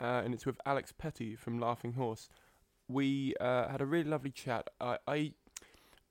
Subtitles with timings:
[0.00, 2.28] uh, and it's with Alex Petty from Laughing Horse.
[2.88, 4.68] We uh, had a really lovely chat.
[4.80, 5.32] I, I,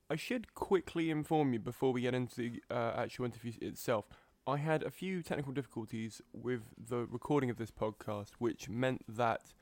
[0.10, 4.06] I should quickly inform you before we get into the uh, actual interview itself.
[4.48, 9.54] I had a few technical difficulties with the recording of this podcast, which meant that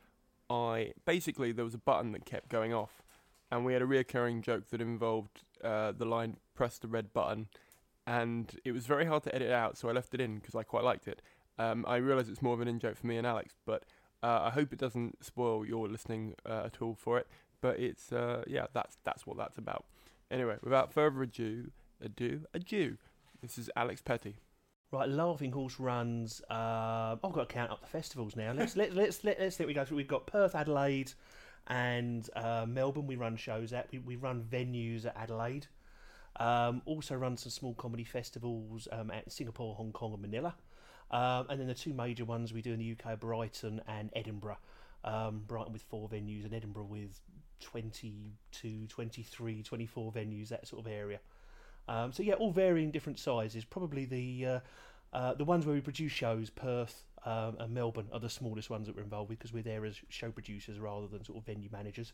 [0.50, 3.02] I basically there was a button that kept going off,
[3.52, 7.48] and we had a reoccurring joke that involved uh, the line "press the red button."
[8.08, 10.64] and it was very hard to edit out, so I left it in because I
[10.64, 11.22] quite liked it.
[11.60, 13.84] Um, I realise it's more of an in joke for me and Alex, but
[14.24, 17.28] uh, I hope it doesn't spoil your listening uh, at all for it.
[17.62, 19.86] But it's uh, yeah, that's that's what that's about.
[20.30, 21.72] Anyway, without further ado,
[22.04, 22.98] ado, adieu.
[23.42, 24.36] This is Alex Petty.
[24.92, 26.42] Right, Laughing Horse runs.
[26.50, 28.54] Uh, I've got to count up the festivals now.
[28.54, 29.98] Let's let's let's let, let's think we go through.
[29.98, 31.14] We've got Perth, Adelaide,
[31.68, 33.08] and uh, Melbourne.
[33.08, 33.88] We run shows at.
[33.92, 35.68] We, we run venues at Adelaide.
[36.40, 40.56] Um, also run some small comedy festivals um, at Singapore, Hong Kong, and Manila.
[41.12, 44.58] Um, and then the two major ones we do in the UK, Brighton and Edinburgh.
[45.04, 47.20] Um, Brighton with four venues and Edinburgh with
[47.62, 51.20] 22, 23, 24 venues, that sort of area.
[51.88, 53.64] Um, so yeah, all varying different sizes.
[53.64, 54.60] Probably the uh,
[55.14, 58.88] uh, the ones where we produce shows, Perth um, and Melbourne, are the smallest ones
[58.88, 61.70] that we're involved with because we're there as show producers rather than sort of venue
[61.72, 62.12] managers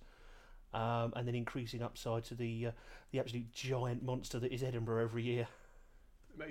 [0.74, 2.72] um, and then increasing upside to the uh,
[3.12, 5.48] the absolute giant monster that is Edinburgh every year.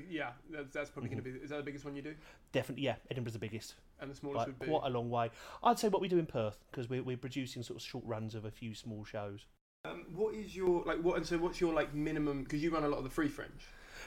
[0.09, 1.39] Yeah, that's, that's probably going to be.
[1.39, 2.15] Is that the biggest one you do?
[2.53, 3.75] Definitely, yeah, Edinburgh's the biggest.
[4.01, 4.67] And the smallest Like, would be.
[4.67, 5.31] quite a long way.
[5.63, 8.35] I'd say what we do in Perth because we're we're producing sort of short runs
[8.35, 9.47] of a few small shows.
[9.85, 10.99] Um, what is your like?
[10.99, 12.43] What and so what's your like minimum?
[12.45, 13.67] Because you run a lot of the free fringe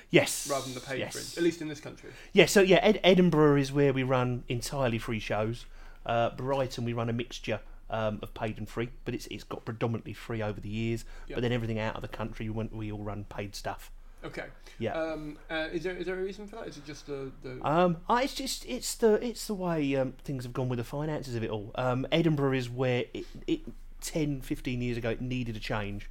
[0.10, 1.14] Yes, rather than the paid yes.
[1.14, 2.12] fringe, at least in this country.
[2.34, 5.66] Yeah, so yeah, Ed- Edinburgh is where we run entirely free shows.
[6.06, 7.60] Uh, Brighton, we run a mixture
[7.90, 11.06] um, of paid and free, but it's it's got predominantly free over the years.
[11.28, 11.36] Yeah.
[11.36, 13.92] But then everything out of the country, we, we all run paid stuff.
[14.26, 14.46] Okay.
[14.80, 14.94] Yeah.
[14.94, 16.68] Um, uh, is there is there a reason for that?
[16.68, 17.60] Is it just the the?
[17.66, 20.84] Um, ah, it's just it's the it's the way um, things have gone with the
[20.84, 21.72] finances of it all.
[21.76, 23.62] Um, Edinburgh is where it, it
[24.06, 26.10] 10, 15 years ago it needed a change.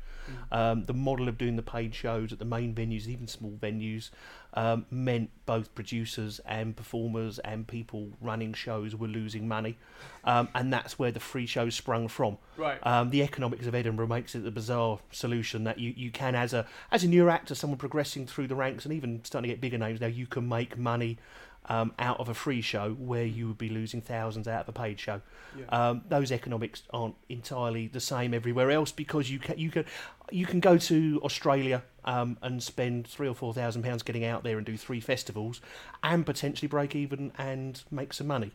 [0.52, 4.10] Um, the model of doing the paid shows at the main venues, even small venues,
[4.54, 9.76] um, meant both producers and performers and people running shows were losing money,
[10.24, 12.38] um, and that's where the free shows sprung from.
[12.56, 12.78] right.
[12.86, 16.54] Um, the economics of Edinburgh makes it a bizarre solution that you, you can, as
[16.54, 19.60] a as a new actor, someone progressing through the ranks and even starting to get
[19.60, 21.18] bigger names now, you can make money
[21.66, 24.72] um, out of a free show where you would be losing thousands out of a
[24.72, 25.20] paid show.
[25.58, 25.64] yeah.
[25.68, 29.84] Um, those economics aren't entirely the same everywhere else because you can you can
[30.30, 34.44] you can go to Australia um, and spend three or four thousand pounds getting out
[34.44, 35.60] there and do three festivals
[36.02, 38.52] and potentially break even and make some money.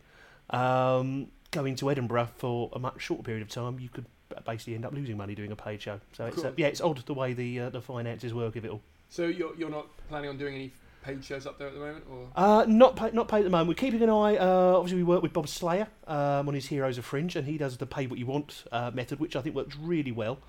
[0.51, 4.05] Um, going to Edinburgh for a much shorter period of time, you could
[4.45, 5.99] basically end up losing money doing a paid show.
[6.13, 8.71] So it's uh, yeah, it's odd the way the uh, the finances work of it
[8.71, 8.81] all.
[9.09, 12.05] so you're you're not planning on doing any paid shows up there at the moment,
[12.09, 12.27] or?
[12.35, 13.69] Uh, not pay, not paid at the moment.
[13.69, 14.37] We're keeping an eye.
[14.37, 17.57] Uh, obviously, we work with Bob Slayer um, on his Heroes of Fringe, and he
[17.57, 20.39] does the pay what you want uh, method, which I think works really well.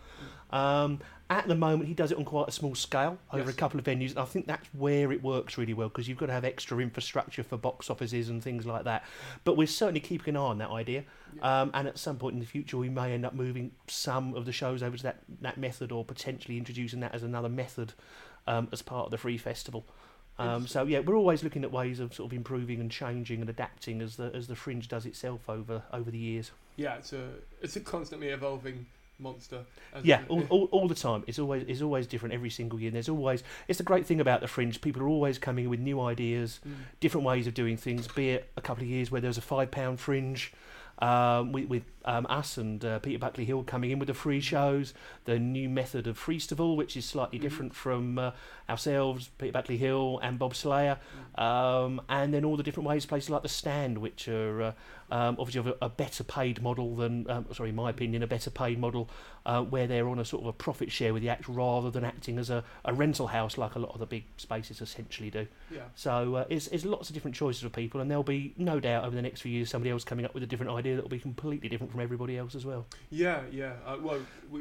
[0.50, 0.99] Um,
[1.29, 3.55] at the moment, he does it on quite a small scale over Yes.
[3.55, 6.19] a couple of venues, and I think that's where it works really well because you've
[6.19, 9.05] got to have extra infrastructure for box offices and things like that.
[9.44, 11.05] But we're certainly keeping an eye on that idea,
[11.37, 11.61] Yeah.
[11.62, 14.44] um, and at some point in the future, we may end up moving some of
[14.44, 17.93] the shows over to that that method, or potentially introducing that as another method
[18.49, 19.87] um, as part of the free festival.
[20.40, 23.50] Um, so yeah, we're always looking at ways of sort of improving and changing and
[23.50, 26.50] adapting as the as the fringe does itself over over the years.
[26.76, 27.28] Yeah, it's a
[27.62, 28.87] it's a constantly evolving
[29.19, 29.64] monster.
[30.02, 31.25] Yeah, all, all, all the time.
[31.26, 32.88] It's always it's always different every single year.
[32.88, 34.81] And there's always it's the great thing about the fringe.
[34.81, 36.72] People are always coming with new ideas, Mm.
[37.00, 38.08] different ways of doing things.
[38.08, 40.52] Be it a couple of years where there was a five pound fringe.
[41.00, 44.41] Um, with, with um, us and uh, Peter Buckley Hill coming in with the free
[44.41, 44.93] shows,
[45.25, 47.43] the new method of Freestival, which is slightly Mhm.
[47.43, 48.31] different from uh,
[48.69, 50.99] ourselves, Peter Buckley Hill and Bob Slayer,
[51.37, 54.73] um, and then all the different ways places like the Stand, which are uh,
[55.11, 58.27] um, obviously of a, a better paid model than, um, sorry, in my opinion, a
[58.27, 59.09] better paid model
[59.47, 62.05] uh, where they're on a sort of a profit share with the act rather than
[62.05, 65.47] acting as a, a rental house like a lot of the big spaces essentially do.
[65.71, 65.83] Yeah.
[65.95, 69.05] So uh, it's, it's lots of different choices for people, and there'll be no doubt
[69.05, 71.09] over the next few years somebody else coming up with a different idea that will
[71.11, 72.87] be completely different from everybody else as well.
[73.11, 73.73] Yeah, yeah.
[73.87, 74.21] Uh, well,
[74.51, 74.61] we,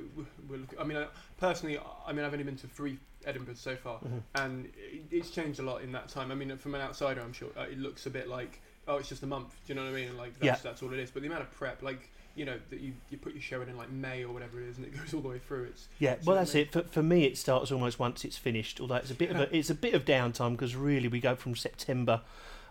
[0.49, 1.07] we, I mean, I,
[1.37, 4.21] personally, I mean, I've only been to three Edinburgh so far, Mhm.
[4.35, 6.31] and it, it's changed a lot in that time.
[6.31, 9.07] I mean, from an outsider, I'm sure uh, it looks a bit like, oh, it's
[9.07, 9.55] just a month.
[9.65, 10.17] Do you know what I mean?
[10.17, 10.69] Like, that's, Yeah.
[10.69, 11.11] that's all it is.
[11.11, 13.69] But the amount of prep, like, you know, that you, you put your show in
[13.69, 15.65] in like May or whatever it is, and it goes all the way through.
[15.65, 16.71] It's Yeah, well, that's it.
[16.71, 18.81] For, for me, it starts almost once it's finished.
[18.81, 21.35] Although it's a bit of a it's a bit of downtime because really we go
[21.35, 22.21] from September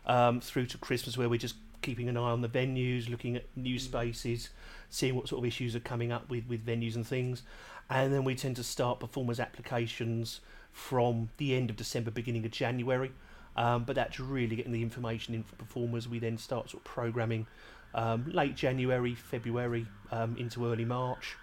[0.06, 3.44] um, through to Christmas where we're just keeping an eye on the venues, looking at
[3.56, 3.80] new Mm.
[3.80, 4.48] spaces,
[4.90, 7.42] seeing what sort of issues are coming up with with venues and things,
[7.90, 10.40] and then we tend to start performers applications
[10.72, 13.12] from the end of December, beginning of January.
[13.58, 16.08] Um, but that's really getting the information in for performers.
[16.08, 17.48] We then start sort of programming
[17.92, 21.34] um, late January, February um, into early March.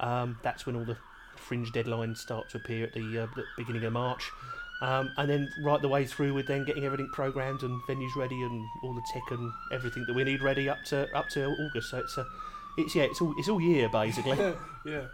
[0.00, 0.96] Um, that's when all the
[1.36, 4.32] fringe deadlines start to appear at the, uh, the beginning of March.
[4.82, 8.42] Um, and then right the way through with then getting everything programmed and venues ready
[8.42, 11.90] and all the tech and everything that we need ready up to up to August.
[11.90, 12.26] So it's a,
[12.78, 14.38] it's yeah, it's all it's all year basically.
[14.86, 15.04] yeah.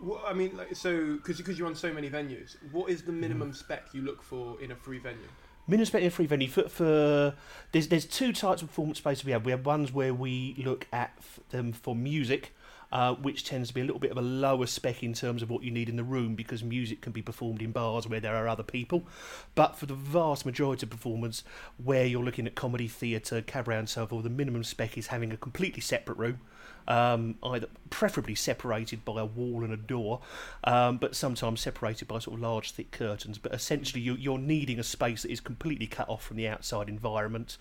[0.00, 3.12] Well, I mean, like, so because because you're on so many venues, what is the
[3.12, 5.28] minimum spec you look for in a free venue?
[5.68, 7.34] Minimum in a free venue for, for
[7.72, 9.44] there's there's two types of performance spaces we have.
[9.44, 11.16] We have ones where we look at
[11.50, 12.54] them for music,
[12.90, 15.50] uh, which tends to be a little bit of a lower spec in terms of
[15.50, 18.34] what you need in the room because music can be performed in bars where there
[18.34, 19.04] are other people.
[19.54, 21.44] But for the vast majority of performance,
[21.82, 25.32] where you're looking at comedy, theatre, cabaret, and so forth, the minimum spec is having
[25.32, 26.40] a completely separate room.
[26.88, 30.20] Um, either preferably separated by a wall and a door,
[30.64, 33.38] um, but sometimes separated by sort of large, thick curtains.
[33.38, 36.88] But essentially, you, you're needing a space that is completely cut off from the outside
[36.88, 37.58] environment.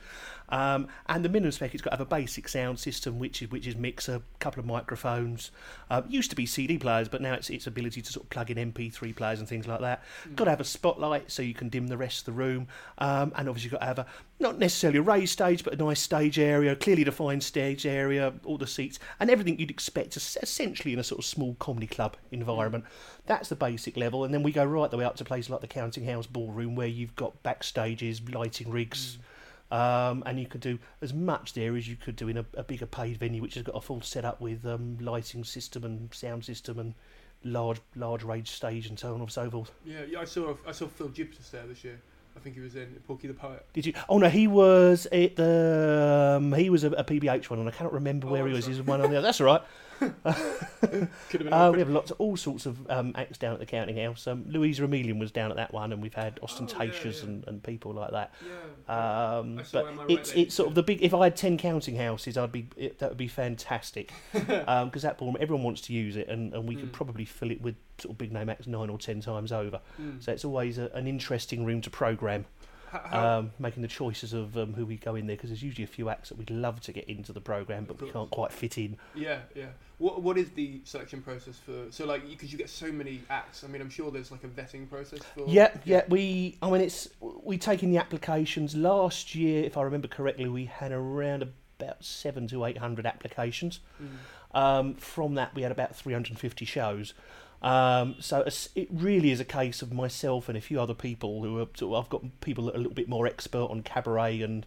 [0.49, 3.51] Um, and the minimum spec, it's got to have a basic sound system, which is
[3.51, 5.51] which is mixer, a couple of microphones.
[5.89, 8.49] Um, used to be CD players, but now it's its ability to sort of plug
[8.49, 10.03] in MP3 players and things like that.
[10.35, 13.33] Got to have a spotlight so you can dim the rest of the room, um,
[13.35, 14.05] and obviously you've got to have a
[14.39, 18.57] not necessarily a raised stage, but a nice stage area, clearly defined stage area, all
[18.57, 22.85] the seats, and everything you'd expect essentially in a sort of small comedy club environment.
[23.25, 25.61] That's the basic level, and then we go right the way up to places like
[25.61, 29.17] the Counting House Ballroom, where you've got backstages, lighting rigs.
[29.69, 32.63] Um, and you could do as much there as you could do in a, a
[32.63, 36.45] bigger paid venue, which has got a full setup with um, lighting system and sound
[36.45, 36.93] system and
[37.43, 39.71] large large range stage and so on and so forth.
[39.85, 40.21] Yeah, yeah.
[40.21, 41.99] I saw I saw Phil Jupitus there this year.
[42.37, 43.65] I think he was in Porky the Poet.
[43.73, 43.93] Did you?
[44.07, 47.71] Oh no, he was at the um, he was a, a PBH one, and I
[47.71, 48.65] cannot remember Oh, where he was.
[48.65, 48.75] sorry.
[48.75, 49.25] He was one on the other.
[49.27, 49.61] That's all right.
[49.99, 50.11] Could
[50.83, 51.53] have been.
[51.53, 54.27] Uh, we have lots, of, all sorts of um, acts down at the Counting House.
[54.27, 57.33] Um, Louise Remelian was down at that one, and we've had Austentatious Oh, yeah.
[57.33, 58.33] and, and people like that.
[58.45, 59.37] yeah.
[59.39, 61.01] Um, but Am I Right it's sort of the big.
[61.01, 65.17] If I had ten counting houses, I'd be it, that would be fantastic because that
[65.17, 66.93] ballroom everyone wants to use it, and, and we could Mm.
[66.93, 69.81] probably fill it with sort of big name acts nine or ten times over.
[70.01, 70.23] Mm.
[70.23, 72.45] So it's always a, an interesting room to program,
[73.11, 75.87] um, making the choices of um, who we go in there because there's usually a
[75.87, 78.77] few acts that we'd love to get into the program, but we can't quite fit
[78.77, 78.97] in.
[79.15, 79.67] yeah, yeah.
[79.97, 81.85] What what is the selection process for?
[81.89, 83.63] So like, because you get so many acts.
[83.63, 85.45] I mean, I'm sure there's like a vetting process for.
[85.47, 86.03] Yeah, yeah.
[86.07, 88.75] We, I mean, it's we take in the applications.
[88.75, 93.79] Last year, if I remember correctly, we had around about seven to eight hundred applications.
[94.01, 94.07] Mm.
[94.53, 97.13] Um, from that, we had about 350 shows.
[97.61, 101.59] Um, so it really is a case of myself and a few other people who
[101.59, 101.99] are.
[101.99, 104.65] I've got people that are a little bit more expert on cabaret and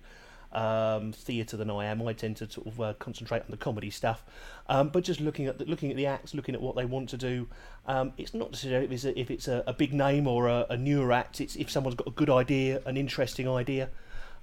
[0.52, 2.06] um, theatre than I am.
[2.06, 4.24] I tend to sort of uh, concentrate on the comedy stuff.
[4.68, 7.08] Um, but just looking at the, looking at the acts, looking at what they want
[7.10, 7.48] to do.
[7.86, 10.66] Um, it's not necessarily if it's a, if it's a, a big name or a,
[10.70, 11.40] a newer act.
[11.40, 13.90] It's if someone's got a good idea, an interesting idea.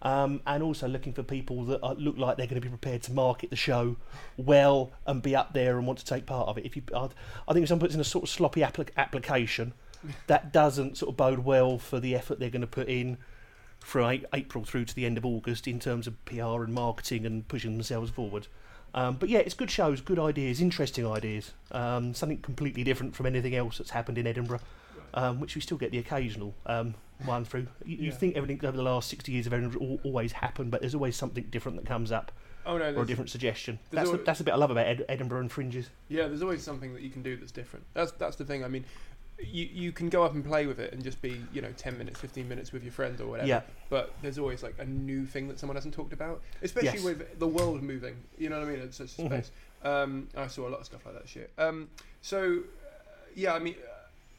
[0.02, 3.02] Um, and also looking for people that are, look like they're going to be prepared
[3.04, 3.98] to market the show
[4.38, 6.66] well and be up there and want to take part of it.
[6.66, 7.10] If you, I,
[7.48, 9.74] I think if someone puts in a sort of sloppy appli- application,
[10.28, 13.18] that doesn't sort of bode well for the effort they're going to put in
[13.80, 17.26] from a- April through to the end of August in terms of PR and marketing
[17.26, 18.48] and pushing themselves forward.
[18.94, 21.54] Um, but yeah, it's good shows, good ideas, interesting ideas.
[21.72, 24.62] Um, something completely different from anything else that's happened in Edinburgh,
[25.14, 26.96] um, which we still get the occasional um,
[27.26, 27.68] one through.
[27.86, 28.12] You, you Yeah.
[28.12, 31.16] think everything over the last 60 years of Edinburgh al- always happened, but there's always
[31.16, 32.32] something different that comes up.
[32.66, 33.80] Oh no, or a there's, different suggestion.
[33.92, 35.90] there's That's the, that's the bit I love about Ed, Edinburgh and fringes.
[36.10, 37.86] yeah, there's always something that you can do that's different.
[37.94, 38.66] That's that's the thing.
[38.66, 38.84] I mean,
[39.40, 41.98] you you can go up and play with it and just be you know ten
[41.98, 43.48] minutes, fifteen minutes with your friend or whatever.
[43.48, 43.62] Yeah.
[43.90, 47.04] But there's always like a new thing that someone hasn't talked about, especially Yes.
[47.06, 48.18] with the world moving.
[48.38, 48.80] You know what I mean?
[48.82, 49.28] It's such a Mhm.
[49.28, 49.52] space.
[49.84, 51.52] Um, I saw a lot of stuff like that shit.
[51.58, 51.88] Um,
[52.22, 53.76] so uh, yeah, I mean.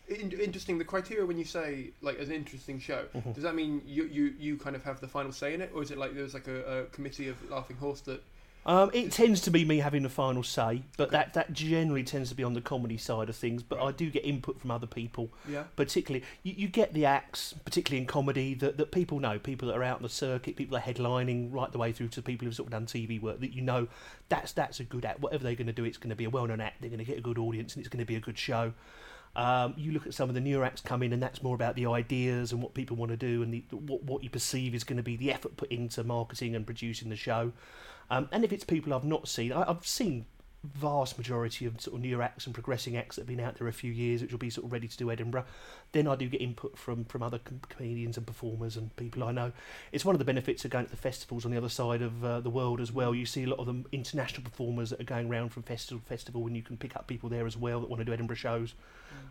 [0.09, 0.79] In- interesting.
[0.79, 3.35] The criteria when you say like as an interesting show, Mhm.
[3.35, 5.83] does that mean you, you you kind of have the final say in it, or
[5.83, 8.23] is it like there's like a, a committee of Laughing Horse that
[8.67, 12.29] Um, it tends to be me having the final say, but that, that generally tends
[12.29, 13.63] to be on the comedy side of things.
[13.63, 17.55] But I do get input from other people, yeah particularly you, you get the acts,
[17.65, 20.77] particularly in comedy, that, that people know, people that are out on the circuit, people
[20.77, 23.41] that are headlining, right the way through to people who've sort of done TV work.
[23.41, 23.89] That you know,
[24.29, 25.21] that's that's a good act.
[25.21, 26.81] Whatever they're going to do, it's going to be a well-known act.
[26.81, 28.73] They're going to get a good audience, and it's going to be a good show.
[29.37, 31.77] Um, you look at some of the newer acts come in, and that's more about
[31.77, 34.85] the ideas and what people want to do, and the, what what you perceive is
[34.85, 37.53] going to be the effort put into marketing and producing the show.
[38.11, 40.27] Um, and if it's people I've not seen, I, I've seen
[40.65, 43.69] vast majority of sort of newer acts and progressing acts that have been out there
[43.69, 45.45] a few years, which will be sort of ready to do Edinburgh.
[45.93, 49.33] Then I do get input from from other com- comedians and performers and people I
[49.33, 49.53] know.
[49.91, 52.25] It's one of the benefits of going to the festivals on the other side of
[52.25, 53.15] uh, the world as well.
[53.15, 56.07] You see a lot of them international performers that are going around from festival to
[56.07, 58.37] festival, and you can pick up people there as well that want to do Edinburgh
[58.37, 58.75] shows.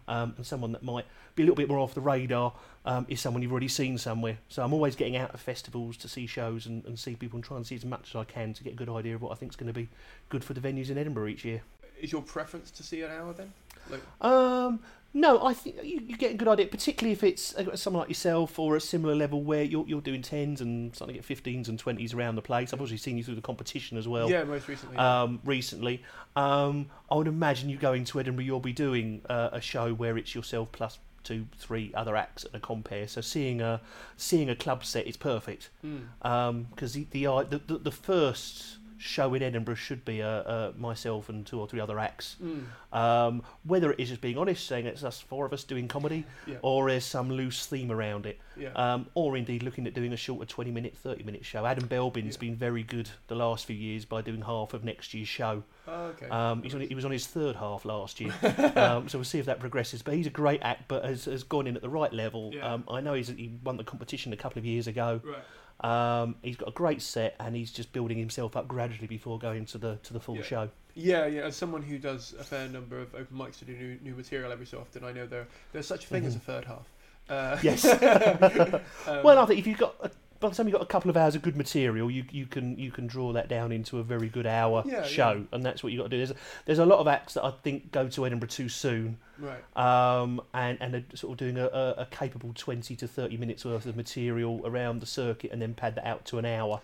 [0.09, 2.53] Um, and someone that might be a little bit more off the radar
[2.85, 4.37] um, is someone you've already seen somewhere.
[4.47, 7.43] So I'm always getting out of festivals to see shows and, and see people and
[7.43, 9.31] try and see as much as I can to get a good idea of what
[9.33, 9.89] I think is going to be
[10.29, 11.61] good for the venues in Edinburgh each year.
[11.99, 13.51] is your preference to see an hour then?
[13.89, 14.79] Like Um,
[15.19, 18.09] no, I think you, you get a good idea, particularly if it's uh, someone like
[18.09, 21.67] yourself or a similar level where you're, you're doing tens and starting to get 15s
[21.67, 22.71] and 20s around the place.
[22.73, 24.29] I've obviously seen you through the competition as well.
[24.29, 24.97] yeah, most recently.
[24.97, 26.03] Um, recently,
[26.35, 30.17] um, I would imagine you going to Edinburgh, you'll be doing uh, a show where
[30.17, 33.09] it's yourself plus two, three other acts at a compère.
[33.09, 33.81] So seeing a
[34.15, 36.65] seeing a club set is perfect Mm.
[36.69, 40.71] because the, the uh, the the the first show in Edinburgh should be uh, uh,
[40.77, 42.35] myself and two or three other acts.
[42.43, 42.63] Mm.
[42.91, 46.25] Um, whether it is just being honest, saying it's us four of us doing comedy,
[46.45, 46.55] Yeah.
[46.61, 48.69] or there's some loose theme around it, Yeah.
[48.75, 51.65] um, or indeed looking at doing a shorter 20 minute, 30 minute show.
[51.65, 52.39] Adam Belbin's Yeah.
[52.39, 55.63] been very good the last few years by doing half of next year's show.
[55.87, 56.27] oh, okay.
[56.29, 58.33] Um, he's on, he was on his third half last year,
[58.75, 60.01] um, so we'll see if that progresses.
[60.01, 62.51] But he's a great act, but has, has gone in at the right level.
[62.53, 62.73] Yeah.
[62.73, 65.21] Um, I know he's, he won the competition a couple of years ago.
[65.23, 65.37] right.
[65.81, 69.65] Um, he's got a great set, and he's just building himself up gradually before going
[69.67, 70.41] to the to the full Yeah.
[70.43, 70.69] show.
[70.95, 71.41] Yeah, yeah.
[71.43, 74.51] As someone who does a fair number of open mics to do new, new material
[74.51, 76.87] every so often, I know there there's such a thing as a third half.
[77.29, 77.65] Uh, Mm-hmm.
[77.67, 77.85] Yes.
[79.07, 81.09] um, well, I think if you've got a, by the time you've got a couple
[81.09, 84.03] of hours of good material, you you can you can draw that down into a
[84.03, 86.25] very good hour Yeah, show, and that's what you have got to do.
[86.25, 89.17] There's a, there's a lot of acts that I think go to Edinburgh too soon,
[89.39, 89.63] right.
[89.75, 93.65] um, and and are sort of doing a, a, a capable twenty to thirty minutes
[93.65, 96.81] worth of material around the circuit, and then pad that out to an hour.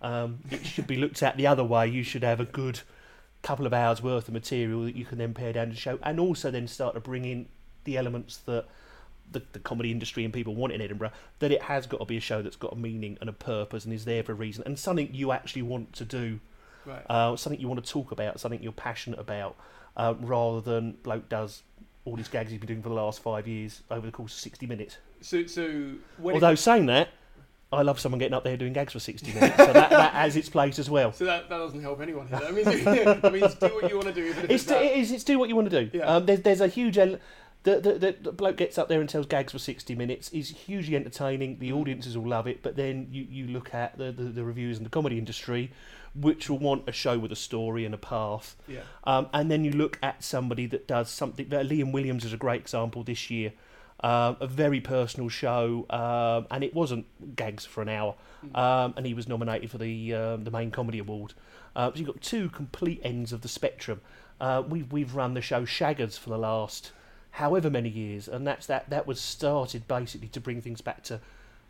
[0.00, 1.88] Um, it should be looked at the other way.
[1.88, 2.80] You should have a good
[3.42, 6.18] couple of hours worth of material that you can then pare down to show, and
[6.18, 7.46] also then start to bring in
[7.84, 8.66] the elements that
[9.32, 11.12] the, the comedy industry and people want in Edinburgh.
[11.40, 13.84] That it has got to be a show that's got a meaning and a purpose
[13.84, 16.40] and is there for a reason, and something you actually want to do,
[16.86, 17.02] Right.
[17.10, 19.56] uh, something you want to talk about, something you're passionate about,
[19.96, 21.62] uh, rather than bloke does
[22.04, 24.40] all these gags he's been doing for the last five years over the course of
[24.40, 24.96] sixty minutes.
[25.20, 27.08] so so when Although it, saying that.
[27.70, 30.36] I love someone getting up there doing gags for 60 minutes, so that, that has
[30.36, 31.12] its place as well.
[31.12, 32.26] so that, that doesn't help anyone.
[32.26, 32.40] Here.
[32.42, 34.24] I mean, I mean, do what you want to do.
[34.24, 34.82] It's, it's that.
[34.82, 35.98] it is, it's do what you want to do.
[35.98, 36.04] Yeah.
[36.06, 36.96] Um, there's, there's a huge.
[37.68, 40.30] The, the, the, the bloke gets up there and tells gags for 60 minutes.
[40.30, 41.58] He's hugely entertaining.
[41.58, 42.62] The audiences will love it.
[42.62, 45.70] But then you, you look at the, the, the reviews in the comedy industry,
[46.14, 48.56] which will want a show with a story and a path.
[48.66, 48.80] yeah.
[49.04, 51.48] Um, and then you look at somebody that does something.
[51.48, 53.52] That Liam Williams is a great example this year.
[54.00, 58.14] Um, a very personal show, um, and it wasn't gags for an hour.
[58.54, 61.34] Um, and he was nominated for the um, the main comedy award.
[61.74, 64.00] Uh, so you've got two complete ends of the spectrum.
[64.40, 66.92] Uh, we've we've run the show Shaggers for the last
[67.38, 71.20] however many years, and that's that that was started basically to bring things back to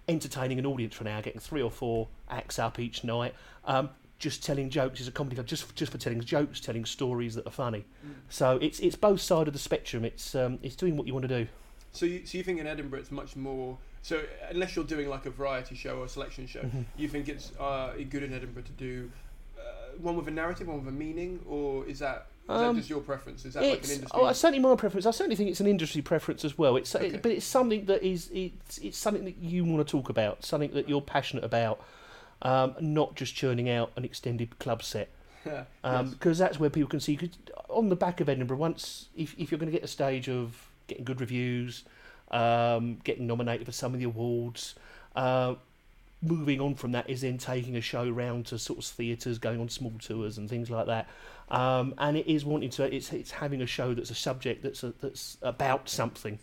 [0.08, 3.34] entertaining an audience for an hour, getting three or four acts up each night.
[3.64, 7.34] Um, just telling jokes is a comedy club, just just for telling jokes, telling stories
[7.36, 7.84] that are funny.
[8.28, 10.04] So it's it's both side of the spectrum.
[10.04, 11.46] It's um, it's doing what you want to do.
[11.92, 13.76] So you, so you think in Edinburgh it's much more.
[14.02, 16.82] So unless you're doing like a variety show or a selection show, Mm-hmm.
[16.96, 19.10] you think it's uh, good in Edinburgh to do
[19.58, 19.62] uh,
[19.98, 22.90] one with a narrative, one with a meaning, or is that is Um, that just
[22.90, 23.44] your preference?
[23.44, 24.08] Is that like an industry?
[24.14, 25.04] oh, certainly my preference.
[25.06, 26.76] I certainly think it's an industry preference as well.
[26.76, 27.08] It's Okay.
[27.08, 30.44] it, but it's something that is it's it's something that you want to talk about,
[30.44, 31.80] something that you're passionate about,
[32.42, 35.08] um, not just churning out an extended club set.
[35.46, 35.66] Yes.
[35.84, 37.16] Um, because that's where people can see.
[37.16, 37.30] Cause
[37.70, 40.68] on the back of Edinburgh, once if if you're going to get a stage of
[40.88, 41.84] getting good reviews,
[42.32, 44.74] um, getting nominated for some of the awards,
[45.16, 45.54] uh,
[46.20, 49.60] moving on from that is then taking a show round to sort of theatres, going
[49.60, 51.08] on small tours and things like that.
[51.50, 52.94] Um, and it is wanting to.
[52.94, 56.38] It's it's having a show that's a subject that's a, that's about something.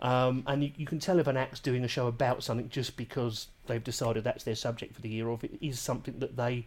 [0.00, 2.96] Um, and you, you can tell if an act's doing a show about something just
[2.96, 6.36] because they've decided that's their subject for the year, or if it is something that
[6.36, 6.66] they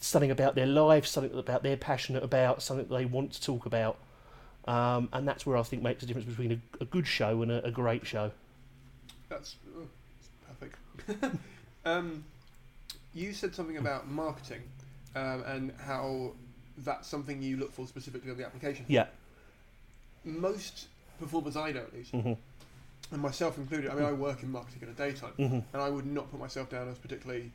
[0.00, 3.98] something about their life, something about they're passionate about, something they want to talk about.
[4.66, 7.52] Um, and that's where I think makes a difference between a, a good show and
[7.52, 8.32] a, a great show.
[9.28, 9.86] That's, oh,
[10.58, 10.76] that's
[11.06, 11.36] perfect.
[11.84, 12.24] um,
[13.14, 14.62] you said something about marketing
[15.14, 16.32] um, and how
[16.78, 18.84] that's something you look for specifically on the application.
[18.88, 19.06] Yeah.
[20.24, 22.32] Most performers I know, at least, hmm
[23.12, 23.88] and myself included.
[23.88, 26.40] I mean, I work in marketing in a daytime, hmm and I would not put
[26.40, 27.52] myself down as particularly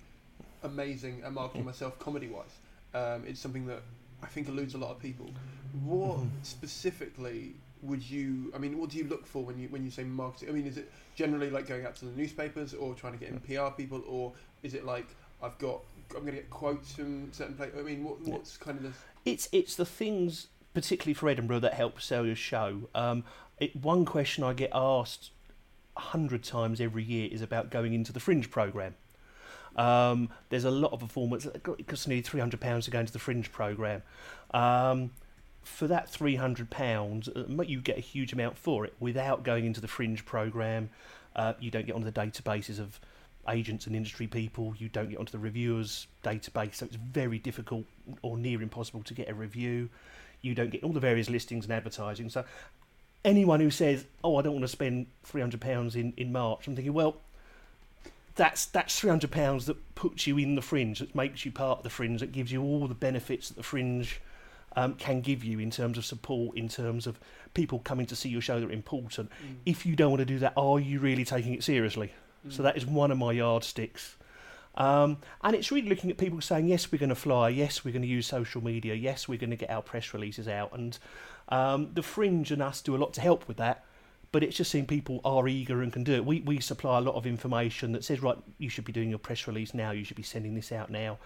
[0.64, 2.56] amazing at marketing myself comedy-wise.
[2.94, 3.82] Um, it's something that
[4.24, 5.30] I think eludes a lot of people.
[5.84, 6.30] What Mhm.
[6.44, 8.52] specifically would you?
[8.56, 10.50] I mean, what do you look for when you when you say marketing?
[10.50, 13.30] I mean, is it generally like going out to the newspapers or trying to get
[13.30, 15.08] in PR people, or is it like
[15.44, 15.82] I've got
[16.16, 17.78] I'm going to get quotes from certain places?
[17.80, 18.34] I mean, what, Yeah.
[18.34, 18.92] what's kind of the
[19.26, 22.90] It's it's the things, particularly for Edinburgh, that help sell your show.
[22.96, 23.24] Um,
[23.60, 25.32] it, one question I get asked
[25.96, 28.96] a hundred times every year is about going into the Fringe program.
[29.76, 31.46] Um, there's a lot of performers.
[31.46, 34.04] It costs nearly three hundred pounds to go into the Fringe program.
[34.54, 35.12] Um,
[35.62, 39.66] for that three hundred pounds, uh, you get a huge amount for it without going
[39.66, 40.90] into the Fringe program.
[41.36, 43.00] Uh, you don't get onto the databases of
[43.50, 44.74] agents and industry people.
[44.78, 47.86] You don't get onto the reviewers database, so it's very difficult
[48.22, 49.90] or near impossible to get a review.
[50.42, 52.30] You don't get all the various listings and advertising.
[52.30, 52.46] So
[53.24, 56.68] anyone who says, "Oh, I don't want to spend three hundred pounds in in March,"
[56.68, 57.18] I'm thinking, well,
[58.36, 61.80] that's that's three hundred pounds that puts you in the fringe, that makes you part
[61.80, 64.22] of the fringe, that gives you all the benefits that the fringe
[64.76, 67.20] um, can give you in terms of support, in terms of
[67.54, 69.30] people coming to see your show that are important.
[69.66, 72.14] If you don't want to do that, are you really taking it seriously?
[72.50, 74.16] So that is one of my yardsticks.
[74.76, 77.92] Um, and it's really looking at people saying, yes, we're going to fly, yes, we're
[77.92, 80.72] going to use social media, yes, we're going to get our press releases out.
[80.74, 80.98] And
[81.50, 83.84] um, the Fringe and us do a lot to help with that,
[84.32, 86.26] but it's just seeing people are eager and can do it.
[86.26, 89.20] We, we supply a lot of information that says, right, you should be doing your
[89.20, 91.20] press release now, you should be sending this out now,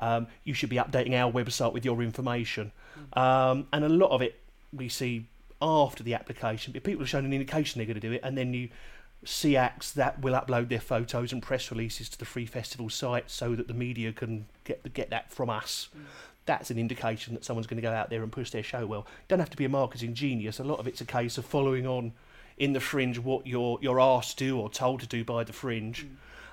[0.00, 2.72] um, you should be updating our website with your information.
[3.12, 4.40] Um, and a lot of it
[4.72, 5.28] we see
[5.62, 8.36] after the application, but people are shown an indication they're going to do it, and
[8.36, 8.70] then you
[9.24, 13.30] see acts that will upload their photos and press releases to the free festival site
[13.30, 15.88] so that the media can get the, get that from us.
[16.46, 19.06] That's an indication that someone's going to go out there and push their show well.
[19.26, 20.58] Don't have to be a marketing genius.
[20.58, 22.12] A lot of it's a case of following on
[22.56, 25.52] in the fringe what you're you're asked to do or told to do by the
[25.52, 26.06] fringe,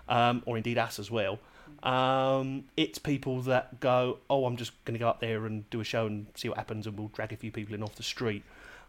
[0.10, 1.40] um, or indeed us as well.
[1.84, 5.82] Um, it's people that go, oh, I'm just going to go up there and do
[5.82, 8.04] a show and see what happens, and we'll drag a few people in off the
[8.04, 8.44] street,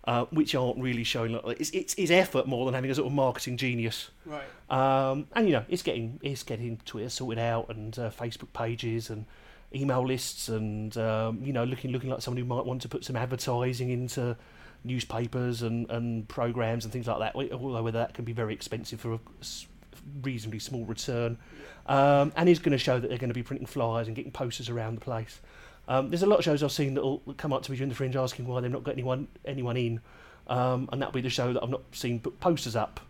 [0.06, 1.32] uh, which aren't really showing.
[1.32, 4.10] Like, it's, it's it's effort more than having a sort of marketing genius.
[4.24, 4.44] right.
[4.68, 9.10] Um, and you know, it's getting it's getting Twitter sorted out and uh, Facebook pages
[9.10, 9.26] and
[9.74, 13.04] email lists and um, you know looking looking like someone who might want to put
[13.04, 14.36] some advertising into
[14.84, 17.34] newspapers and, and programs and things like that.
[17.34, 19.20] Although whether that can be very expensive for a
[20.22, 21.36] reasonably small return,
[21.86, 24.32] um, and is going to show that they're going to be printing flyers and getting
[24.32, 25.40] posters around the place.
[25.88, 27.88] Um, there's a lot of shows I've seen that will come up to me during
[27.88, 30.00] the fringe asking why they've not got anyone anyone in,
[30.48, 33.00] um, and that'll be the show that I've not seen put posters up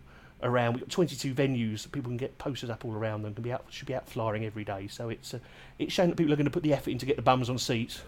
[0.43, 0.75] around.
[0.75, 3.35] We've got 22 venues that people can get posters up all around them.
[3.35, 4.89] Can be out should be out flying every day.
[4.89, 5.39] So it's uh,
[5.79, 7.49] it's showing that people are going to put the effort in to get the bums
[7.49, 8.03] on seats,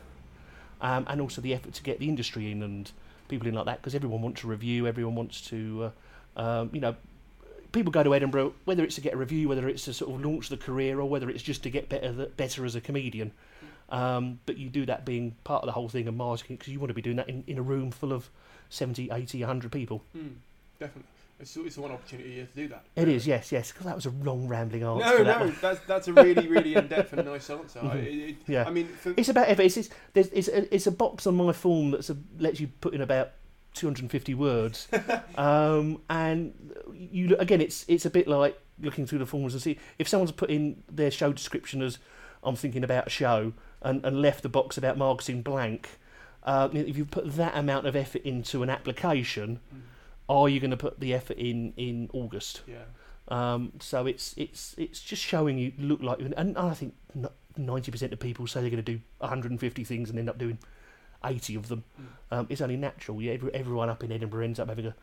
[0.80, 2.90] um, and also the effort to get the industry in and
[3.28, 4.86] people in like that because everyone wants to review.
[4.86, 5.92] Everyone wants to,
[6.36, 6.96] uh, um, you know.
[7.70, 10.24] People go to Edinburgh, whether it's to get a review, whether it's to sort of
[10.24, 13.30] launch the career, or whether it's just to get better, better as a comedian.
[13.90, 16.78] Um, but you do that being part of the whole thing and marketing because you
[16.78, 18.28] want to be doing that in, in a room full of
[18.68, 20.04] 70, 80, 100 people.
[20.16, 20.34] Mm,
[20.78, 21.04] definitely.
[21.40, 22.84] It's, it's one opportunity to do that.
[22.96, 25.04] It is, yes, yes, because that was a long rambling answer.
[25.04, 25.56] No, that no, one.
[25.62, 27.78] that's that's a really, really in depth and nice answer.
[27.78, 28.30] I, Mhm.
[28.30, 28.64] it, Yeah.
[28.66, 29.48] I mean, for, It's about.
[29.48, 32.92] It's, it's, there's, it's, a, it's a box on my form that lets you put
[32.92, 33.30] in about
[33.74, 34.88] 250 words.
[35.36, 39.78] um, and you again, it's it's a bit like looking through the forms and see
[39.98, 41.98] if someone's put in their show description as
[42.42, 45.90] I'm thinking about a show and, and left the box about marketing blank.
[46.44, 49.80] Uh, if you put that amount of effort into an application, Mm.
[50.28, 52.62] are you going to put the effort in in August?
[52.66, 52.84] yeah.
[53.28, 56.94] Um, so it's it's it's just showing you look like, and I think
[57.56, 60.58] ninety percent of people say they're going to do 150 things and end up doing
[61.24, 61.84] 80 of them.
[62.00, 62.04] Mm.
[62.38, 63.20] Um, it's only natural.
[63.20, 64.94] Yeah, every, everyone up in Edinburgh ends up having a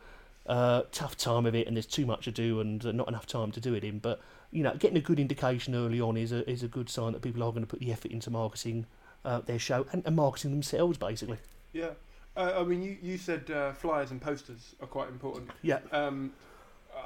[0.50, 3.26] uh, tough time of it, and there's too much to do and uh, not enough
[3.26, 3.98] time to do it in.
[4.00, 4.20] But
[4.56, 7.20] you know, getting a good indication early on is a is a good sign that
[7.20, 8.86] people are going to put the effort into marketing
[9.26, 11.36] uh, their show and, and marketing themselves, basically.
[11.74, 11.90] Yeah.
[12.34, 15.50] Uh, I mean, you, you said uh, flyers and posters are quite important.
[15.62, 15.80] Yeah.
[15.92, 16.32] Um,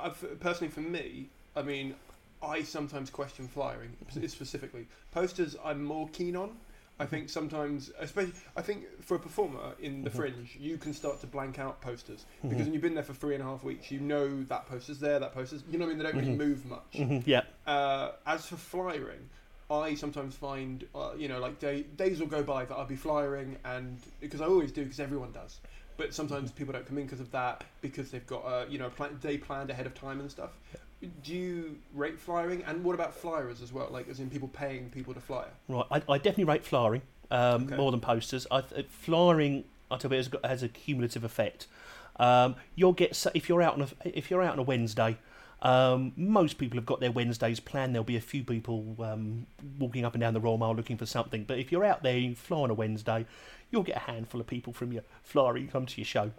[0.01, 1.97] I've, personally, for me, I mean,
[2.41, 3.97] I sometimes question flyering
[4.29, 4.87] specifically.
[5.11, 6.57] Posters, I'm more keen on.
[7.01, 11.19] I think sometimes, especially, I think for a performer in the Fringe, you can start
[11.23, 13.91] to blank out posters because when you've been there for three and a half weeks,
[13.91, 15.65] you know that poster's there, that poster's.
[15.71, 16.05] You know what I mean?
[16.05, 16.93] They don't really move much.
[16.93, 17.43] Mhm, yeah.
[17.67, 19.31] Uh, as for flyering,
[19.71, 22.97] I sometimes find, uh, you know, like day, days will go by that I'll be
[22.97, 25.61] flyering, and because I always do, because everyone does.
[25.97, 28.87] But sometimes people don't come in because of that, because they've got, uh, you know,
[28.89, 30.51] a plan- day planned ahead of time and stuff.
[31.23, 33.89] Do you rate flyering, and what about flyers as well?
[33.91, 35.47] Like, as in people paying people to fly?
[35.69, 37.77] Right, I, I definitely rate flyering um, Okay.
[37.77, 38.47] more than posters.
[38.51, 41.69] I th- flyering, I tell you, has, got, has a cumulative effect.
[42.17, 45.17] Um, you'll get if you're out on a if you're out on a Wednesday.
[45.63, 47.95] Um, most people have got their Wednesdays planned.
[47.95, 49.47] There'll be a few people um,
[49.79, 51.45] walking up and down the Royal Mile looking for something.
[51.45, 53.27] But if you're out there, you fly on a Wednesday,
[53.71, 56.31] you'll get a handful of people from your flyer come to your show.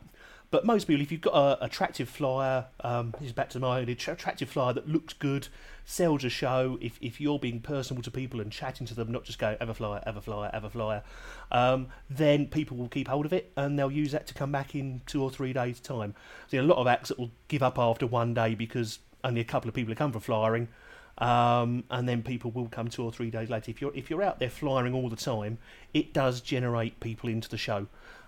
[0.52, 3.80] But most people, if you've got a attractive flyer, um, this is back to my
[3.80, 5.48] attractive flyer that looks good,
[5.86, 6.78] sells a show.
[6.82, 9.74] If if you're being personable to people and chatting to them, not just go ever
[9.74, 11.04] flyer, ever flyer, ever flyer,
[11.54, 14.76] um, then people will keep hold of it and they'll use that to come back
[14.76, 16.16] in two or three days' time.
[16.50, 19.46] So a lot of acts that will give up after one day because only a
[19.46, 20.68] couple of people have come for flyering.
[21.18, 23.70] Um, and then people will come two or three days later.
[23.70, 25.60] If you're if you're out there flying all the time,
[25.94, 27.88] it does generate people into the show.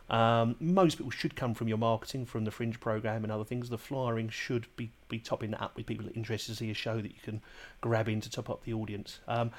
[0.10, 3.70] Um, most people should come from your marketing, from the fringe program and other things.
[3.70, 6.98] The flyering should be, be topping that up with people interested to see a show
[7.02, 7.42] that you can
[7.82, 9.20] grab in to top up the audience.
[9.28, 9.52] Um,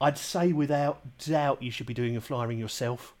[0.00, 3.14] I'd say without doubt you should be doing your flyering yourself.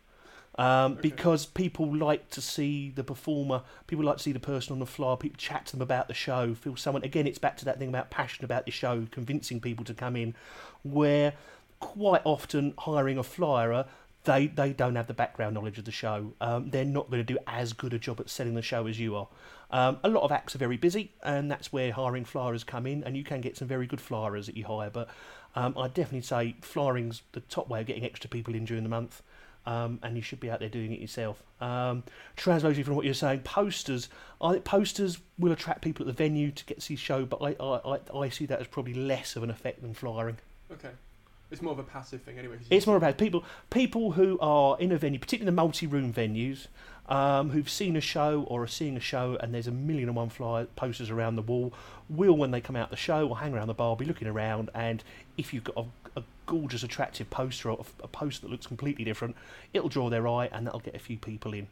[0.58, 4.80] Um, Because people like to see the performer, people like to see the person on
[4.80, 7.04] the flyer, people chat to them about the show, feel someone.
[7.04, 10.14] Again, it's back to that thing about passion about the show, convincing people to come
[10.14, 10.34] in,
[10.82, 11.32] where
[11.80, 13.86] quite often hiring a flyer,
[14.24, 16.32] they, they don't have the background knowledge of the show.
[16.40, 18.98] Um, they're not going to do as good a job at selling the show as
[18.98, 19.28] you are.
[19.70, 23.02] Um, a lot of acts are very busy, and that's where hiring flyers come in,
[23.04, 24.90] and you can get some very good flyers that you hire.
[24.90, 25.08] But
[25.56, 28.88] um, I'd definitely say flyering's the top way of getting extra people in during the
[28.88, 29.22] month.
[29.64, 31.40] Um, and you should be out there doing it yourself.
[31.60, 32.02] Um,
[32.34, 34.08] translating from what you're saying, posters.
[34.40, 37.24] I think posters will attract people at the venue to get to see the show,
[37.24, 40.38] but I, I, I, I see that as probably less of an effect than flyering.
[40.72, 40.90] Okay.
[41.52, 42.56] It's more of a passive thing anyway.
[42.70, 46.68] It's more about people people who are in a venue, particularly the multi-room venues,
[47.10, 50.16] um, who've seen a show or are seeing a show, and there's a million and
[50.16, 51.74] one flyer posters around the wall.
[52.08, 54.70] Will, when they come out the show or hang around the bar, be looking around,
[54.74, 55.04] and
[55.36, 59.36] if you've got a, a gorgeous, attractive poster or a poster that looks completely different,
[59.74, 61.68] it'll draw their eye, and that'll get a few people in.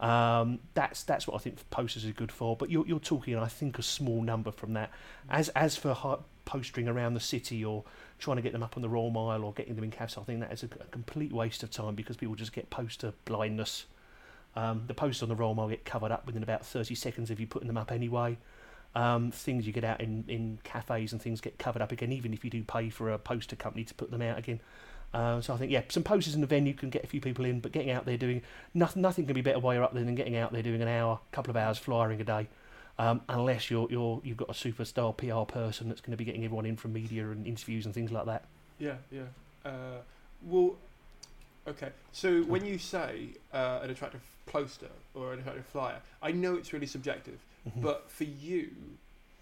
[0.00, 2.56] Um, that's that's what I think posters are good for.
[2.56, 4.90] But you're you're talking, I think, a small number from that.
[5.28, 7.84] As as for postering around the city or
[8.18, 10.22] trying to get them up on the Royal Mile or getting them in cabs, I
[10.22, 13.86] think that is a, a complete waste of time because people just get poster blindness.
[14.56, 17.38] Um, the posters on the Royal Mile get covered up within about 30 seconds if
[17.38, 18.38] you're putting them up anyway.
[18.94, 22.32] Um, things you get out in, in cafes and things get covered up again, even
[22.32, 24.60] if you do pay for a poster company to put them out again.
[25.14, 27.44] Uh, so I think yeah, some posters in the venue can get a few people
[27.44, 28.42] in, but getting out there doing
[28.74, 30.88] nothing, nothing can be better while you're up there than getting out there doing an
[30.88, 32.48] hour, couple of hours flying a day.
[33.00, 36.44] Um, unless you're you're you've got a superstar PR person that's going to be getting
[36.44, 38.44] everyone in from media and interviews and things like that.
[38.78, 39.22] Yeah, yeah.
[39.64, 40.00] Uh,
[40.42, 40.76] well,
[41.68, 41.90] okay.
[42.12, 46.72] So when you say uh, an attractive poster or an attractive flyer, I know it's
[46.72, 47.82] really subjective, Mm-hmm.
[47.82, 48.70] but for you,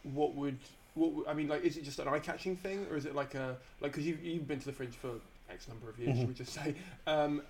[0.02, 0.58] what would
[0.94, 1.48] what would, I mean?
[1.48, 4.22] Like, is it just an eye-catching thing, or is it like a like because you've
[4.24, 5.12] you've been to the fringe for
[5.50, 6.20] X number of years, Mhm.
[6.20, 6.74] should we just say?
[7.06, 7.40] Um,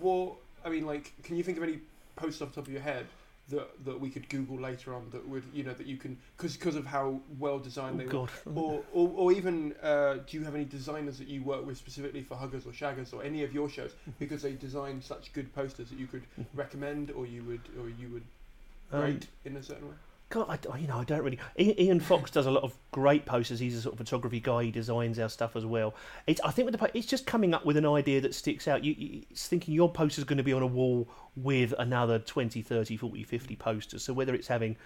[0.00, 1.80] what I mean, like, can you think of any
[2.16, 3.06] posts off the top of your head?
[3.48, 6.56] That, that we could Google later on that would you know that you can because
[6.56, 10.44] because of how well designed they Oh were or, or, or even uh, do you
[10.44, 13.52] have any designers that you work with specifically for Huggers or Shaggers or any of
[13.52, 13.92] your shows?
[14.18, 16.22] Because they design such good posters that you could
[16.54, 18.24] recommend or you would or you would
[18.92, 19.94] Um, rate in a certain way?
[20.32, 21.38] God, I, I- you know, I don't really.
[21.58, 23.60] Ian Fox does a lot of great posters.
[23.60, 24.64] He's a sort of photography guy.
[24.64, 25.94] He designs our stuff as well.
[26.26, 28.82] It's, I think with the it's just coming up with an idea that sticks out.
[28.82, 32.62] You, you it's thinking your poster's going to be on a wall with another 20,
[32.62, 34.02] 30, 40, 50 posters.
[34.04, 34.78] So whether it's having,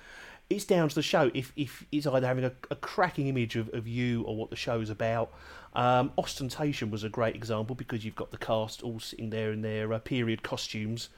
[0.51, 1.31] it's down to the show.
[1.33, 4.57] If if it's either having a, a cracking image of, of you or what the
[4.57, 5.33] show's about.
[5.77, 9.63] Um, Austentatious was a great example because you've got the cast all sitting there in
[9.63, 11.11] their uh, period costumes,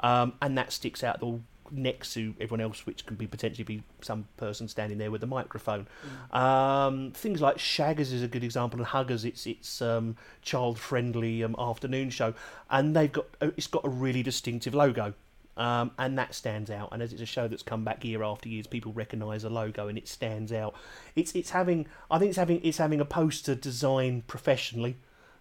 [0.00, 3.82] um, and that sticks out all next to everyone else, which can be potentially be
[4.00, 5.86] some person standing there with a microphone.
[6.32, 11.42] Um, things like Shaggers is a good example, and Huggers, it's it's um, child friendly
[11.42, 12.34] um, afternoon show,
[12.70, 15.14] and they've got uh, it's got a really distinctive logo.
[15.56, 16.90] Um, and that stands out.
[16.92, 19.88] And as it's a show that's come back year after year, people recognise a logo
[19.88, 20.74] and it stands out.
[21.14, 24.96] It's it's having I think it's having it's having a poster designed professionally.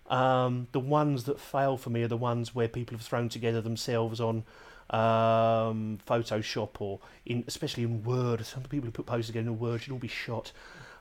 [0.07, 3.59] Um, the ones that fail for me are the ones where people have thrown together
[3.59, 4.43] themselves on
[4.89, 8.45] um, Photoshop or in especially in Word.
[8.45, 10.51] Some of the people who put posters together in Word should all be shot.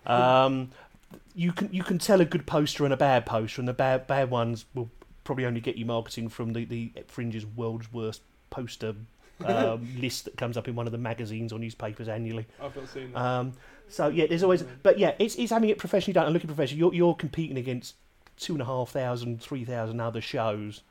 [0.06, 0.70] Um,
[1.34, 4.06] you can you can tell a good poster and a bad poster, and the bad
[4.06, 4.90] bad ones will
[5.24, 8.94] probably only get you marketing from the the Fringe's world's worst poster
[9.44, 12.46] um, list that comes up in one of the magazines or newspapers annually.
[12.60, 13.20] I've not seen that.
[13.20, 13.52] Um,
[13.88, 16.78] so yeah, there's always, but yeah, it's, it's having it professionally done and looking professional.
[16.78, 17.94] You're you're competing against
[18.38, 20.82] two and a half thousand, three thousand other shows.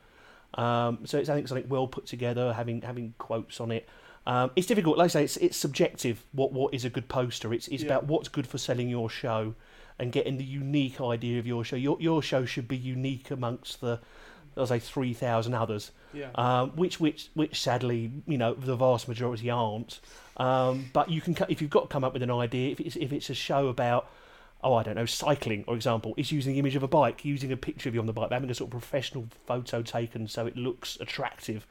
[0.55, 3.87] Um, so it's I think something well put together, having having quotes on it.
[4.25, 6.23] Um, it's difficult, like I say, it's it's subjective.
[6.31, 7.53] What what is a good poster?
[7.53, 7.89] It's it's Yeah.
[7.89, 9.55] about what's good for selling your show,
[9.99, 11.75] and getting the unique idea of your show.
[11.75, 13.99] Your your show should be unique amongst the,
[14.55, 16.29] I'll say three thousand others yeah.
[16.35, 19.99] um, which which which sadly you know the vast majority aren't.
[20.37, 22.71] Um, but you can if you've got to come up with an idea.
[22.71, 24.09] If it's if it's a show about
[24.63, 27.51] oh I don't know cycling, for example, is using the image of a bike, using
[27.51, 30.45] a picture of you on the bike, having a sort of professional photo taken so
[30.45, 31.67] it looks attractive.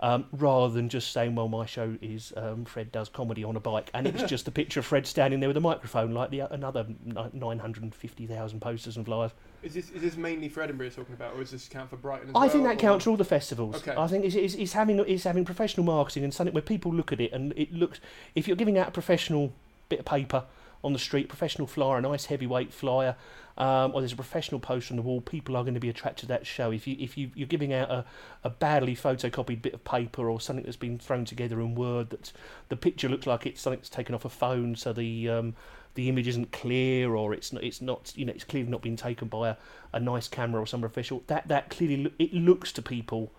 [0.00, 3.60] Um, rather than just saying, well, my show is um, Fred does comedy on a
[3.60, 6.38] bike, and it's just a picture of Fred standing there with a microphone, like the
[6.52, 6.86] another
[7.32, 9.32] nine hundred fifty thousand posters and flyers.
[9.60, 11.96] Is this is this mainly for Edinburgh you're talking about, or is this count for
[11.96, 12.48] Brighton as I well?
[12.48, 13.74] think that or- counts for all the festivals.
[13.74, 13.92] Okay.
[13.98, 17.10] I think it's, it's, it's having it's having professional marketing and something where people look
[17.10, 17.98] at it and it looks.
[18.36, 19.52] If you're giving out a professional
[19.88, 20.44] bit of paper
[20.82, 23.16] on the street, professional flyer, a nice heavyweight flyer,
[23.56, 26.22] um, or there's a professional poster on the wall, people are going to be attracted
[26.22, 26.70] to that show.
[26.70, 28.04] If you if you you're giving out a,
[28.44, 32.32] a badly photocopied bit of paper or something that's been thrown together in Word, that
[32.68, 35.54] the picture looks like it's something that's taken off a phone, so the um,
[35.94, 38.96] the image isn't clear or it's not, it's not you know it's clearly not been
[38.96, 39.56] taken by a,
[39.92, 43.32] a nice camera or some official that that clearly loo- it looks to people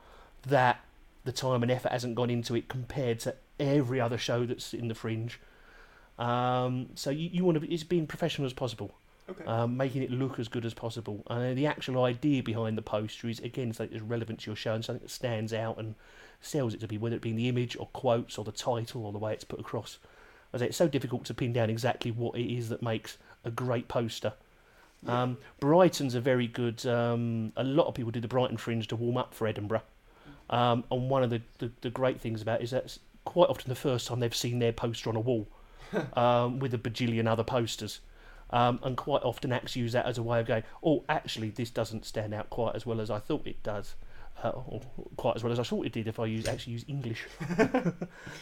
[0.45, 0.81] that
[1.23, 4.89] the time and effort hasn't gone into it compared to every other show that's in
[4.89, 5.39] the fringe
[6.19, 8.93] um, so you, you want to be it's being professional as possible
[9.29, 9.45] Okay.
[9.45, 13.29] um, making it look as good as possible and the actual idea behind the poster
[13.29, 15.93] is again something that's relevant to your show and something that stands out and
[16.41, 19.11] sells it to be whether it be the image or quotes or the title or
[19.11, 19.99] the way it's put across
[20.53, 23.51] I say, it's so difficult to pin down exactly what it is that makes a
[23.51, 24.33] great poster.
[25.07, 26.85] Um, Brighton's a very good.
[26.85, 29.83] Um, a lot of people do the Brighton Fringe to warm up for Edinburgh.
[30.49, 33.47] Um, and one of the, the, the great things about it is that it's quite
[33.49, 35.47] often the first time they've seen their poster on a wall
[36.13, 37.99] um, with a bajillion other posters.
[38.51, 41.69] Um, and quite often acts use that as a way of going, oh, actually, this
[41.69, 43.95] doesn't stand out quite as well as I thought it does.
[44.41, 44.81] Uh, or
[45.17, 47.25] quite as well as I thought it did if I use actually use English,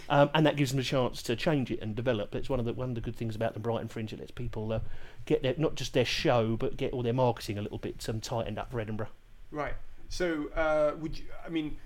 [0.09, 2.35] um, and that gives them a chance to change it and develop.
[2.35, 4.13] It's one of the one of the good things about the Brighton Fringe.
[4.13, 4.81] It lets people uh,
[5.25, 8.21] get their not just their show, but get all their marketing a little bit um,
[8.21, 9.07] tightened up for Edinburgh.
[9.49, 9.73] Right.
[10.09, 11.25] So, uh, would you?
[11.43, 11.77] I mean,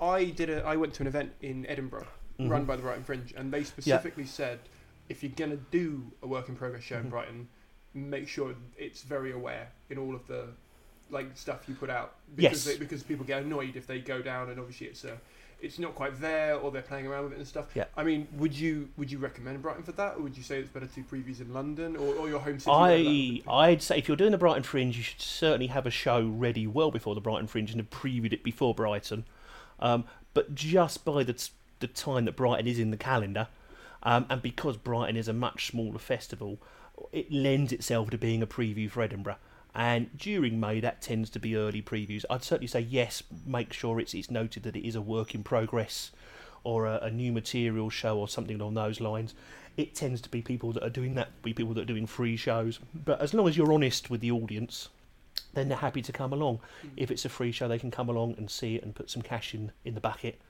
[0.00, 0.62] I did a.
[0.64, 2.06] I went to an event in Edinburgh,
[2.38, 2.50] Mhm.
[2.50, 4.58] run by the Brighton Fringe, and they specifically said,
[5.08, 7.10] if you're gonna do a work in progress show in Mhm.
[7.10, 7.48] Brighton,
[7.94, 10.48] make sure it's very aware in all of the
[11.10, 12.16] like stuff you put out.
[12.36, 12.50] Yes.
[12.50, 15.18] Because they, because people get annoyed if they go down and obviously it's a.
[15.62, 17.68] It's not quite there, or they're playing around with it and stuff.
[17.74, 17.84] Yeah.
[17.96, 20.68] I mean, would you would you recommend Brighton for that, or would you say it's
[20.68, 22.70] better to do previews in London or, or your home city?
[22.70, 23.68] whatever that would I?
[23.70, 26.66] I'd say if you're doing the Brighton Fringe, you should certainly have a show ready
[26.66, 29.24] well before the Brighton Fringe and have previewed it before Brighton.
[29.80, 33.48] Um, but just by the t- the time that Brighton is in the calendar,
[34.02, 36.58] um, and because Brighton is a much smaller festival,
[37.12, 39.36] it lends itself to being a preview for Edinburgh.
[39.74, 42.24] And during May, that tends to be early previews.
[42.30, 43.22] I'd certainly say yes.
[43.44, 46.12] Make sure it's it's noted that it is a work in progress,
[46.64, 49.34] or a, a new material show, or something along those lines.
[49.76, 52.36] It tends to be people that are doing that, be people that are doing free
[52.36, 52.80] shows.
[52.94, 54.88] But as long as you're honest with the audience,
[55.52, 56.60] then they're happy to come along.
[56.96, 59.20] If it's a free show, they can come along and see it and put some
[59.20, 60.40] cash in in the bucket,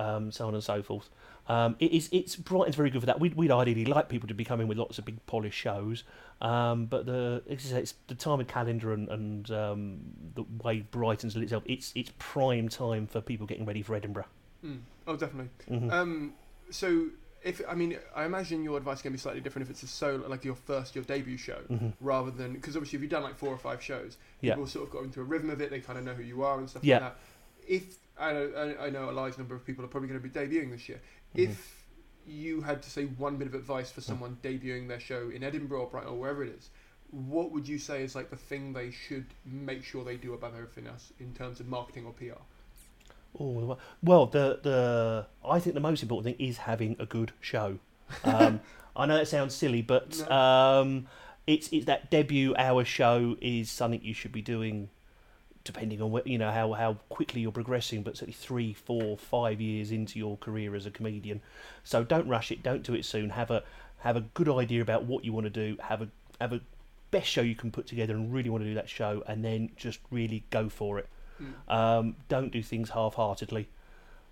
[0.00, 1.08] um, so on and so forth.
[1.48, 3.18] Um, it is it's Brighton's very good for that.
[3.18, 6.04] We'd, we'd ideally like people to be coming with lots of big polished shows,
[6.40, 9.98] um, but the it's, it's the time of calendar and, and um,
[10.34, 11.64] the way Brighton's lit itself.
[11.66, 14.26] It's it's prime time for people getting ready for Edinburgh.
[14.64, 14.80] Mm.
[15.06, 15.50] Oh, definitely.
[15.68, 15.90] Mhm.
[15.90, 16.34] Um,
[16.70, 17.06] so
[17.42, 20.28] if I mean, I imagine your advice can be slightly different if it's a solo,
[20.28, 21.94] like your first, your debut show, Mhm.
[22.00, 24.52] rather than because obviously if you've done like four or five shows, Yeah.
[24.54, 25.70] people sort of got into a rhythm of it.
[25.70, 26.98] They kind of know who you are and stuff Yeah.
[26.98, 27.16] like that.
[27.66, 30.28] If I know, I I know a large number of people are probably going to
[30.28, 31.00] be debuting this year.
[31.34, 31.42] Mhm.
[31.50, 31.84] If
[32.26, 35.80] you had to say one bit of advice for someone debuting their show in Edinburgh
[35.80, 36.68] or Brighton or wherever it is,
[37.10, 40.54] what would you say is like the thing they should make sure they do above
[40.54, 42.40] everything else in terms of marketing or PR?
[43.38, 47.78] Oh well, the the I think the most important thing is having a good show.
[48.24, 48.60] Um,
[48.96, 50.36] I know that sounds silly, but No.
[50.36, 51.06] um,
[51.46, 54.90] it's it's that debut hour show is something you should be doing,
[55.64, 58.02] depending on what you know how how quickly you're progressing.
[58.02, 61.40] But certainly three, four, five years into your career as a comedian,
[61.84, 62.62] so don't rush it.
[62.62, 63.30] Don't do it soon.
[63.30, 63.62] Have a
[63.98, 65.76] have a good idea about what you want to do.
[65.82, 66.08] Have a
[66.40, 66.60] have a
[67.10, 69.70] best show you can put together, and really want to do that show, and then
[69.76, 71.08] just really go for it.
[71.40, 71.74] Mm.
[71.74, 73.68] Um, don't do things half-heartedly.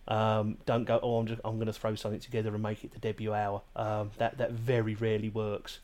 [0.06, 0.98] Um, don't go.
[1.02, 3.62] Oh, I'm just I'm going to throw something together and make it the debut hour.
[3.76, 5.80] Um, that that very rarely works.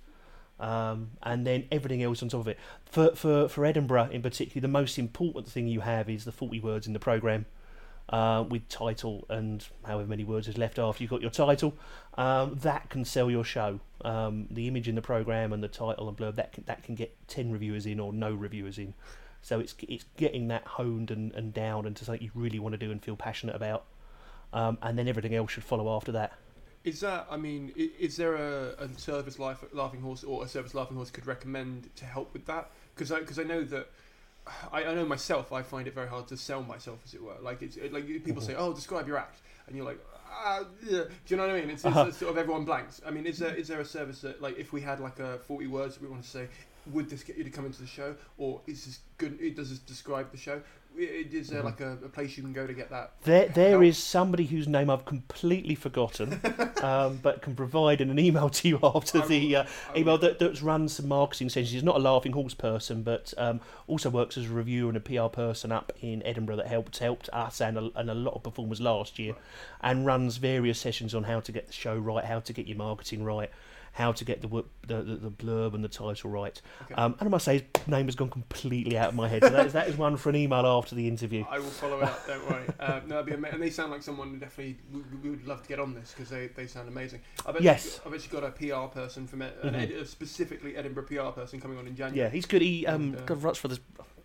[0.60, 2.58] Um, and then everything else on top of it.
[2.86, 6.60] For, for for Edinburgh in particular, the most important thing you have is the forty
[6.60, 7.46] words in the program,
[8.08, 11.74] uh, with title and however many words is left after you've got your title.
[12.16, 13.80] Um, that can sell your show.
[14.04, 16.94] Um, the image in the program and the title and blurb that can, that can
[16.94, 18.94] get ten reviewers in or no reviewers in.
[19.42, 22.78] So it's it's getting that honed and, and down into something you really want to
[22.78, 23.86] do and feel passionate about,
[24.52, 26.32] um, and then everything else should follow after that.
[26.85, 27.27] Is that?
[27.31, 31.11] I mean, is there a, a service Life, Laughing Horse or a service Laughing Horse
[31.11, 32.70] could recommend to help with that?
[32.94, 33.88] Because I because I know that.
[34.70, 35.51] I, I know myself.
[35.55, 37.37] I find it very hard to sell myself, as it were.
[37.40, 39.99] Like it's it, like people say, "Oh, describe your act," and you're like,
[40.31, 42.12] "Ah, yeah." do you know what I mean?" It's, it's, Uh-huh.
[42.12, 43.01] sort of everyone blanks.
[43.07, 45.38] I mean, is there is there a service that like if we had like a
[45.38, 46.49] forty words that we want to say,
[46.92, 49.40] would this get you to come into the show, or is this good?
[49.40, 50.61] It does this describe the show?
[50.96, 51.64] Is there Mhm.
[51.64, 53.12] like a, a place you can go to get that?
[53.24, 53.83] There, there help?
[53.85, 56.40] is somebody whose name I've completely forgotten,
[56.83, 59.64] um, but can provide in an email to you after I the uh,
[59.96, 61.72] email that, that runs some marketing sessions.
[61.72, 65.00] He's not a laughing horse person, but um, also works as a reviewer and a
[65.00, 68.42] PR person up in Edinburgh that helped helped us and a, and a lot of
[68.44, 69.35] performers last year,
[69.80, 72.78] and runs various sessions on how to get the show right, how to get your
[72.78, 73.50] marketing right.
[73.94, 74.48] How to get the,
[74.88, 76.94] the the the blurb and the title right, Okay.
[76.94, 79.42] um, and I must say his name has gone completely out of my head.
[79.44, 81.44] So that is, that is one for an email after the interview.
[81.48, 82.26] I will follow it up.
[82.26, 82.64] Don't worry.
[82.80, 84.76] Uh, no, that'd be ama- and they sound like someone who definitely
[85.22, 87.20] we, would love to get on this because they, they sound amazing.
[87.46, 88.00] I bet Yes.
[88.04, 90.00] you, I bet you got a PR person from an Mhm.
[90.00, 92.18] Ed, specifically Edinburgh PR person coming on in January.
[92.18, 92.61] Yeah, he's good.
[92.62, 93.78] He um, And, uh, God, Rutsford,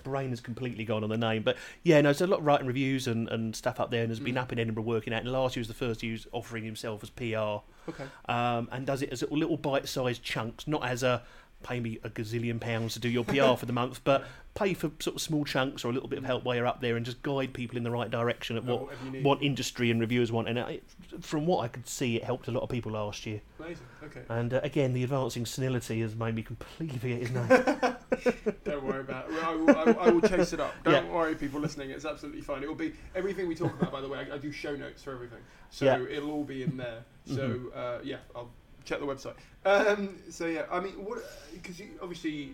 [0.04, 2.68] brain has completely gone on the name, but yeah, no, there's a lot of writing
[2.68, 4.42] reviews and, and stuff up there, and has been Mm.
[4.42, 5.22] up in Edinburgh working out.
[5.24, 8.06] And last year was the first year he was offering himself as PR, Okay.
[8.28, 11.24] um, and does it as little bite-sized chunks, not as a
[11.64, 14.24] pay me a gazillion pounds to do your PR for the month, but
[14.56, 16.80] pay for sort of small chunks or a little bit of help while you're up
[16.82, 19.24] there, and just guide people in the right direction at what need.
[19.24, 20.48] what industry and reviewers want.
[20.48, 20.84] And it,
[21.22, 23.42] from what I could see, it helped a lot of people last year.
[23.60, 23.86] Amazing.
[24.04, 24.22] Okay.
[24.30, 27.48] And uh, again, the advancing senility has made me completely forget his name.
[28.64, 29.44] Don't worry about it.
[29.44, 30.74] I will, I will, I will chase it up.
[30.84, 31.12] Don't Yeah.
[31.12, 31.90] worry, people listening.
[31.92, 32.64] It's absolutely fine.
[32.64, 33.92] It will be everything we talk about.
[33.92, 35.98] By the way, I, I do show notes for everything, so Yeah.
[35.98, 36.14] Mm-hmm.
[36.14, 37.04] it'll all be in there.
[37.26, 38.50] So uh, yeah, I'll
[38.90, 39.36] check the website.
[39.66, 41.20] Um, so yeah, I mean, what?
[41.54, 42.54] Because obviously,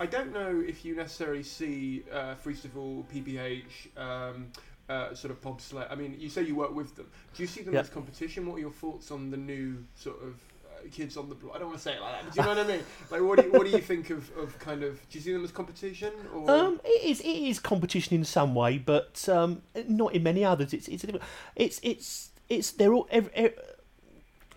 [0.00, 3.96] I don't know if you necessarily see uh, Freestival, PPH.
[3.96, 4.48] Um,
[4.88, 5.86] uh, sort of Bob Slayer.
[5.90, 7.06] I mean, you say you work with them.
[7.34, 7.80] Do you see them Yeah.
[7.80, 8.46] as competition?
[8.46, 10.34] What are your thoughts on the new sort of
[10.66, 11.54] uh, kids on the block?
[11.54, 12.84] I don't want to say it like that, but do you know what I mean?
[13.10, 14.94] Like, what do you, what do you think of, of kind of?
[15.08, 16.50] Do you see them as competition or?
[16.50, 20.74] Um, it is it is competition in some way, but um, not in many others.
[20.74, 21.20] It's it's a
[21.56, 23.06] it's it's it's they're all.
[23.10, 23.56] Every, every,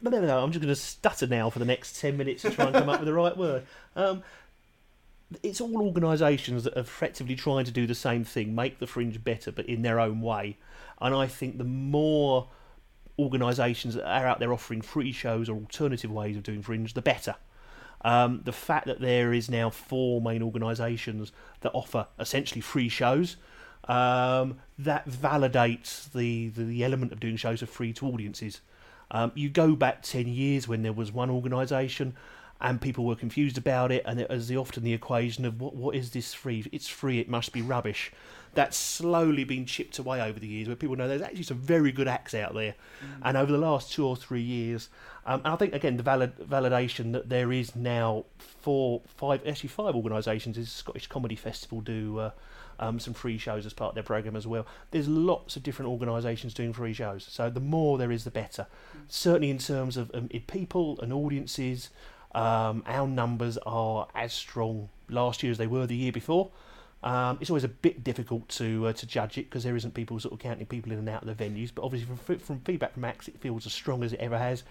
[0.04, 2.90] I'm just going to stutter now for the next ten minutes to try and come
[2.90, 3.66] up with the right word.
[3.96, 4.24] Um,
[5.42, 9.24] it's all organisations that are effectively trying to do the same thing, make the fringe
[9.24, 10.58] better, but in their own way.
[11.02, 12.50] And I think the more
[13.18, 17.02] organisations that are out there offering free shows or alternative ways of doing fringe, the
[17.02, 17.36] better.
[18.02, 21.32] Um, the fact that there is now four main organisations
[21.62, 23.38] that offer essentially free shows,
[23.86, 28.62] um, that validates the, the, the element of doing shows are free to audiences.
[29.12, 32.16] Um, you go back 10 years when there was one organisation
[32.62, 35.76] and people were confused about it, and it was the, often the equation of what,
[35.76, 36.66] what is this free?
[36.72, 38.12] It's free, it must be rubbish.
[38.54, 41.92] That's slowly been chipped away over the years, where people know there's actually some very
[41.92, 42.76] good acts out there.
[43.22, 44.88] And over the last two or three years,
[45.26, 49.70] um, and I think again the valid, validation that there is now four, five, actually
[49.70, 50.58] five organisations.
[50.58, 52.32] Is Scottish Comedy Festival do uh,
[52.80, 54.66] um, some free shows as part of their program as well.
[54.92, 58.68] There's lots of different organisations doing free shows, so the more there is, the better.
[59.08, 61.90] Certainly in terms of um, people and audiences,
[62.34, 66.52] um, our numbers are as strong last year as they were the year before.
[67.04, 70.20] Um, it's always a bit difficult to uh, to judge it because there isn't people
[70.20, 71.72] sort of counting people in and out of the venues.
[71.74, 74.64] But obviously, from, from feedback from Max, it feels as strong as it ever has.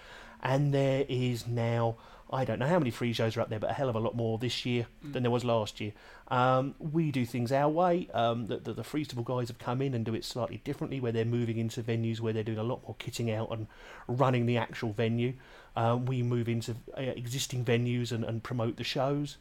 [0.43, 1.97] And there is now,
[2.31, 4.01] I don't know how many free shows are up there, but a hell of a
[4.01, 5.93] lot more this year than there was last year.
[6.29, 8.09] Um, we do things our way.
[8.15, 11.13] Um, the, the, the Freestival guys have come in and do it slightly differently, where
[11.13, 13.67] they're moving into venues where they're doing a lot more kitting out and
[14.09, 15.35] running the actual venue.
[15.77, 19.37] Um, we move into uh, existing venues and, and promote the shows.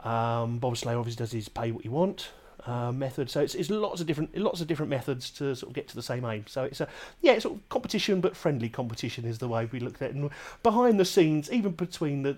[0.00, 2.30] Um, Bob Slayer obviously does his pay what you want
[2.68, 3.30] uh, method.
[3.30, 5.96] So it's, it's lots of different lots of different methods to sort of get to
[5.96, 6.44] the same aim.
[6.46, 6.88] So it's a
[7.22, 10.14] yeah, it's sort of competition, but friendly competition is the way we looked at it.
[10.14, 10.30] And
[10.62, 12.36] behind the scenes, even between the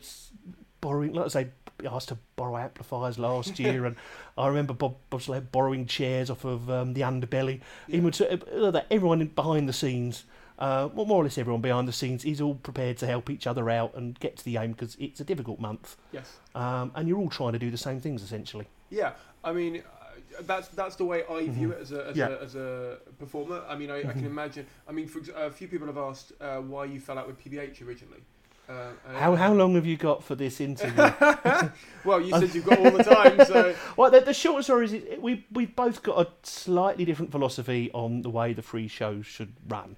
[0.80, 1.48] borrowing, like I say,
[1.90, 3.96] asked to borrow amplifiers last year, and
[4.38, 7.60] I remember Bob Bob Slayer borrowing chairs off of um, the Underbelly.
[7.88, 10.24] Even to, uh, that everyone behind the scenes.
[10.60, 13.46] Uh, well, more or less everyone behind the scenes is all prepared to help each
[13.46, 16.36] other out and get to the aim because it's a difficult month, yes.
[16.54, 18.66] um, and you're all trying to do the same things essentially.
[18.90, 19.12] Yeah,
[19.42, 19.99] I mean, uh,
[20.42, 22.28] that's that's the way I view it as a as, Yeah.
[22.28, 23.62] a as a performer.
[23.68, 24.26] I mean, I, I can Mhm.
[24.26, 24.66] imagine.
[24.88, 27.82] I mean, for a few people have asked uh, why you fell out with PBH
[27.86, 28.20] originally.
[28.68, 30.94] Uh, How how long have you got for this interview?
[32.04, 34.92] well, you said you've got all the time, so well, the, the short story is
[34.92, 39.26] it- we we've both got a slightly different philosophy on the way the free shows
[39.26, 39.96] should run.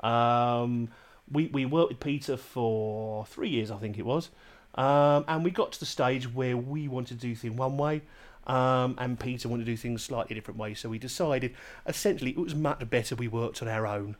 [0.00, 0.88] Um,
[1.30, 4.30] we we worked with Peter for three years, I think it was,
[4.74, 8.02] um, and we got to the stage where we wanted to do things one way.
[8.48, 11.54] Um, and Peter wanted to do things slightly different ways, so we decided
[11.86, 14.16] essentially it was much better we worked on our own.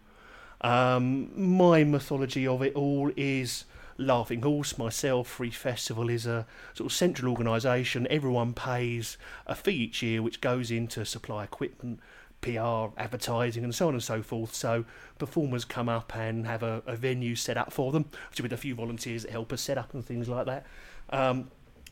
[0.61, 3.65] Um, my mythology of it all is
[3.97, 8.07] Laughing Horse, myself, Free Festival is a sort of central organisation.
[8.09, 11.99] Everyone pays a fee each year, which goes into supply equipment,
[12.41, 14.55] PR, advertising, and so on and so forth.
[14.55, 14.85] So
[15.19, 18.57] performers come up and have a, a venue set up for them, which with a
[18.57, 20.67] few volunteers that help us set up and things like that.
[21.11, 21.51] Um,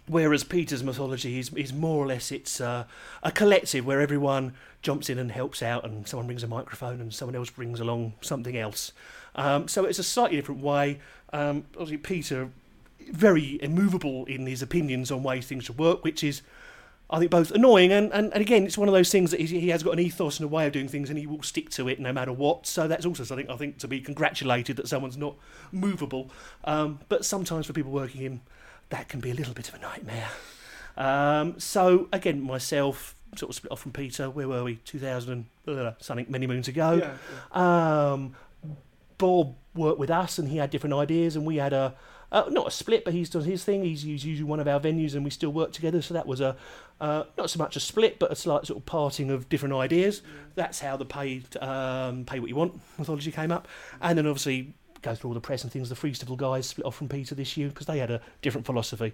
[0.08, 2.84] Whereas Peter's mythology is, is more or less it's uh,
[3.24, 7.12] a collective where everyone jumps in and helps out, and someone brings a microphone and
[7.12, 8.92] someone else brings along something else.
[9.34, 11.00] Um, so it's a slightly different way.
[11.32, 12.50] Um, obviously, Peter
[13.10, 16.42] very immovable in his opinions on ways things should work, which is
[17.08, 19.50] I think both annoying and, and, and again it's one of those things that he's,
[19.50, 21.70] he has got an ethos and a way of doing things and he will stick
[21.70, 22.66] to it no matter what.
[22.66, 25.36] So that's also something I think to be congratulated that someone's not
[25.70, 26.30] movable.
[26.64, 28.40] Um, but sometimes for people working in
[28.90, 30.28] that can be a little bit of a nightmare.
[30.96, 34.30] Um, so again, myself sort of split off from Peter.
[34.30, 34.76] Where were we?
[34.76, 36.92] 2000 and, uh, something many moons ago.
[36.92, 37.16] yeah,
[37.54, 38.12] yeah.
[38.12, 38.36] Um,
[39.18, 41.94] Bob worked with us, and he had different ideas, and we had a
[42.32, 43.84] uh, not a split, but he's done his thing.
[43.84, 46.02] He's, he's using one of our venues, and we still work together.
[46.02, 46.56] So that was a
[47.00, 50.22] uh, not so much a split, but a slight sort of parting of different ideas.
[50.54, 53.68] That's how the pay um, pay what you want mythology came up,
[54.00, 54.74] and then obviously
[55.06, 55.88] go through all the press and things.
[55.88, 59.12] The Freestival guys split off from Peter this year because they had a different philosophy.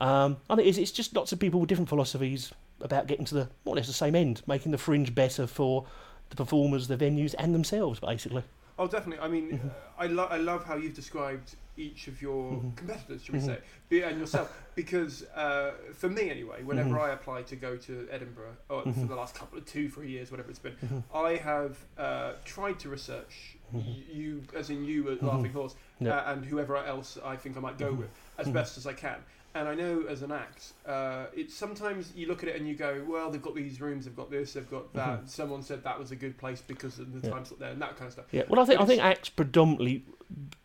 [0.00, 3.34] Um, I think it's, it's just lots of people with different philosophies about getting to
[3.34, 5.86] the more or less the same end, making the fringe better for
[6.30, 8.42] the performers, the venues, and themselves, basically.
[8.78, 9.24] Oh, definitely.
[9.24, 9.68] I mean, Mm-hmm.
[9.68, 9.72] uh,
[10.02, 12.76] I, lo- I love how you've described each of your Mhm.
[12.76, 13.46] competitors, should we Mhm.
[13.46, 17.00] say, be, and yourself, because uh, for me anyway, whenever Mhm.
[17.00, 19.08] I apply to go to Edinburgh, or for Mhm.
[19.08, 21.02] the last couple of two, three years, whatever it's been, Mhm.
[21.14, 25.26] I have uh, tried to research you, as in you at Mhm.
[25.28, 26.16] Laughing Horse, Yeah.
[26.18, 27.98] uh, and whoever else I think I might go Mhm.
[27.98, 29.16] with, as best as I can.
[29.56, 32.74] And I know as an act, uh, it's sometimes you look at it and you
[32.74, 35.28] go, well, they've got these rooms, they've got this, they've got that.
[35.28, 37.32] Someone said that was a good place because of the Yeah.
[37.34, 38.26] time slot there and that kind of stuff.
[38.32, 40.04] Yeah, well, I think I think acts predominantly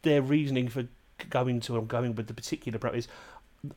[0.01, 0.87] their reasoning for
[1.29, 3.07] going to or going with the particular pro is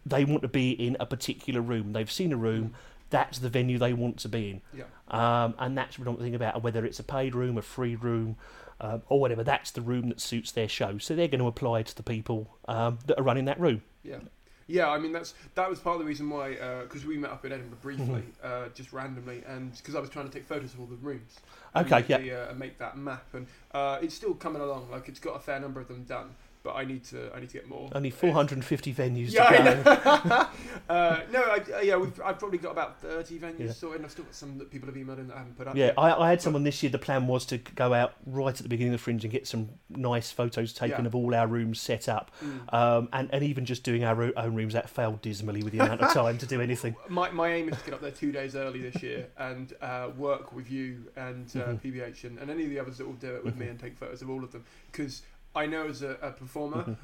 [0.07, 1.93] they want to be in a particular room.
[1.93, 2.72] They've seen a room.
[3.11, 4.62] That's the venue they want to be in.
[4.72, 4.85] Yeah.
[5.09, 8.37] Um, and that's the predominant thing about whether it's a paid room, a free room,
[8.83, 9.43] um, or whatever.
[9.43, 10.99] That's the room that suits their show.
[10.99, 13.83] So they're going to apply to the people um, that are running that room.
[14.05, 14.18] Yeah,
[14.66, 14.91] yeah.
[14.91, 17.53] I mean, that's that was part of the reason why because we met up in
[17.53, 18.22] Edinburgh briefly, Mhm.
[18.45, 21.39] uh, just randomly, and because I was trying to take photos of all the rooms.
[21.74, 22.18] Okay, yeah.
[22.18, 24.91] the, uh, and make that map, and uh, it's still coming along.
[24.91, 27.49] Like it's got a fair number of them done, but I need to I need
[27.51, 27.91] to get more.
[27.95, 30.49] Only 450 venues Yeah, to I
[30.93, 33.73] uh, no, I, uh, yeah, we've, I've probably got about thirty venues Yeah.
[33.73, 33.97] sorted.
[33.97, 35.77] and I've still got some that people have emailed in that I haven't put up.
[35.77, 35.93] Yeah.
[35.99, 36.91] I, I had someone this year.
[36.91, 39.47] The plan was to go out right at the beginning of the fringe and get
[39.47, 41.07] some nice photos taken Yeah.
[41.07, 42.73] of all our rooms set up, Mm.
[42.75, 46.01] um, and and even just doing our own rooms that failed dismally with the amount
[46.01, 46.95] of time to do anything.
[47.09, 50.11] My, my aim is to get up there two days early this year and uh,
[50.17, 51.81] work with you and uh, Mhm.
[51.83, 53.71] PBH and, and any of the others that will do it with me Mhm.
[53.71, 54.65] and take photos of all of them.
[54.91, 55.23] Because
[55.55, 56.97] I know as a, a performer, Mhm.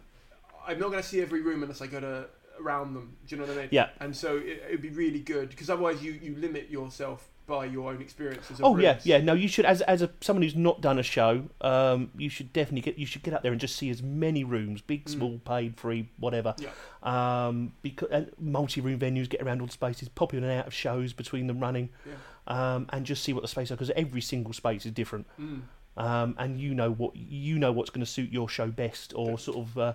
[0.67, 2.27] I'm not going to see every room unless I go to
[2.61, 3.17] around them.
[3.27, 3.69] Do you know what I mean?
[3.71, 3.89] Yeah.
[4.01, 7.91] And so it would be really good because otherwise you, you limit yourself by your
[7.91, 8.59] own experiences.
[8.59, 9.07] Of Oh yeah, rooms.
[9.07, 9.19] yeah.
[9.19, 12.53] No, you should as as a someone who's not done a show, um, you should
[12.53, 15.09] definitely get you should get out there and just see as many rooms, big, Mm.
[15.11, 16.55] small, paid, free, whatever.
[16.59, 16.69] Yeah.
[17.03, 20.75] Um, because and multi-room venues get around all the spaces, pop in and out of
[20.75, 22.75] shows between them running, Yeah.
[22.75, 25.27] um, and just see what the space are because every single space is different.
[25.41, 25.63] Mm.
[25.99, 29.39] Um, and you know what you know what's going to suit your show best, or
[29.39, 29.77] sort of.
[29.79, 29.93] Uh,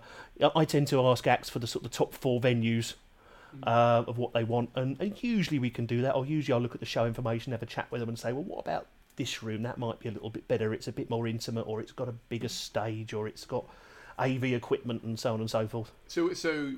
[0.56, 2.94] I- tend to ask acts for the sort of the top four venues
[3.56, 3.68] Mm.
[3.68, 6.16] uh, of what they want, and, and usually we can do that.
[6.16, 8.34] Or usually I'll look at the show information, have a chat with them, and say,
[8.34, 9.62] well, what about this room?
[9.62, 10.74] That might be a little bit better.
[10.74, 13.66] It's a bit more intimate, or it's got a bigger stage, or it's got
[14.18, 15.92] AV equipment, and so on and so forth.
[16.08, 16.74] So, so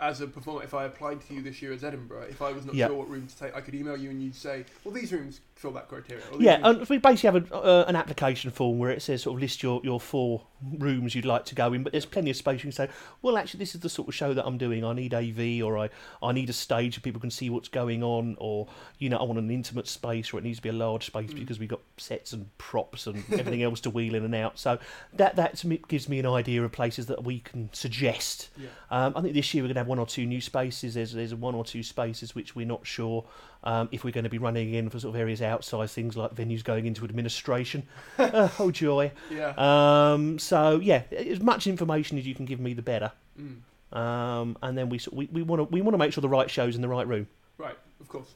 [0.00, 2.64] as a performer, if I applied to you this year as Edinburgh, if I was
[2.64, 2.86] not Yeah.
[2.88, 5.40] sure what room to take, I could email you and you'd say, well, these rooms
[5.54, 6.22] fill that criteria.
[6.38, 9.36] Yeah, rooms- and we basically have a, uh, an application form where it says sort
[9.36, 10.42] of list your, your four
[10.78, 12.56] rooms you'd like to go in, but there's plenty of space.
[12.60, 12.88] You can say,
[13.22, 14.84] well, actually, this is the sort of show that I'm doing.
[14.84, 15.88] I need AV, or I,
[16.22, 18.68] I need a stage so people can see what's going on, or
[18.98, 21.30] you know, I want an intimate space, or it needs to be a large space
[21.30, 21.40] Mm.
[21.40, 24.58] because we've got sets and props and everything else to wheel in and out.
[24.58, 24.78] So
[25.14, 28.48] that that gives me an idea of places that we can suggest.
[28.58, 28.68] yeah.
[28.90, 30.94] Um, I think this year we're going to have one or two new spaces.
[30.94, 33.24] There's there's one or two spaces which we're not sure
[33.64, 36.34] um, if we're going to be running in for sort of various outside things like
[36.34, 37.82] venues going into administration.
[38.18, 39.10] uh, oh joy!
[39.30, 39.54] Yeah.
[39.56, 43.12] Um, so yeah, as much information as you can give me, the better.
[43.38, 43.96] Mm.
[43.96, 46.50] um, and then we we we want to we want to make sure the right
[46.50, 47.26] shows in the right room.
[47.58, 48.34] Right, of course.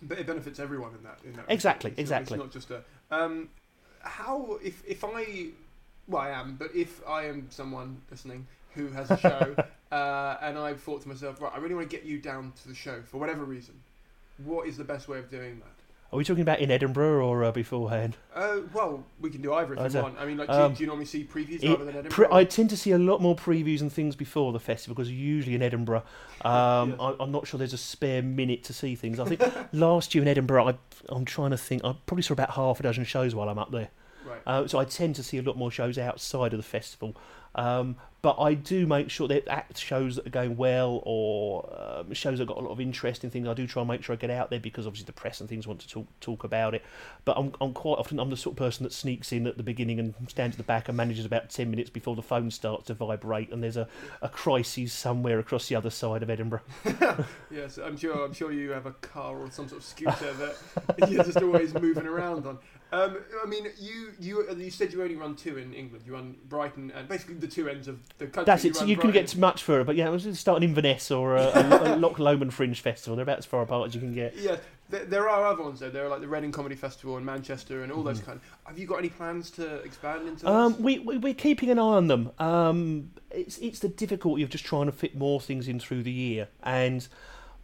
[0.00, 1.18] But it benefits everyone in that.
[1.24, 1.90] In that Exactly.
[1.96, 2.36] It's not- exactly.
[2.36, 2.82] It's not just a.
[3.10, 3.48] Um,
[4.00, 5.48] how if if I,
[6.06, 8.46] well, I am, but if I am someone listening
[8.78, 9.54] who has a show,
[9.94, 12.68] uh, and I've thought to myself, right, I really want to get you down to
[12.68, 13.74] the show for whatever reason.
[14.44, 15.66] What is the best way of doing that?
[16.10, 18.16] Are we talking about in Edinburgh or uh, beforehand?
[18.34, 20.18] Uh, well, we can do either if I you don't- want.
[20.18, 22.28] I mean, like, do, um, you, do you normally see previews It- rather than Pre-
[22.32, 25.54] I tend to see a lot more previews and things before the festival because usually
[25.54, 26.04] in Edinburgh,
[26.46, 26.98] um, Yes.
[26.98, 29.20] I, I'm not sure there's a spare minute to see things.
[29.20, 29.42] I think
[29.74, 30.74] last year in Edinburgh, I,
[31.10, 33.70] I'm trying to think, I probably saw about half a dozen shows while I'm up
[33.70, 33.88] there.
[34.24, 34.40] right.
[34.46, 37.16] Uh, so I tend to see a lot more shows outside of the festival.
[37.58, 42.12] Um, but I do make sure that act shows that are going well or um,
[42.14, 43.46] shows that got a lot of interest in things.
[43.46, 45.48] I do try and make sure I get out there because obviously the press and
[45.48, 46.82] things want to talk talk about it.
[47.24, 49.62] But I'm, I'm quite often I'm the sort of person that sneaks in at the
[49.62, 52.86] beginning and stands at the back and manages about ten minutes before the phone starts
[52.86, 53.86] to vibrate and there's a,
[54.20, 56.62] a crisis somewhere across the other side of Edinburgh.
[57.50, 58.24] Yes, I'm sure.
[58.24, 61.72] I'm sure you have a car or some sort of scooter that you're just always
[61.74, 62.58] moving around on.
[62.90, 66.04] Um, I mean, you you you said you only run two in England.
[66.06, 68.44] You run Brighton and basically the two ends of the country.
[68.46, 68.74] That's it.
[68.76, 69.84] So run you can get much for it.
[69.84, 73.16] But yeah, I was just starting Inverness or a, a, a Loch Lomond Fringe Festival.
[73.16, 74.34] They're about as far apart as you can get.
[74.36, 74.56] Yeah,
[74.88, 75.90] there, there are other ones though.
[75.90, 78.26] There are like the Reading Comedy Festival in Manchester and all those Mhm.
[78.26, 78.40] kind.
[78.64, 80.48] Have you got any plans to expand into?
[80.48, 80.80] Um, those?
[80.80, 82.30] we, we we're keeping an eye on them.
[82.38, 86.12] Um, it's it's the difficulty of just trying to fit more things in through the
[86.12, 87.06] year, and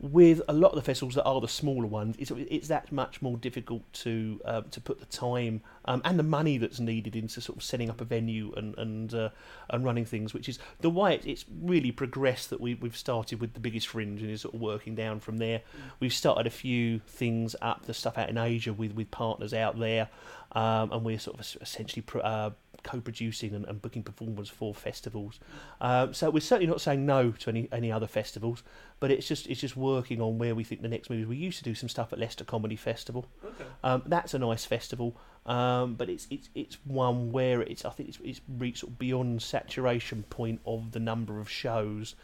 [0.01, 3.23] with a lot of the festivals that are the smaller ones, it's it's that much
[3.23, 7.41] more difficult to uh, to put the time um, and the money that's needed into
[7.41, 9.31] sort of setting up a venue and and uh,
[9.71, 12.51] and running things, which is the way it, it's really progressed.
[12.51, 15.39] That we we've started with the biggest fringe and is sort of working down from
[15.39, 15.63] there.
[16.01, 19.79] We've started a few things up, the stuff out in Asia with with partners out
[19.79, 20.09] there,
[20.53, 22.03] um, and we're sort of essentially.
[22.03, 22.51] Pr- uh,
[22.85, 25.41] co-producing and, and booking performers for festivals.
[25.81, 28.63] Um, so we're certainly not saying no to any any other festivals,
[29.01, 31.27] but it's just it's just working on where we think the next move is.
[31.27, 33.27] We used to do some stuff at Leicester Comedy Festival.
[33.45, 33.65] okay.
[33.83, 35.17] Um, that's a nice festival,
[35.47, 38.99] um, but it's it's it's one where it's I think it's it's reached sort of
[38.99, 42.15] beyond saturation point of the number of shows,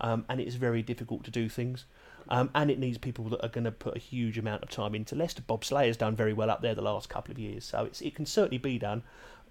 [0.00, 1.86] um, and it's very difficult to do things.
[2.30, 4.94] Um, and it needs people that are going to put a huge amount of time
[4.94, 5.42] into Leicester.
[5.46, 8.14] Bob Slayer's done very well up there the last couple of years, so it's, it
[8.14, 9.02] can certainly be done.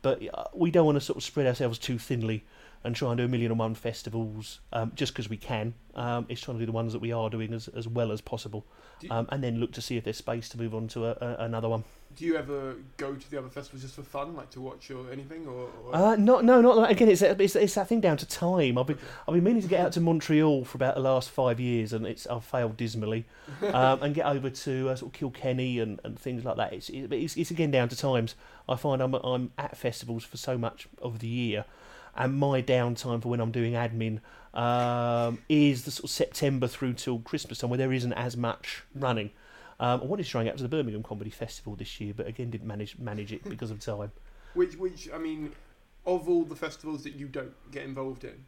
[0.01, 2.45] But uh, we don't want to sort of spread ourselves too thinly
[2.83, 5.73] and try and do a million and one festivals um, just because we can.
[5.95, 8.21] Um, it's trying to do the ones that we are doing as, as well as
[8.21, 8.65] possible,
[9.09, 11.35] um, and then look to see if there's space to move on to a, a,
[11.45, 11.83] another one.
[12.15, 15.11] Do you ever go to the other festivals just for fun, like to watch or
[15.11, 15.69] anything, or?
[15.85, 16.91] or Uh, no, no, not that.
[16.91, 18.77] Again, it's, it's it's that thing down to time.
[18.77, 18.97] I've been
[19.27, 22.05] I've been meaning to get out to Montreal for about the last five years, and
[22.05, 23.25] it's I've failed dismally.
[23.61, 26.73] Um, and get over to uh, sort of Kilkenny and, and things like that.
[26.73, 28.35] It's, it's it's again down to times.
[28.69, 31.65] I find I'm I'm at festivals for so much of the year,
[32.17, 34.19] and my downtime for when I'm doing admin
[34.53, 38.83] um, is the sort of September through till Christmas time, where there isn't as much
[38.95, 39.31] running.
[39.79, 42.27] Um, I wanted to try and get to the Birmingham Comedy Festival this year, but
[42.27, 44.11] again didn't manage manage it because of time.
[44.53, 45.51] Which, which I mean,
[46.03, 48.45] of all the festivals that you don't get involved in,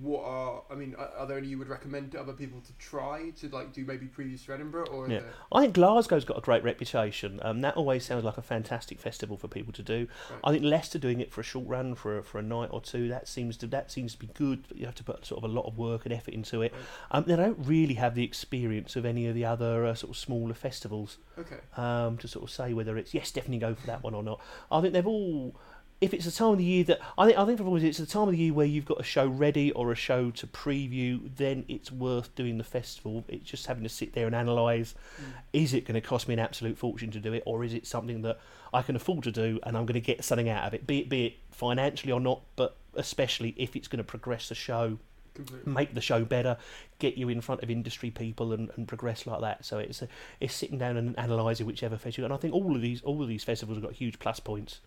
[0.00, 2.72] what are I mean, are, are there any you would recommend to other people to
[2.78, 5.06] try to like do maybe previews to Edinburgh or?
[5.08, 5.20] Yeah.
[5.20, 7.38] there- I think Glasgow's got a great reputation.
[7.42, 10.08] Um, that always sounds like a fantastic festival for people to do.
[10.30, 10.40] Right.
[10.44, 12.80] I think Leicester doing it for a short run for a, for a night or
[12.80, 14.64] two that seems to that seems to be good.
[14.66, 16.72] But you have to put sort of a lot of work and effort into it.
[16.72, 16.82] Right.
[17.18, 20.16] Um, they don't really have the experience of any of the other uh, sort of
[20.16, 21.58] smaller festivals Okay.
[21.76, 24.40] um, to sort of say whether it's yes, definitely go for that one or not.
[24.70, 25.54] I think they've all.
[26.02, 27.98] If it's a time of the year that I think, I think for always it's
[27.98, 30.46] the time of the year where you've got a show ready or a show to
[30.48, 33.24] preview, then it's worth doing the festival.
[33.28, 35.24] It's just having to sit there and analyse: Mm.
[35.52, 37.86] is it going to cost me an absolute fortune to do it, or is it
[37.86, 38.38] something that
[38.74, 41.00] I can afford to do and I'm going to get something out of it, be
[41.00, 44.98] it be it financially or not, but especially if it's going to progress the show
[45.34, 45.72] Completely.
[45.72, 46.56] make the show better,
[46.98, 49.64] get you in front of industry people, and, and progress like that.
[49.64, 50.08] So it's a,
[50.40, 52.26] it's sitting down and analysing whichever festival.
[52.26, 54.80] And I think all of these all of these festivals have got huge plus points.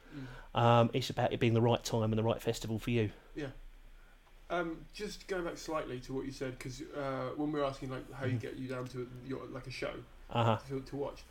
[0.56, 0.60] Mm.
[0.62, 3.12] Um, it's about it being the right time and the right festival for you.
[3.36, 3.48] Yeah.
[4.50, 7.90] Um, just going back slightly to what you said, because uh, when we were asking
[7.90, 8.42] like how you Mhm.
[8.42, 9.94] get you down to your like a show
[10.30, 10.58] Uh huh.
[10.70, 11.24] to, to watch,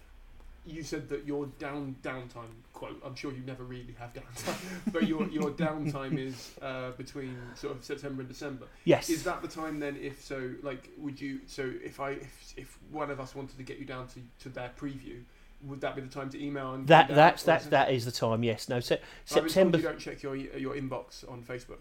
[0.66, 3.00] you said that your down downtime quote.
[3.04, 4.56] I'm sure you never really have downtime,
[4.92, 8.66] but your your downtime is uh, between sort of September and December.
[8.84, 9.08] Yes.
[9.10, 9.96] Is that the time then?
[10.00, 11.40] If so, like, would you?
[11.46, 14.48] So if I if if one of us wanted to get you down to, to
[14.48, 15.20] their preview,
[15.64, 17.90] would that be the time to email and that that's or that's is it- that
[17.92, 18.42] is the time.
[18.42, 18.68] Yes.
[18.68, 18.80] No.
[18.80, 19.76] Se- I've been told September.
[19.78, 21.80] You don't check your your inbox on Facebook.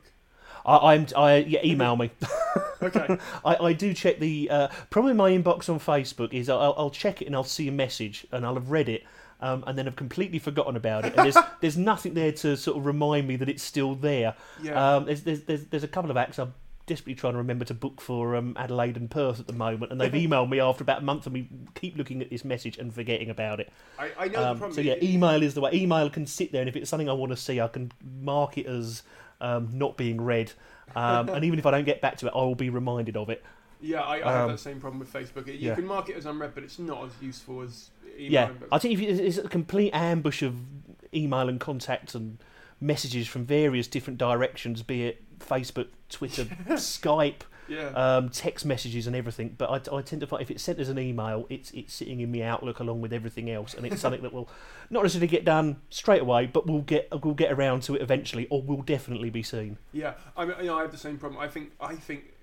[0.66, 1.08] I, I'm.
[1.16, 1.60] I yeah.
[1.64, 2.12] Email me.
[2.82, 3.18] Okay.
[3.46, 6.90] I, I do check the uh, problem in my inbox on Facebook is I'll, I'll
[6.90, 9.06] check it and I'll see a message and I'll have read it
[9.40, 12.76] um, and then I've completely forgotten about it and there's there's nothing there to sort
[12.76, 14.36] of remind me that it's still there.
[14.62, 14.96] yeah.
[14.96, 16.54] Um, there's, there's there's there's a couple of acts I'm
[16.86, 20.02] desperately trying to remember to book for um, Adelaide and Perth at the moment, and
[20.02, 22.94] they've emailed me after about a month, and we keep looking at this message and
[22.94, 23.72] forgetting about it.
[23.98, 24.76] I, I know the Um, problem.
[24.76, 25.72] so yeah, email is the way.
[25.72, 28.58] Email can sit there, and if it's something I want to see, I can mark
[28.58, 29.04] it as
[29.44, 30.52] um, not being read.
[30.96, 33.30] Um, and even if I don't get back to it, I will be reminded of
[33.30, 33.44] it.
[33.82, 35.48] yeah, I, I have um, that same problem with Facebook.
[35.48, 35.76] You yeah.
[35.76, 38.32] can mark it as unread, but it's not as useful as email.
[38.32, 40.56] Yeah, I think if you, it's a complete ambush of
[41.14, 42.38] email and contact and
[42.80, 47.88] messages from various different directions, be it Facebook, Twitter, Skype, yeah.
[47.90, 49.56] um, text messages, and everything.
[49.58, 52.20] But I, I tend to find if it's sent as an email, it's it's sitting
[52.20, 54.50] in my Outlook along with everything else, and it's something that will
[54.90, 58.48] not necessarily get done straight away, but we'll get we'll get around to it eventually,
[58.50, 59.78] or will definitely be seen.
[59.92, 61.40] Yeah, I mean, you know, I have the same problem.
[61.42, 62.34] I think, I think,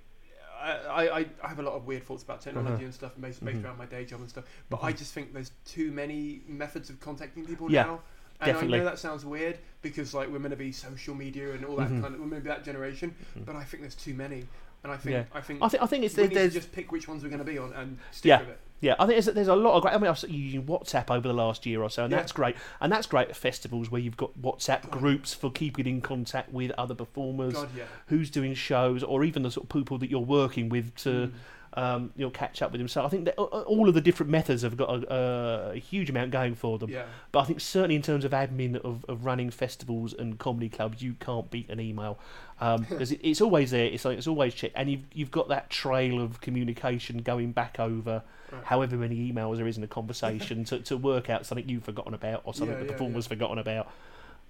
[0.62, 2.84] I, I, I have a lot of weird thoughts about technology Uh-huh.
[2.84, 3.64] and stuff based, based Mhm.
[3.64, 4.44] around my day job and stuff.
[4.68, 4.98] But I Mhm.
[4.98, 8.00] just think there's too many methods of contacting people Yeah, now.
[8.42, 8.78] And definitely.
[8.78, 11.76] I know that sounds weird because like we're meant to be social media and all
[11.76, 12.02] that Mhm.
[12.02, 13.14] kind of we're meant to be that generation.
[13.38, 13.44] Mhm.
[13.46, 14.46] But I think there's too many,
[14.84, 15.24] and I think Yeah.
[15.34, 17.06] I think I think I think it's we there, need to there's just pick which
[17.08, 18.40] ones we're going to be on and stick Yeah.
[18.40, 18.60] with it.
[18.82, 19.92] Yeah, I think there's, there's a lot of great.
[19.94, 22.16] I mean, I've started using WhatsApp over the last year or so, and Yeah.
[22.16, 22.56] that's great.
[22.80, 24.92] And that's great at festivals where you've got WhatsApp God.
[24.92, 27.84] groups for keeping in contact with other performers, God, yeah.
[28.06, 31.32] who's doing shows, or even the sort of people that you're working with to Mm.
[31.74, 32.88] um, you know catch up with them.
[32.88, 35.78] So I think that uh, uh, all of the different methods have got a, a
[35.78, 36.88] huge amount going for them.
[36.90, 37.04] Yeah.
[37.32, 41.00] But I think certainly in terms of admin of, of running festivals and comedy clubs,
[41.02, 42.18] you can't beat an email.
[42.60, 43.86] Um, 'cause it, it's always there.
[43.86, 47.80] It's like it's always checked, and you've you've got that trail of communication going back
[47.80, 48.64] over Right.
[48.64, 52.14] however many emails there is in a conversation to, to work out something you've forgotten
[52.14, 53.28] about or something Yeah, the yeah, performer's yeah.
[53.28, 53.90] forgotten about.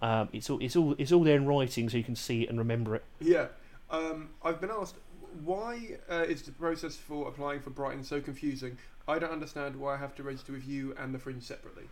[0.00, 2.48] Um, it's all it's all it's all there in writing, so you can see it
[2.48, 3.04] and remember it.
[3.20, 3.48] Yeah.
[3.90, 4.96] Um, I've been asked
[5.44, 8.76] why uh, is the process for applying for Brighton so confusing?
[9.06, 11.84] I don't understand why I have to register with you and the Fringe separately.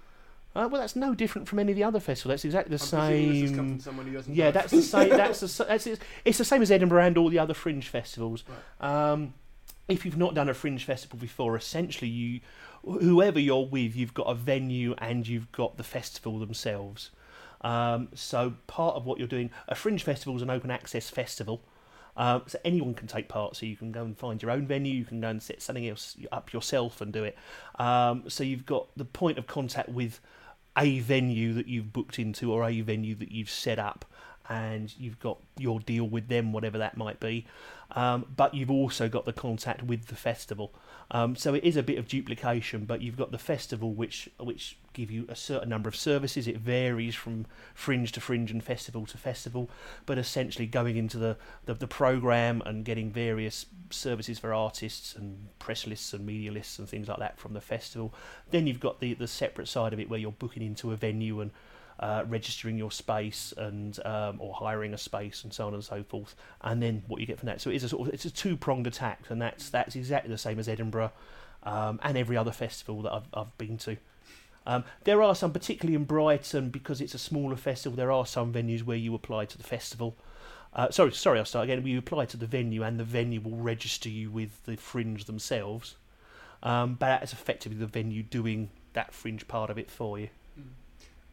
[0.56, 2.32] Uh, well, that's no different from any of the other festivals.
[2.32, 3.72] That's exactly the I'm presuming this has come same.
[3.74, 4.32] from someone who.
[4.32, 5.10] Yeah, that's the same.
[5.10, 8.44] That's the that's it's, it's the same as Edinburgh and all the other fringe festivals.
[8.80, 9.34] Um,
[9.88, 12.40] if you've not done a fringe festival before, essentially you,
[12.82, 17.10] whoever you're with, you've got a venue and you've got the festival themselves.
[17.62, 21.62] Um, so part of what you're doing, a fringe festival is an open access festival.
[22.16, 23.56] Um, so anyone can take part.
[23.56, 24.92] So you can go and find your own venue.
[24.92, 27.36] You can go and set something else up yourself and do it.
[27.78, 30.20] Um, so you've got the point of contact with
[30.78, 34.04] a venue that you've booked into or a venue that you've set up,
[34.48, 37.46] and you've got your deal with them, whatever that might be.
[37.92, 40.72] Um, but you've also got the contact with the festival.
[41.10, 44.76] Um, so it is a bit of duplication, but you've got the festival which which
[44.92, 46.46] give you a certain number of services.
[46.46, 49.70] It varies from fringe to fringe and festival to festival,
[50.06, 51.36] but essentially going into the,
[51.66, 56.78] the, the program and getting various services for artists and press lists and media lists
[56.78, 58.12] and things like that from the festival.
[58.50, 61.40] Then you've got the, the separate side of it where you're booking into a venue
[61.40, 61.52] and
[61.98, 66.02] uh, registering your space and um, or hiring a space and so on and so
[66.02, 67.60] forth, and then what you get from that.
[67.60, 70.30] So it is a sort of it's a two pronged attack, and that's that's exactly
[70.30, 71.12] the same as Edinburgh
[71.62, 73.96] um, and every other festival that I've I've been to.
[74.66, 77.96] Um, there are some, particularly in Brighton, because it's a smaller festival.
[77.96, 80.14] There are some venues where you apply to the festival.
[80.74, 81.84] Uh, sorry, sorry, I'll start again.
[81.86, 85.96] You apply to the venue, and the venue will register you with the fringe themselves.
[86.62, 90.28] Um, but that's effectively the venue doing that fringe part of it for you.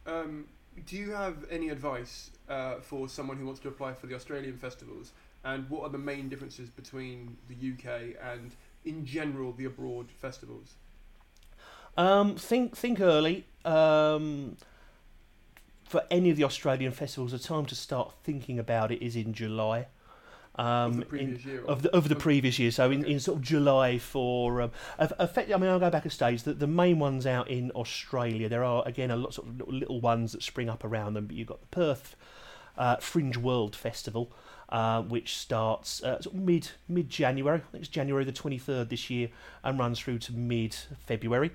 [0.06, 0.46] Um,
[0.84, 4.56] do you have any advice uh, for someone who wants to apply for the Australian
[4.56, 5.12] festivals?
[5.44, 8.50] And what are the main differences between the UK and,
[8.84, 10.74] in general, the abroad festivals?
[11.96, 13.46] Um, think think early.
[13.64, 14.56] Um,
[15.84, 19.32] for any of the Australian festivals, the time to start thinking about it is in
[19.32, 19.86] July.
[20.58, 21.64] Um, of the in- previous year?
[21.66, 22.70] of the of the previous year.
[22.70, 23.12] So in, Okay.
[23.12, 25.52] in sort of July for um, eff- effect.
[25.52, 26.42] I mean, I'll go back a stage.
[26.44, 28.48] The, the main ones out in Australia.
[28.48, 31.26] There are again a lot of little, little ones that spring up around them.
[31.26, 32.16] But you've got the Perth
[32.78, 34.32] uh, Fringe World Festival,
[34.70, 37.58] uh, which starts uh, sort of mid mid January.
[37.58, 39.28] I think it's January the twenty third this year,
[39.62, 40.74] and runs through to mid
[41.06, 41.50] February.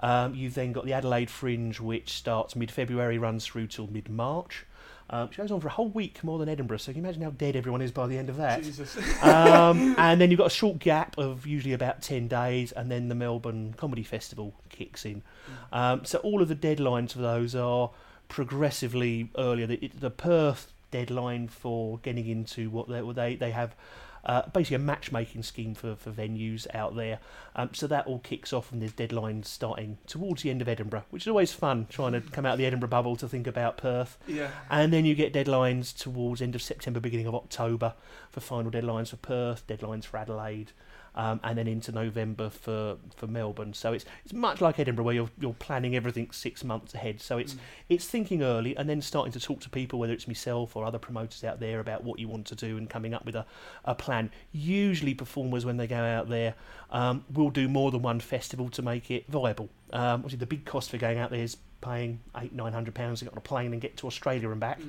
[0.00, 4.08] Um, you've then got the Adelaide Fringe, which starts mid February, runs through till mid
[4.10, 4.66] March.
[5.12, 7.20] Um, which goes on for a whole week more than Edinburgh, so you can imagine
[7.20, 8.64] how dead everyone is by the end of that
[9.22, 13.08] um, and then you've got a short gap of usually about 10 days, and then
[13.08, 15.22] the Melbourne Comedy Festival kicks in.
[15.70, 17.90] Um, so all of the deadlines for those are
[18.28, 19.66] progressively earlier.
[19.66, 23.76] The, the Perth deadline for getting into what they they, they have.
[24.24, 27.18] Uh, basically, a matchmaking scheme for, for venues out there.
[27.56, 31.04] Um, so that all kicks off, and there's deadlines starting towards the end of Edinburgh,
[31.10, 33.76] which is always fun trying to come out of the Edinburgh bubble to think about
[33.76, 34.18] Perth.
[34.26, 34.50] yeah.
[34.70, 37.94] And then you get deadlines towards end of September, beginning of October
[38.30, 40.72] for final deadlines for Perth, deadlines for Adelaide.
[41.14, 43.74] Um, and then into November for, for Melbourne.
[43.74, 47.20] So it's it's much like Edinburgh, where you're you're planning everything six months ahead.
[47.20, 47.56] So it's
[47.88, 50.98] it's thinking early and then starting to talk to people, whether it's myself or other
[50.98, 53.46] promoters out there, about what you want to do and coming up with a,
[53.84, 54.30] a plan.
[54.52, 56.54] Usually, performers when they go out there
[56.90, 59.68] um, will do more than one festival to make it viable.
[59.92, 63.18] Um, obviously, the big cost for going out there is paying eight nine hundred pounds
[63.18, 64.80] to get on a plane and get to Australia and back.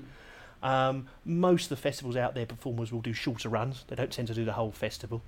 [0.61, 3.83] Um, most of the festivals out there, performers will do shorter runs.
[3.87, 5.21] They don't tend to do the whole festival.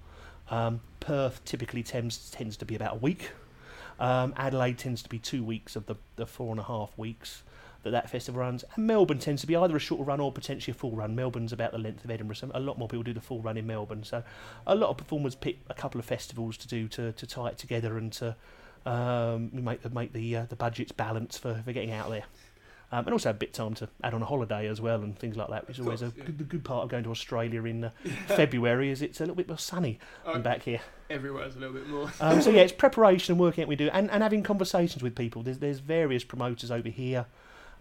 [0.49, 3.31] Um, Perth typically tends tends to be about a week.
[3.99, 7.43] Um, Adelaide tends to be two weeks of the, the four and a half weeks
[7.83, 8.65] that that festival runs.
[8.75, 11.15] And Melbourne tends to be either a shorter run or potentially a full run.
[11.15, 13.57] Melbourne's about the length of Edinburgh, so a lot more people do the full run
[13.57, 14.03] in Melbourne.
[14.03, 14.23] So
[14.67, 17.57] a lot of performers pick a couple of festivals to do to, to tie it
[17.57, 18.35] together and to
[18.85, 22.25] um, make make the uh, the budgets balance for, for getting out there.
[22.95, 25.35] Um, and also a bit time to add on a holiday as well and things
[25.35, 26.23] like that, which is always a yeah.
[26.23, 27.89] good, the good part of going to Australia in uh,
[28.27, 30.79] February is it's a little bit more sunny Oh, than back here.
[31.09, 32.09] Everywhere's a little bit more.
[32.21, 35.03] Um, so yeah, it's preparation and working out what we do, and, and having conversations
[35.03, 35.43] with people.
[35.43, 37.25] There's there's various promoters over here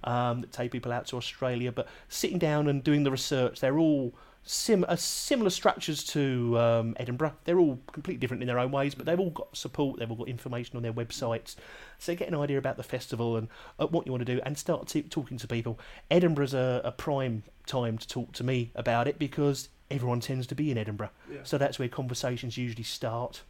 [0.03, 3.79] um, that take people out to Australia, but sitting down and doing the research, they're
[3.79, 7.35] all sim- uh, similar structures to um, Edinburgh.
[7.45, 9.99] They're all completely different in their own ways, but they've all got support.
[9.99, 11.57] They've all got information on their websites,
[11.99, 14.57] so get an idea about the festival and uh, what you want to do, and
[14.57, 15.79] start t- talking to people.
[16.11, 20.55] Edinburgh's a, a prime time to talk to me about it because everyone tends to
[20.55, 21.11] be in Edinburgh.
[21.31, 21.41] Yeah.
[21.45, 23.43] So that's where conversations usually start.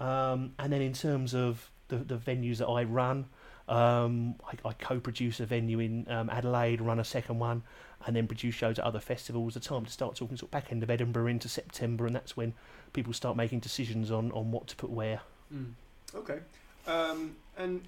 [0.00, 3.26] Um, and then in terms of the, the venues that I run,
[3.68, 7.62] um, I, I co-produce a venue in um, Adelaide, run a second one,
[8.06, 9.54] and then produce shows at other festivals.
[9.54, 12.36] The time to start talking sort of back end of Edinburgh into September, and that's
[12.36, 12.54] when
[12.92, 15.20] people start making decisions on, on what to put where.
[15.54, 15.72] Mm.
[16.14, 16.38] Okay.
[16.86, 17.82] Um, and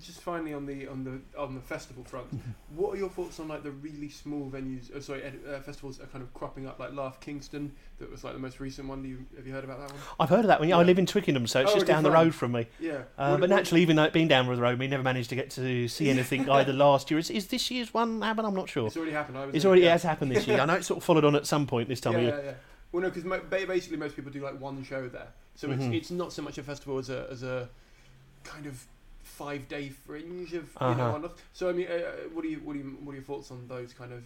[0.00, 2.26] just finally on the on the on the festival front,
[2.76, 4.90] what are your thoughts on like the really small venues?
[4.94, 8.22] Oh, sorry, ed- uh, festivals are kind of cropping up, like Laugh Kingston, that was
[8.22, 9.02] like the most recent one.
[9.02, 10.00] Do you, have you heard about that one?
[10.20, 10.68] I've heard of that one.
[10.68, 12.26] Yeah, I live in Twickenham, so it's Oh, just okay, down the fine.
[12.26, 12.66] road from me.
[12.78, 12.92] Yeah.
[12.92, 15.30] Uh, What- but what- naturally, even though it being down the road, we never managed
[15.30, 17.18] to get to see anything either last year.
[17.18, 18.46] Is, is this year's one happened?
[18.46, 18.86] I'm not sure.
[18.86, 19.38] it's already happened.
[19.38, 19.88] I was It's there, already yeah.
[19.88, 20.60] it has happened this year.
[20.62, 22.38] I know it's sort of followed on at some point this time yeah, of year.
[22.38, 22.54] yeah, yeah.
[22.92, 25.74] Well, no, because mo- ba- basically most people do like one show there, so Mhm.
[25.74, 27.68] it's it's not so much a festival as a as a
[28.42, 28.84] kind of
[29.44, 30.94] five day fringe of you Uh-huh.
[30.94, 31.12] know.
[31.12, 31.30] one.
[31.52, 33.50] So I mean, uh, uh, what do you what do you what are your thoughts
[33.50, 34.22] on those kind of?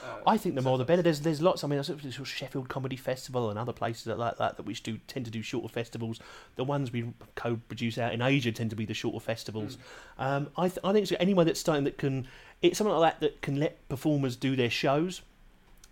[0.00, 1.02] Uh, I think the more the better.
[1.02, 1.64] There's there's lots.
[1.64, 4.62] I mean, there's sort of Sheffield Comedy Festival and other places that like that that
[4.64, 6.20] which do tend to do shorter festivals.
[6.54, 9.76] The ones we co-produce out in Asia tend to be the shorter festivals.
[10.18, 12.28] Um, I th- I think it's anyone that's starting that can
[12.62, 15.22] it's something like that that can let performers do their shows.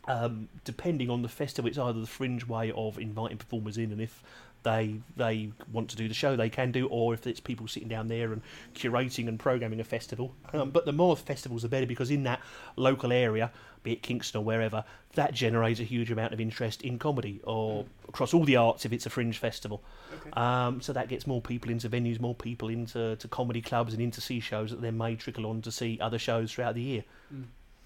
[0.09, 4.01] Um, depending on the festival, it's either the fringe way of inviting performers in, and
[4.01, 4.23] if
[4.63, 7.89] they they want to do the show, they can do, or if it's people sitting
[7.89, 8.43] down there and
[8.75, 10.35] curating and programming a festival.
[10.53, 12.41] Um, but the more festivals, the better, because in that
[12.77, 13.53] local area,
[13.83, 14.85] be it Kingston or wherever,
[15.15, 18.93] that generates a huge amount of interest in comedy or across all the arts if
[18.93, 19.83] it's a fringe festival.
[20.13, 20.31] Okay.
[20.33, 24.03] Um, so that gets more people into venues, more people into to comedy clubs and
[24.03, 27.05] into see shows that then may trickle on to see other shows throughout the year.
[27.33, 27.45] Mm.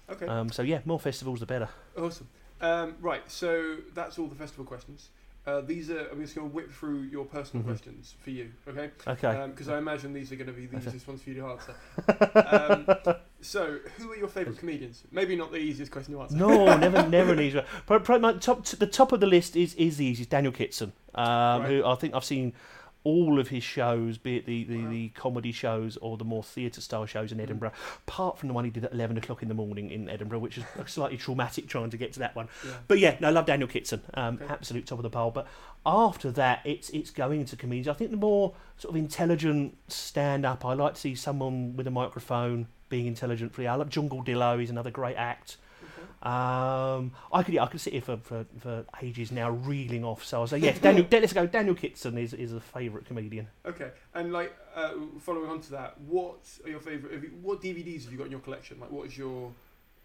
[0.09, 0.25] Okay.
[0.25, 1.69] Um, so yeah, more festivals the better.
[1.97, 2.27] Awesome.
[2.59, 5.09] Um, right, so that's all the festival questions.
[5.47, 6.07] Uh, these are.
[6.11, 7.67] I'm just going to whip through your personal Mhm.
[7.69, 8.91] questions for you, okay?
[9.07, 9.47] Okay.
[9.47, 10.87] Because I imagine these are going to be the Okay.
[10.87, 13.05] easiest ones for you to answer.
[13.07, 15.03] um, so, who are your favourite comedians?
[15.11, 16.35] Maybe not the easiest question to answer.
[16.37, 17.57] no, never, never an easy.
[17.57, 17.65] one.
[17.87, 20.29] Pro- pro- my top, the top of the list is is the easiest.
[20.29, 21.65] Daniel Kitson, um, Right.
[21.69, 22.53] who I think I've seen
[23.03, 24.89] all of his shows, be it the, the, Wow.
[24.91, 27.43] the comedy shows or the more theatre style shows in Mm.
[27.43, 27.71] Edinburgh.
[28.07, 30.57] Apart from the one he did at eleven o'clock in the morning in Edinburgh, which
[30.57, 32.47] is slightly traumatic trying to get to that one.
[32.65, 32.71] Yeah.
[32.87, 34.01] But yeah, no, I love Daniel Kitson.
[34.13, 34.45] Um, Okay.
[34.53, 35.31] Absolute top of the pile.
[35.31, 35.47] But
[35.85, 37.87] after that, it's it's going into comedians.
[37.87, 41.87] I think the more sort of intelligent stand up, I like to see someone with
[41.87, 43.53] a microphone being intelligent.
[43.53, 44.59] For I love Jungle Gordillo.
[44.59, 45.57] He's another great act.
[46.23, 50.23] Um, I could yeah, I could sit here for, for, for ages now reeling off.
[50.23, 51.05] So I was like, yes, Daniel.
[51.11, 51.47] let's go.
[51.47, 53.47] Daniel Kitson is is a favourite comedian.
[53.65, 57.13] Okay, and like uh, following on to that, what are your favourite?
[57.13, 58.79] Have you, what DVDs have you got in your collection?
[58.79, 59.51] Like, what is your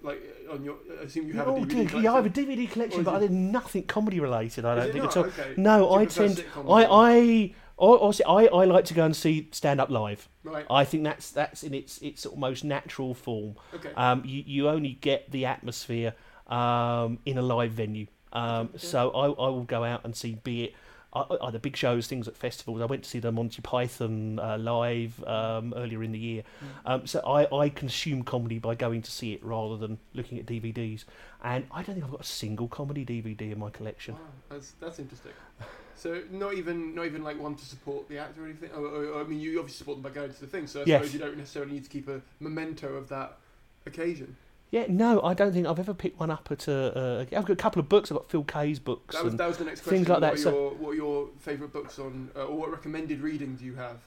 [0.00, 0.76] like uh, on your?
[1.00, 2.02] I assume you have oh a DVD dear, collection.
[2.02, 4.64] yeah, I have a DVD collection, but I did nothing comedy related.
[4.64, 5.10] I don't think not?
[5.10, 5.24] at all.
[5.24, 5.54] Okay.
[5.58, 6.36] No, I tend.
[6.36, 8.22] sitcoms I or- I.
[8.26, 10.28] Or, I, I like to go and see stand up live.
[10.44, 10.66] right.
[10.70, 13.56] I think that's that's in its its sort of most natural form.
[13.74, 13.92] Okay.
[13.96, 16.14] Um, you you only get the atmosphere
[16.46, 18.06] um, in a live venue.
[18.32, 18.78] Um, Okay.
[18.78, 20.74] so I, I will go out and see be it
[21.12, 22.82] uh, either big shows, things at festivals.
[22.82, 26.42] I went to see the Monty Python uh, live um, earlier in the year.
[26.84, 26.90] Mm.
[26.90, 30.44] Um, so I, I consume comedy by going to see it rather than looking at
[30.44, 31.04] DVDs.
[31.42, 34.14] And I don't think I've got a single comedy DVD in my collection.
[34.14, 34.20] Wow,
[34.50, 35.32] that's that's interesting.
[35.96, 38.70] So not even not even like one to support the actor or anything.
[38.72, 40.66] Or, or, or, I mean, you obviously support them by going to the thing.
[40.66, 41.00] So I Yes.
[41.00, 43.38] suppose you don't necessarily need to keep a memento of that
[43.86, 44.36] occasion.
[44.72, 46.98] Yeah, no, I don't think I've ever picked one up at a.
[46.98, 48.10] Uh, I've got a couple of books.
[48.10, 49.14] I've got Phil Kay's books.
[49.14, 49.98] That was and that was the next question.
[49.98, 52.56] things like what that, Are so- your, what are your favourite books on, uh, or
[52.58, 53.98] what recommended reading do you have?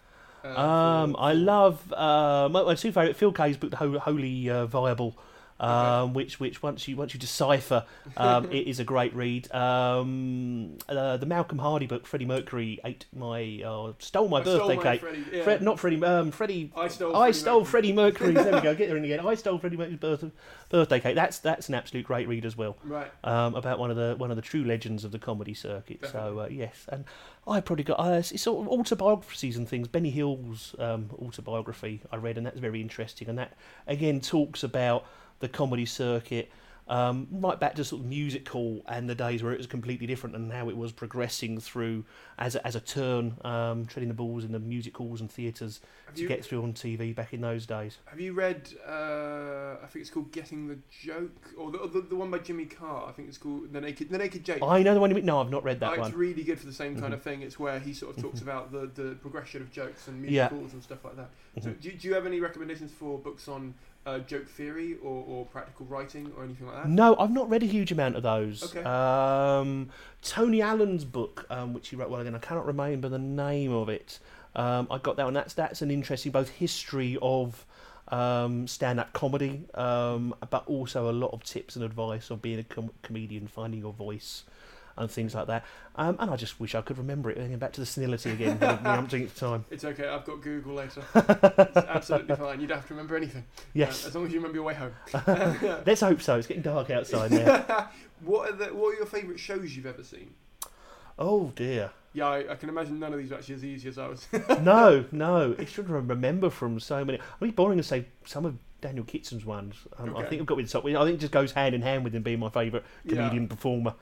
[0.43, 4.49] Uh, Um, for- I love uh, my, my two favourite Phil Kay's book, The Holy
[4.49, 5.15] uh, Viable,
[5.59, 6.11] um, Okay.
[6.13, 7.85] which which once you once you decipher,
[8.17, 9.51] um, it is a great read.
[9.53, 14.57] Um, uh, the Malcolm Hardee book, Freddie Mercury ate my uh, stole my I stole
[14.59, 15.01] birthday my cake.
[15.01, 15.43] Freddie- yeah.
[15.43, 16.71] Fred, not Freddie, um, Freddie.
[16.75, 17.15] I stole.
[17.15, 17.69] I Freddie stole Mercury.
[17.69, 18.35] Freddie Mercury's.
[18.35, 18.75] There we go.
[18.75, 19.19] Get there in again.
[19.25, 20.31] I stole Freddie Mercury's birth,
[20.69, 21.15] birthday cake.
[21.15, 22.77] That's that's an absolute great read as well.
[22.83, 23.11] Right.
[23.23, 25.99] Um, about one of the one of the true legends of the comedy circuit.
[26.11, 27.05] So uh, yes, and
[27.47, 29.87] I probably got uh, it's sort of autobiographies and things.
[29.87, 33.27] Benny Hill's um, autobiography I read, and that's very interesting.
[33.29, 33.53] And that
[33.87, 35.05] again talks about
[35.39, 36.51] the comedy circuit.
[36.87, 40.07] Um, right back to sort of music hall and the days where it was completely
[40.07, 42.03] different and how it was progressing through
[42.39, 45.81] as a, as a turn, um, treading the balls in the music halls and theatres
[46.07, 47.99] Have to you, get through on TV back in those days.
[48.05, 48.73] have you read?
[48.87, 52.65] Uh, I think it's called Getting the Joke, or the, the the one by Jimmy
[52.65, 53.07] Carr.
[53.07, 54.63] I think it's called The Naked The Naked Jape.
[54.63, 55.13] I know the one.
[55.23, 56.07] No, I've not read that Oh, one.
[56.07, 57.17] It's really good for the same kind Mhm.
[57.17, 57.43] of thing.
[57.43, 60.47] It's where he sort of talks about the, the progression of jokes and Yeah.
[60.49, 61.29] musicals and stuff like that.
[61.61, 61.81] So, Mhm.
[61.81, 63.75] do, do you have any recommendations for books on
[64.09, 66.89] uh, joke theory or, or practical writing or anything like that?
[66.89, 68.63] No, I've not read a huge amount of those.
[68.63, 68.83] Okay.
[68.83, 69.89] Um,
[70.21, 73.89] Tony Allen's book, um, which he wrote well again, I cannot remember the name of
[73.89, 74.19] it.
[74.55, 75.33] Um, I got that one.
[75.33, 77.65] That's that's an interesting both history of
[78.07, 82.63] um, stand-up comedy, um, but also a lot of tips and advice on being a
[82.63, 84.43] com- comedian, finding your voice,
[84.99, 85.65] and things like that.
[85.95, 87.35] Um, and I just wish I could remember it.
[87.37, 89.65] Getting back to the senility again for the umpteenth time.
[89.71, 90.07] It's okay.
[90.07, 91.01] I've got Google later.
[91.15, 92.59] it's absolutely fine.
[92.61, 93.43] You don't have to remember anything.
[93.57, 94.91] uh, Yes, as long as you remember your way home.
[95.85, 96.37] let's hope so.
[96.37, 97.89] It's getting dark outside now.
[98.23, 100.33] what are the What are your favourite shows you've ever seen?
[101.17, 101.91] oh dear.
[102.13, 104.27] Yeah, I, I can imagine none of these are actually as easy as I was.
[104.61, 105.51] no, no.
[105.59, 107.19] It should remember from so many.
[107.19, 109.75] I mean, boring to say some of Daniel Kitson's ones.
[109.97, 110.85] Um, I think I've got with top.
[110.85, 113.15] I think it just goes hand in hand with him being my favourite Yeah.
[113.15, 113.93] comedian performer.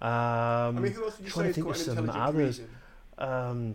[0.00, 2.60] Um, I mean, who else would you trying say to is think of some others.
[3.18, 3.74] um,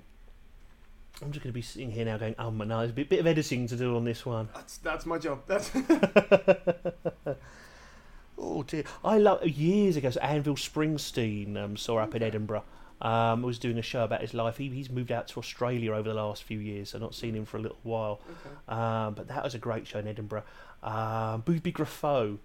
[1.22, 3.20] I'm just going to be sitting here now going, oh, no, there's a bit, bit
[3.20, 4.50] of editing to do on this one.
[4.54, 5.42] That's that's my job.
[5.48, 5.72] That's
[8.38, 10.10] Oh dear, I love years ago.
[10.10, 12.64] So Anvil Springstien um, saw up in Edinburgh.
[13.02, 14.58] Um, was doing a show about his life.
[14.58, 17.46] He, he's moved out to Australia over the last few years, so not seen him
[17.46, 18.22] for a little while.
[18.30, 18.80] okay.
[18.80, 20.44] Um, but that was a great show in Edinburgh.
[20.84, 22.38] Um, Boothby Graffoe.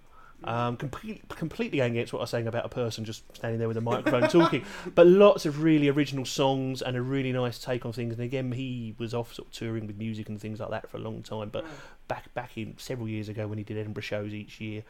[0.45, 3.69] Um, complete, completely going against what I was saying about a person just standing there
[3.69, 4.65] with a microphone talking,
[4.95, 8.13] but lots of really original songs and a really nice take on things.
[8.13, 10.99] And again, he was off sort of touring with music and things like that for
[10.99, 11.49] a long time.
[11.49, 11.73] But Right.
[12.09, 14.85] back back in several years ago when he did Edinburgh shows each year,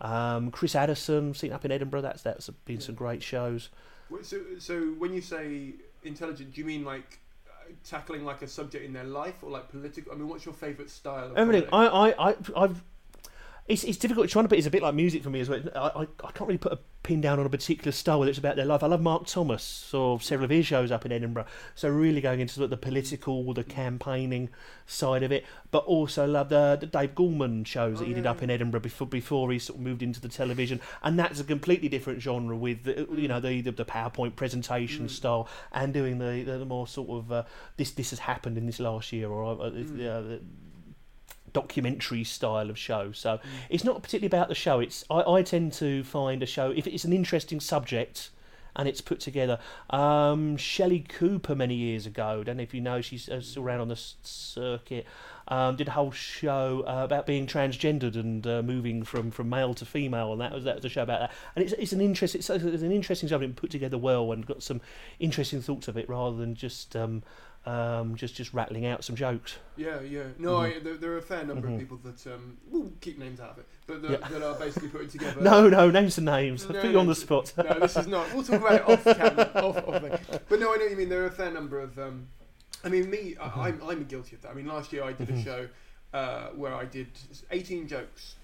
[0.00, 2.02] um, Chris Addison seen up in Edinburgh.
[2.02, 3.70] That's that's been some great shows.
[4.22, 8.84] So, so when you say intelligent, do you mean like uh, tackling like a subject
[8.84, 10.12] in their life or like political?
[10.12, 11.30] I mean, what's your favourite style?
[11.30, 11.68] Of Everything.
[11.72, 12.82] I, I, I've.
[13.70, 14.58] It's, it's difficult trying to put.
[14.58, 15.60] It's a bit like music for me as well.
[15.74, 18.38] I, I, I can't really put a pin down on a particular style whether it's
[18.38, 18.82] about their life.
[18.82, 21.46] I love Mark Thomas or several of his shows up in Edinburgh.
[21.74, 24.50] So really going into the political, the campaigning
[24.86, 28.24] side of it, but also love the, the Dave Gorman shows that Oh, he did
[28.24, 31.38] yeah, up in Edinburgh before before he sort of moved into the television, and that's
[31.40, 35.10] a completely different genre with the, you know the, the the PowerPoint presentation Mm.
[35.10, 37.44] style and doing the, the, more sort of uh,
[37.76, 40.36] this this has happened in this last year or uh, Mm.
[40.36, 40.38] uh,
[41.52, 43.12] documentary style of show.
[43.12, 43.40] So Mm.
[43.70, 44.80] it's not particularly about the show.
[44.80, 48.30] It's I, I tend to find a show if it's an interesting subject
[48.76, 49.58] and it's put together.
[49.90, 52.44] Um, Shelley Cooper many years ago.
[52.44, 53.00] Don't know if you know.
[53.00, 55.06] She's uh, still around on the circuit.
[55.48, 59.74] Um, did a whole show uh, about being transgendered and uh, moving from, from male
[59.74, 61.32] to female, and that was that was a show about that.
[61.56, 62.36] And it's, it's an interest.
[62.36, 64.80] It's, it's an interesting subject put together well and got some
[65.18, 67.24] interesting thoughts of it rather than just um,
[67.66, 69.56] um, just just rattling out some jokes.
[69.76, 70.24] Yeah, yeah.
[70.38, 70.76] No, Mhm.
[70.76, 71.74] I, there, there are a fair number Mhm.
[71.74, 74.28] of people that um, we'll keep names out of it, but that, Yeah.
[74.28, 75.40] that are basically putting together.
[75.40, 76.66] No, no, names and names.
[76.68, 77.52] No, Put you on the spot.
[77.56, 78.32] no, this is not.
[78.34, 80.40] We'll talk about it off camera, off, off thing.
[80.48, 81.08] But no, I know what you mean.
[81.10, 81.98] There are a fair number of.
[81.98, 82.28] Um,
[82.82, 83.60] I mean, me, Mm-hmm.
[83.60, 84.52] I, I'm, I'm guilty of that.
[84.52, 85.68] I mean, last year I did a show
[86.14, 87.08] uh, where I did
[87.50, 88.36] 18 jokes,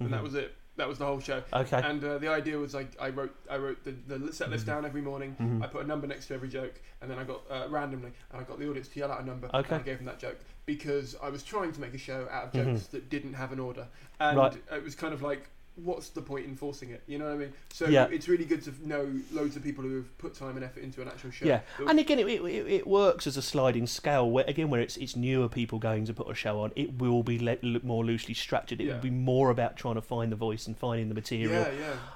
[0.00, 0.24] and that Mhm.
[0.24, 0.54] was it.
[0.76, 1.42] That was the whole show.
[1.52, 1.82] Okay.
[1.84, 4.68] And uh, the idea was like I wrote I wrote the, the set list Mhm.
[4.68, 5.36] down every morning.
[5.38, 5.62] Mhm.
[5.62, 8.40] I put a number next to every joke, and then I got uh, randomly, and
[8.40, 9.48] I got the audience to yell out a number.
[9.52, 9.74] Okay.
[9.74, 12.44] And I gave them that joke because I was trying to make a show out
[12.44, 12.72] of Mhm.
[12.74, 13.86] jokes that didn't have an order,
[14.18, 14.56] and Right.
[14.72, 17.02] it was kind of like, what's the point in forcing it?
[17.06, 17.52] You know what I mean?
[17.72, 18.06] So Yeah.
[18.10, 21.00] it's really good to know loads of people who have put time and effort into
[21.00, 21.46] an actual show.
[21.46, 24.30] Yeah, and again, it, it, it works as a sliding scale.
[24.30, 27.22] Where again, where it's it's newer people going to put a show on, it will
[27.22, 28.80] be le- l- more loosely structured.
[28.80, 28.94] It Yeah.
[28.94, 31.52] will be more about trying to find the voice and finding the material.
[31.62, 31.70] yeah,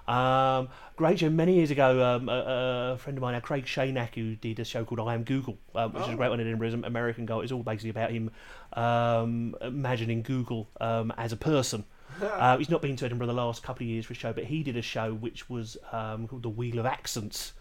[0.06, 0.58] yeah.
[0.58, 1.30] Um, great show.
[1.30, 4.84] Many years ago, um, a, a friend of mine, Craig Shanak, who did a show
[4.84, 6.16] called I Am Google, um, which is a Oh.
[6.16, 6.68] great one in Edinburgh.
[6.68, 7.38] An American guy.
[7.40, 8.30] It's all basically about him
[8.74, 11.84] um, imagining Google um, as a person.
[12.22, 14.44] uh, he's not been to Edinburgh the last couple of years for a show, but
[14.44, 17.52] he did a show which was um, called The Wheel of Accents.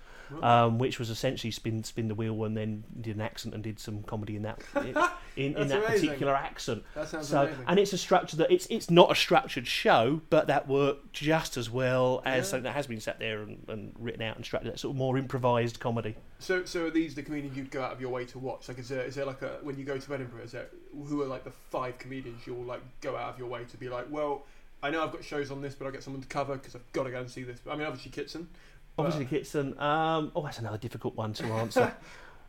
[0.42, 3.80] Um, which was essentially spin spin the wheel and then did an accent and did
[3.80, 6.08] some comedy in that in, in that amazing.
[6.10, 6.84] particular accent.
[6.96, 7.64] That sounds So amazing.
[7.68, 11.58] and it's a structure that it's it's not a structured show, but that worked just
[11.58, 12.42] as well as Yeah.
[12.44, 14.74] something that has been sat there and, and written out and structured.
[14.74, 16.16] That sort of more improvised comedy.
[16.40, 18.68] So, so are these the comedians you'd go out of your way to watch?
[18.68, 20.44] Like, is there, is there like a when you go to Edinburgh?
[20.44, 20.68] Is there
[21.08, 23.90] who are like the five comedians you'll like go out of your way to be
[23.90, 24.46] like, well,
[24.84, 26.92] I know I've got shows on this, but I'll get someone to cover because I've
[26.94, 27.60] got to go and see this.
[27.70, 28.50] I mean, obviously Kitson.
[28.98, 29.78] Obviously, Kitson.
[29.80, 31.94] Um, oh, that's another difficult one to answer.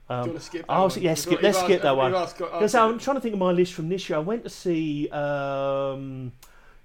[0.09, 0.67] do you Um, want to skip?
[0.67, 1.03] that oh, one?
[1.03, 2.13] yeah, skip- let's skip that one.
[2.13, 4.19] you've asked- got- Because I'm trying to think of my list from this year.
[4.19, 5.09] I went to see.
[5.11, 6.33] Um,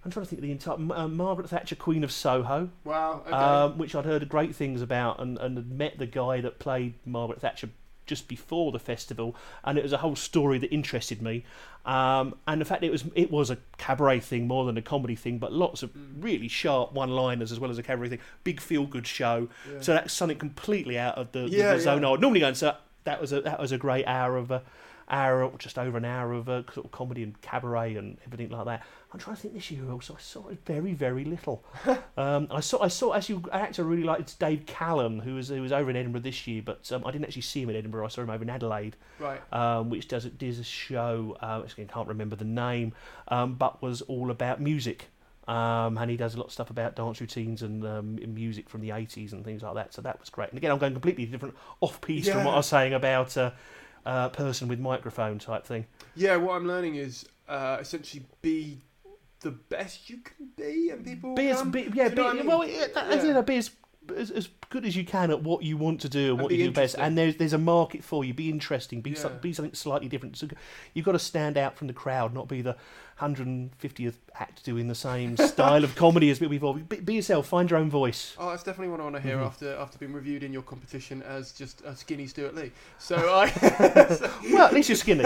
[0.03, 3.21] I'm trying to think of the entire uh, Margaret Thatcher, Queen of Soho, Wow.
[3.27, 3.31] Okay.
[3.31, 6.95] um, which I'd heard great things about, and, and had met the guy that played
[7.05, 7.69] Margaret Thatcher
[8.07, 11.45] just before the festival, and it was a whole story that interested me.
[11.85, 15.15] Um, and the fact it was it was a cabaret thing more than a comedy
[15.15, 16.23] thing, but lots of Mm.
[16.23, 18.19] really sharp one-liners as well as a cabaret thing.
[18.43, 19.49] Big feel-good show.
[19.71, 19.81] Yeah.
[19.81, 22.07] So that's something completely out of the, Yeah, the zone yeah.
[22.07, 24.51] I would normally go and so that was a that was a great hour of
[24.51, 24.61] a
[25.11, 28.49] hour or just over an hour of uh, sort of comedy and cabaret and everything
[28.49, 28.83] like that.
[29.13, 31.63] I'm trying to think this year also I saw very very little.
[32.17, 35.35] um, I saw I saw actually an actor I really liked it's Dave Callan who
[35.35, 37.69] was who was over in Edinburgh this year, but um, I didn't actually see him
[37.69, 38.05] in Edinburgh.
[38.05, 39.41] I saw him over in Adelaide, right.
[39.53, 41.37] um, which does does a show.
[41.41, 42.93] Uh, I can't remember the name,
[43.27, 45.07] um, but was all about music.
[45.47, 48.79] Um, and he does a lot of stuff about dance routines and um, music from
[48.79, 49.93] the 80s and things like that.
[49.93, 50.49] So that was great.
[50.49, 53.51] And again, I'm going completely different off piece from what I was saying about uh,
[54.05, 55.85] uh, person with microphone type thing.
[56.15, 56.35] Yeah.
[56.37, 58.79] What I'm learning is uh, essentially be
[59.41, 62.45] the best you can be, and people Be as, be, yeah, be, I mean?
[62.45, 63.31] well, yeah, that, Yeah.
[63.31, 63.71] in a be as,
[64.15, 66.51] as, as good as you can at what you want to do and, And what
[66.51, 66.95] you do best.
[66.97, 68.33] And there's there's a market for you.
[68.33, 69.01] Be interesting.
[69.01, 69.17] Be Yeah.
[69.17, 70.37] some, be something slightly different.
[70.37, 70.47] So
[70.95, 72.75] you've got to stand out from the crowd, not be the
[73.19, 76.49] 150th act doing the same style of comedy as we've.
[76.89, 77.45] Be, be yourself.
[77.47, 78.35] Find your own voice.
[78.39, 79.45] Oh, that's definitely what I want to hear Mhm.
[79.45, 82.71] after after being reviewed in your competition as just a skinny Stewart Lee.
[82.97, 83.51] So I,
[84.51, 85.23] Well, at least you're skinny.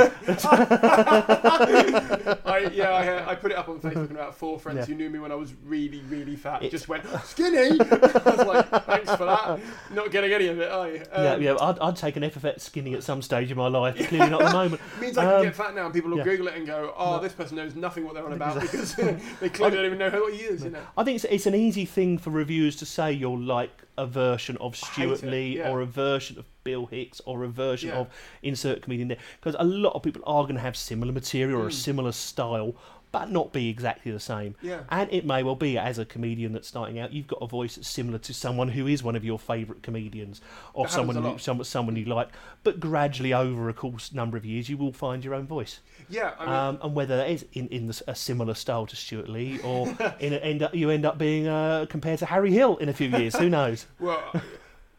[1.18, 4.86] I yeah, I, uh, I put it up on Facebook, and about four friends Yeah.
[4.86, 7.80] who knew me when I was really, really fat It- just went skinny.
[7.80, 9.35] I was like, thanks for that.
[9.94, 11.04] Not getting any of it, are you?
[11.12, 11.56] yeah, Um, yeah.
[11.60, 13.96] I'd, I'd take an epithet skinny at some stage in my life.
[14.08, 14.82] Clearly not at the moment.
[14.98, 16.24] It means I can Um, get fat now, and people will yeah.
[16.24, 17.22] Google it and go, "Oh, No.
[17.22, 18.96] this person knows nothing what they're on about because
[19.40, 20.82] they clearly don't even know what he is." You know.
[20.98, 24.58] I think it's, it's an easy thing for reviewers to say you're like a version
[24.58, 25.70] of I Stewart Lee yeah.
[25.72, 28.00] or a version of Bill Hicks or a version Yeah.
[28.00, 28.08] of
[28.44, 31.68] insert comedian there because a lot of people are going to have similar material or
[31.68, 31.74] a Mm.
[31.74, 32.76] similar style
[33.20, 34.55] but not be exactly the same.
[34.61, 34.82] Yeah.
[34.89, 37.76] And it may well be as a comedian that's starting out, you've got a voice
[37.76, 40.41] that's similar to someone who is one of your favourite comedians,
[40.74, 42.28] or That someone who, some, someone you like.
[42.63, 45.80] But gradually, over a course number of years, you will find your own voice.
[46.09, 46.34] Yeah.
[46.38, 49.30] I mean, Um, and whether that is in, in the, a similar style to Stewart
[49.30, 49.88] Lee, or
[50.20, 52.93] in a, end up, you end up being uh, compared to Harry Hill in a
[52.93, 53.86] few years, who knows?
[53.97, 54.22] Well,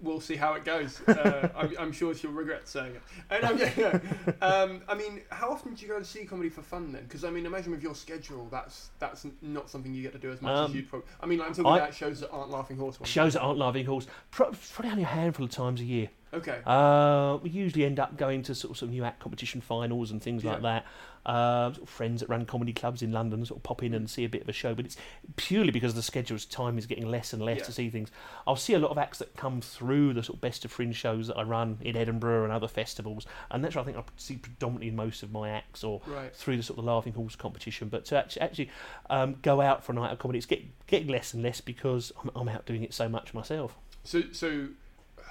[0.01, 1.01] we'll see how it goes.
[1.09, 3.03] Uh, I'm, I'm sure she'll regret saying it.
[3.31, 4.47] And, um, yeah, yeah.
[4.47, 7.05] Um, I mean, how often do you go and see comedy for fun then?
[7.05, 10.31] Because I mean, imagine with your schedule, that's that's not something you get to do
[10.31, 11.09] as much as Um, you'd probably.
[11.21, 13.09] I mean, like, I'm talking I- about shows that aren't Laughing Horse ones.
[13.11, 16.09] Shows that aren't Laughing Horse, pro- probably only a handful of times a year.
[16.37, 16.59] Okay.
[16.67, 20.23] Uh, we usually end up going to sort of some new act competition finals and
[20.23, 20.85] things like that.
[21.25, 24.09] Uh, sort of friends that run comedy clubs in London sort of pop in and
[24.09, 24.97] see a bit of a show, but it's
[25.35, 27.65] purely because the schedule's time is getting less and less Yeah.
[27.65, 28.11] to see things.
[28.47, 30.95] I'll see a lot of acts that come through the sort of best of fringe
[30.95, 34.05] shows that I run in Edinburgh and other festivals, and that's what I think I
[34.17, 36.33] see predominantly in most of my acts or Right.
[36.33, 37.89] through the sort of the Laughing Horse competition.
[37.89, 38.71] But to actually, actually
[39.11, 42.13] um, go out for a night of comedy, it's get, getting less and less because
[42.23, 43.75] I'm, I'm out doing it so much myself.
[44.05, 44.69] So, so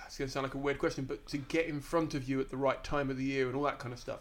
[0.06, 2.40] it's going to sound like a weird question, but to get in front of you
[2.40, 4.20] at the right time of the year and all that kind of stuff,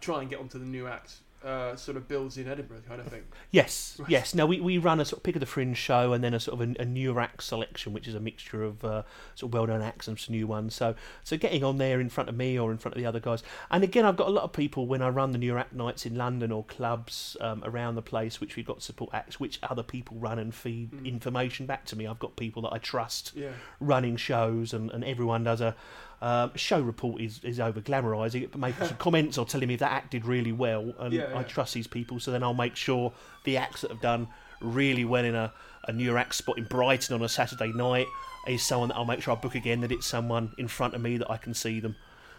[0.00, 3.06] try and get onto the new acts, uh, sort of builds in Edinburgh kind of
[3.06, 3.22] thing.
[3.50, 4.34] Yes, yes.
[4.34, 6.40] Now we, we run a sort of pick of the fringe show and then a
[6.40, 9.02] sort of a, a newer act selection, which is a mixture of uh,
[9.36, 10.74] sort of well known acts and some new ones.
[10.74, 13.20] So so getting on there in front of me or in front of the other
[13.20, 13.42] guys.
[13.70, 16.04] And again, I've got a lot of people when I run the newer act nights
[16.04, 19.82] in London or clubs um, around the place, which we've got support acts, which other
[19.84, 21.04] people run and feed Mm.
[21.06, 22.06] information back to me.
[22.06, 23.50] I've got people that I trust Yeah.
[23.80, 25.74] running shows, and, and everyone does a
[26.22, 29.74] um, show report is, is over glamorising it, but making some comments or telling me
[29.74, 32.54] if that act did really well, and Yeah, I trust these people, so then I'll
[32.54, 33.12] make sure
[33.44, 34.28] the acts that have done
[34.60, 35.52] really well in a,
[35.86, 38.06] a new act spot in Brighton on a Saturday night
[38.46, 41.00] is someone that I'll make sure I book again, that it's someone in front of
[41.00, 41.96] me that I can see them.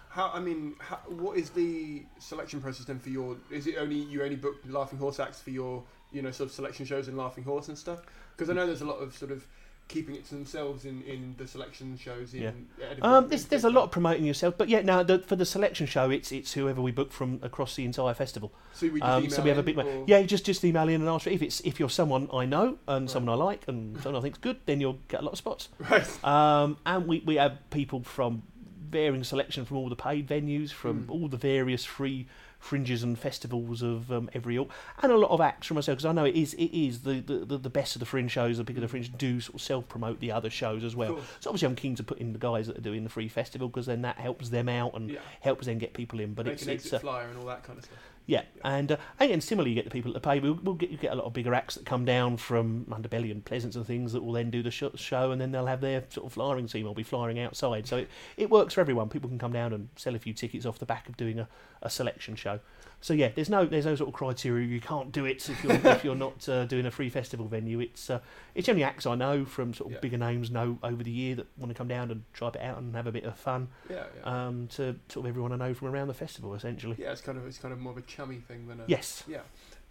[0.09, 3.37] How I mean, how, what is the selection process then for your?
[3.51, 6.55] Is it only you only book Laughing Horse acts for your you know sort of
[6.55, 8.01] selection shows in Laughing Horse and stuff?
[8.35, 9.45] Because I know there's a lot of sort of
[9.87, 12.51] keeping it to themselves in, in the selection shows in Yeah.
[12.91, 15.87] Edinburgh Um, there's there's a lot of promoting yourself, but yeah, now for the selection
[15.87, 18.51] show, it's it's whoever we book from across the entire festival.
[18.73, 20.03] So we Um, so we have a email bit more.
[20.03, 22.77] or- Yeah, just just email in and ask if it's if you're someone I know
[22.87, 23.09] and Right.
[23.09, 25.69] someone I like and someone I think's good, then you'll get a lot of spots.
[25.79, 26.23] Right.
[26.25, 28.43] Um, and we, we have people from
[28.89, 31.11] varying selection from all the paid venues, from Mm.
[31.11, 32.27] all the various free
[32.67, 34.69] fringes and festivals of um, every ilk,
[35.01, 37.21] and a lot of acts from myself because I know it is it is the,
[37.21, 38.57] the, the, best of the fringe shows.
[38.57, 41.19] The bigger the fringe do sort of self promote the other shows as well.
[41.39, 43.67] So obviously I'm keen to put in the guys that are doing the free festival
[43.69, 45.19] because then that helps them out and Yeah.
[45.41, 46.33] helps them get people in.
[46.33, 47.97] But Make it's an it's exit uh, flyer and all that kind of stuff.
[48.25, 50.39] yeah, and uh, again, similarly, you get the people that pay.
[50.39, 53.31] We'll, we'll get you get a lot of bigger acts that come down from Underbelly
[53.31, 55.79] and Pleasance and things that will then do the sh- show, and then they'll have
[55.81, 56.85] their sort of flying team.
[56.85, 59.07] will be flying outside, so it, it works for everyone.
[59.07, 61.47] People can come down and sell a few tickets off the back of doing a,
[61.81, 62.59] a selection show.
[62.99, 64.65] So yeah, there's no there's no sort of criteria.
[64.67, 67.79] You can't do it if you're if you're not uh, doing a free festival venue.
[67.79, 68.19] It's uh,
[68.55, 69.99] it's only acts I know from sort of Yeah.
[69.99, 72.79] bigger names know over the year that want to come down and try it out
[72.79, 73.67] and have a bit of fun.
[73.87, 74.47] Yeah, yeah.
[74.47, 76.95] Um, to sort of everyone I know from around the festival, essentially.
[76.97, 79.23] yeah, it's kind of it's kind of more of a chummy thing than a Yes.
[79.27, 79.41] Yeah,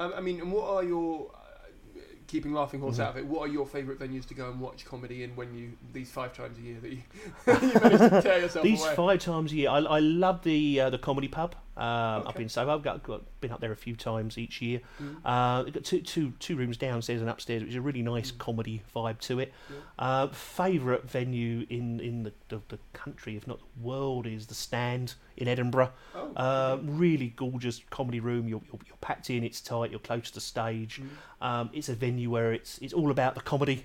[0.01, 3.01] um, I mean, and what are your uh, keeping Laughing Horse Mhm.
[3.05, 3.27] out of it?
[3.27, 6.37] What are your favourite venues to go and watch comedy in when you these five
[6.37, 7.03] times a year that you,
[7.47, 8.95] you manage to tear yourself These away?
[8.97, 11.85] five times a year, I, I love the uh, the comedy pub um,
[12.23, 12.43] up Okay.
[12.45, 12.73] in Soho.
[12.75, 14.81] I've got, got been up there a few times each year.
[15.03, 15.17] Mm.
[15.25, 18.39] Uh, got two, two, two rooms downstairs and upstairs, which is a really nice Mm.
[18.39, 19.53] comedy vibe to it.
[19.71, 19.77] Yeah.
[19.99, 24.55] Uh, Favourite venue in in the, the, the country, if not the world, is the
[24.55, 25.93] Stand in Edinburgh.
[26.15, 28.49] Oh, Uh, really gorgeous comedy room.
[28.49, 29.45] You're, you're, you're packed in.
[29.45, 29.91] It's tight.
[29.91, 31.01] You're close to the stage.
[31.03, 31.47] Mm.
[31.47, 33.85] Um, it's a venue where it's it's all about the comedy,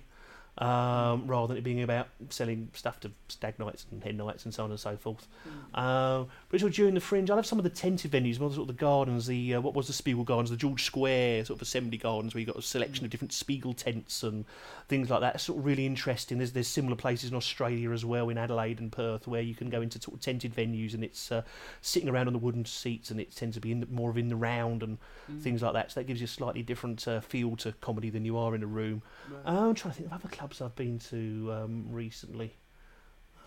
[0.57, 4.53] um, rather than it being about selling stuff to stag nights and hen nights and
[4.53, 5.27] so on and so forth.
[5.73, 5.79] Mm.
[5.79, 8.49] Um, but sort of during the fringe, I love some of the tented venues, more
[8.49, 11.57] sort of the gardens, the uh, what was the Spiegel Gardens, the George Square sort
[11.57, 14.45] of assembly gardens, where you got a selection of different Spiegel tents and
[14.87, 15.35] things like that.
[15.35, 16.37] It's sort of really interesting.
[16.37, 19.69] There's there's similar places in Australia as well, in Adelaide and Perth, where you can
[19.69, 21.43] go into sort of tented venues and it's uh,
[21.81, 24.17] sitting around on the wooden seats and it tends to be in the, more of
[24.17, 24.97] in the round and
[25.29, 25.39] Mm.
[25.41, 25.91] things like that.
[25.91, 28.63] So that gives you a slightly different uh, feel to comedy than you are in
[28.63, 29.03] a room.
[29.29, 29.45] Right.
[29.45, 32.55] Uh, I'm trying to think of other clubs I've been to um, recently.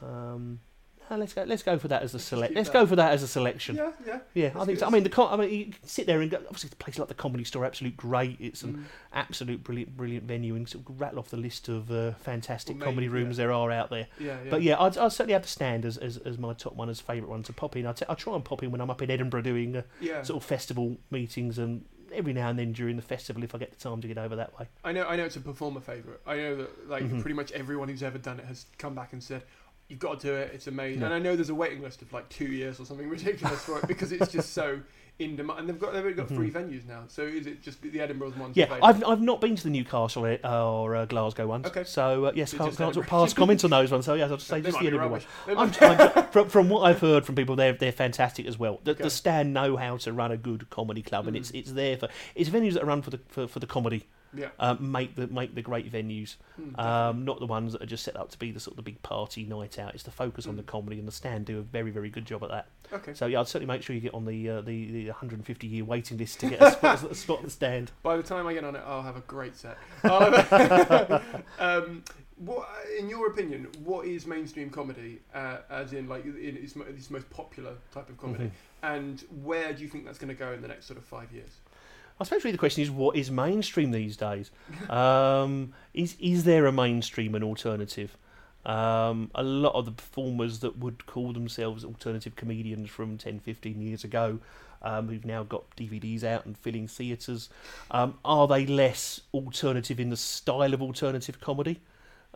[0.00, 0.60] Um,
[1.10, 1.42] no, let's go.
[1.44, 2.54] Let's go for that as a select.
[2.54, 2.72] Let's that.
[2.72, 3.76] go for that as a selection.
[3.76, 4.18] yeah, yeah.
[4.32, 4.78] Yeah, I think.
[4.78, 4.86] So.
[4.86, 6.38] I mean, the I mean, you can sit there and go.
[6.38, 8.38] Obviously, the place like the Comedy Store, absolute great.
[8.40, 8.84] It's an Mm.
[9.12, 12.86] absolute brilliant, brilliant venue, and sort of rattle off the list of uh, fantastic Well,
[12.86, 13.44] comedy maybe, rooms yeah.
[13.44, 14.06] there are out there.
[14.18, 14.50] yeah, yeah.
[14.50, 17.00] But yeah, I'd, I'd certainly have the stand as, as, as my top one, as
[17.00, 17.86] favourite one to pop in.
[17.86, 20.22] I t- I try and pop in when I'm up in Edinburgh doing uh, yeah.
[20.22, 21.84] sort of festival meetings, and
[22.14, 24.36] every now and then during the festival if I get the time to get over
[24.36, 24.66] that way.
[24.84, 26.20] I know, I know it's a performer favourite.
[26.26, 27.20] I know that like Mhm.
[27.20, 29.42] pretty much everyone who's ever done it has come back and said,
[29.88, 30.52] "You've got to do it.
[30.54, 31.06] It's amazing." Yeah.
[31.06, 33.78] And I know there's a waiting list of like two years or something ridiculous for
[33.78, 34.80] it because it's just so
[35.18, 35.60] in demand.
[35.60, 37.04] And they've got they've already got three venues now.
[37.08, 38.50] So is it just the Edinburgh one?
[38.54, 38.76] Yeah.
[38.82, 41.66] I've I've not been to the Newcastle uh, or uh, Glasgow ones.
[41.66, 41.84] Okay.
[41.84, 43.20] So uh, yes, So can't, can't sort of Edinburgh.
[43.20, 44.04] pass comments on those ones.
[44.06, 45.20] So yes, I'll just say They just the Edinburgh one.
[45.48, 48.80] I'm, I'm, from, from what I've heard from people, they're they're fantastic as well.
[48.84, 49.04] The, Okay.
[49.04, 51.40] the stand know how to run a good comedy club, and Mm.
[51.40, 54.06] it's it's there for it's venues that are run for the for, for the comedy.
[54.36, 54.48] Yeah.
[54.58, 58.04] Uh, make the make the great venues, Mm, um, not the ones that are just
[58.04, 59.94] set up to be the sort of the big party night out.
[59.94, 60.66] It's the focus on the Mm.
[60.66, 62.66] comedy, and the stand do a very very good job at that.
[62.92, 63.14] okay.
[63.14, 65.84] So yeah, I'd certainly make sure you get on the uh, the, the 150 year
[65.84, 67.90] waiting list to get a spot, a spot at the stand.
[68.02, 69.76] By the time I get on it, I'll have a great set.
[70.04, 70.34] I'll
[71.58, 72.02] um,
[72.36, 72.68] what,
[72.98, 75.20] in your opinion, what is mainstream comedy?
[75.32, 78.50] Uh, as in, like, in its, its most popular type of comedy, Mhm.
[78.82, 81.30] and where do you think that's going to go in the next sort of five
[81.32, 81.52] years?
[82.20, 84.50] I suppose really the question is what is mainstream these days?
[84.88, 88.16] Um, is is there a mainstream and alternative?
[88.64, 93.80] Um, a lot of the performers that would call themselves alternative comedians from 10, 15
[93.80, 94.38] years ago,
[94.80, 97.50] um, who've now got DVDs out and filling theatres,
[97.90, 101.80] um, are they less alternative in the style of alternative comedy?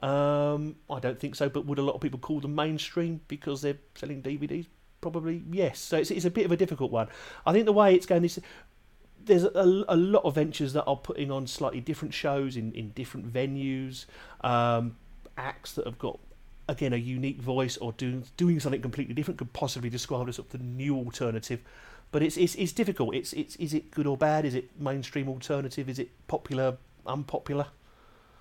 [0.03, 3.63] Um, I don't think so, but would a lot of people call them mainstream because
[3.63, 4.67] they're selling DVDs?
[5.01, 5.79] Probably yes.
[5.79, 7.09] So it's, it's a bit of a difficult one.
[7.47, 8.41] I think the way it's going is
[9.29, 12.91] there's a, a lot of ventures that are putting on slightly different shows in, in
[12.91, 14.07] different venues,
[14.43, 14.97] um,
[15.37, 16.19] acts that have got
[16.69, 20.59] again a unique voice or doing doing something completely different could possibly describe as the
[20.59, 21.61] new alternative.
[22.11, 23.15] But it's, it's it's difficult.
[23.15, 24.45] It's it's is it good or bad?
[24.45, 25.89] Is it mainstream alternative?
[25.89, 26.77] Is it popular
[27.07, 27.67] unpopular?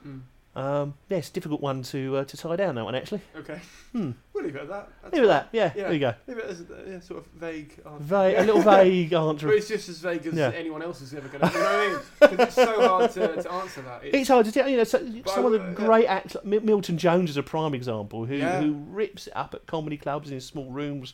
[0.05, 0.22] Mm.
[0.57, 3.21] Um, yeah, it's a difficult one to uh, to tie down that one actually.
[3.35, 3.59] Okay.
[3.91, 4.11] Hmm.
[4.34, 4.89] We'll leave it at that.
[5.03, 5.49] That's Leave it at that.
[5.51, 5.84] Yeah, Yeah.
[5.84, 6.13] there you go.
[6.25, 7.73] Leave it as a yeah, sort of vague.
[7.85, 8.03] answer.
[8.03, 9.53] Va- a little vague But answer.
[9.53, 10.49] it's just as vague as Yeah.
[10.55, 11.47] anyone else is ever going to.
[11.47, 12.38] You know what I mean?
[12.38, 14.01] 'Cause it's so hard to, to answer that.
[14.03, 14.67] It's hard to tell.
[14.67, 17.43] You know, so, some I of the w- great acts, Mi- Milton Jones is a
[17.43, 18.59] prime example, who Yeah.
[18.61, 21.13] who rips it up at comedy clubs in small rooms.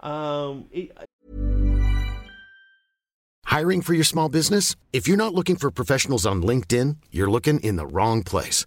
[0.00, 0.92] Um, it,
[3.44, 4.76] Hiring for your small business?
[4.92, 8.66] If you're not looking for professionals on LinkedIn, you're looking in the wrong place.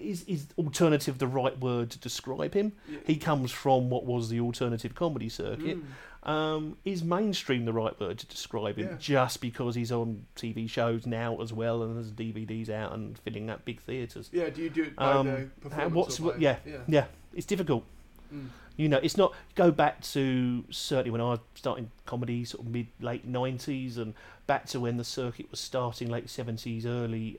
[0.00, 2.72] Is, is alternative the right word to describe him?
[3.04, 5.78] He comes from what was the alternative comedy circuit.
[6.24, 8.88] Um, is mainstream the right word to describe him?
[8.90, 8.96] Yeah.
[8.98, 13.48] Just because he's on TV shows now as well and has DVDs out and filling
[13.48, 14.28] up big theatres.
[14.32, 15.94] Yeah, do you do it by Um, the performance?
[15.94, 16.34] what's what?
[16.34, 16.76] by- Yeah, yeah.
[16.88, 17.04] yeah,
[17.34, 17.84] It's difficult.
[18.34, 18.48] Mm.
[18.76, 19.32] You know, it's not.
[19.54, 24.14] Go back to certainly when I was starting comedy, sort of mid late nineties, and
[24.46, 27.38] back to when the circuit was starting, late seventies, early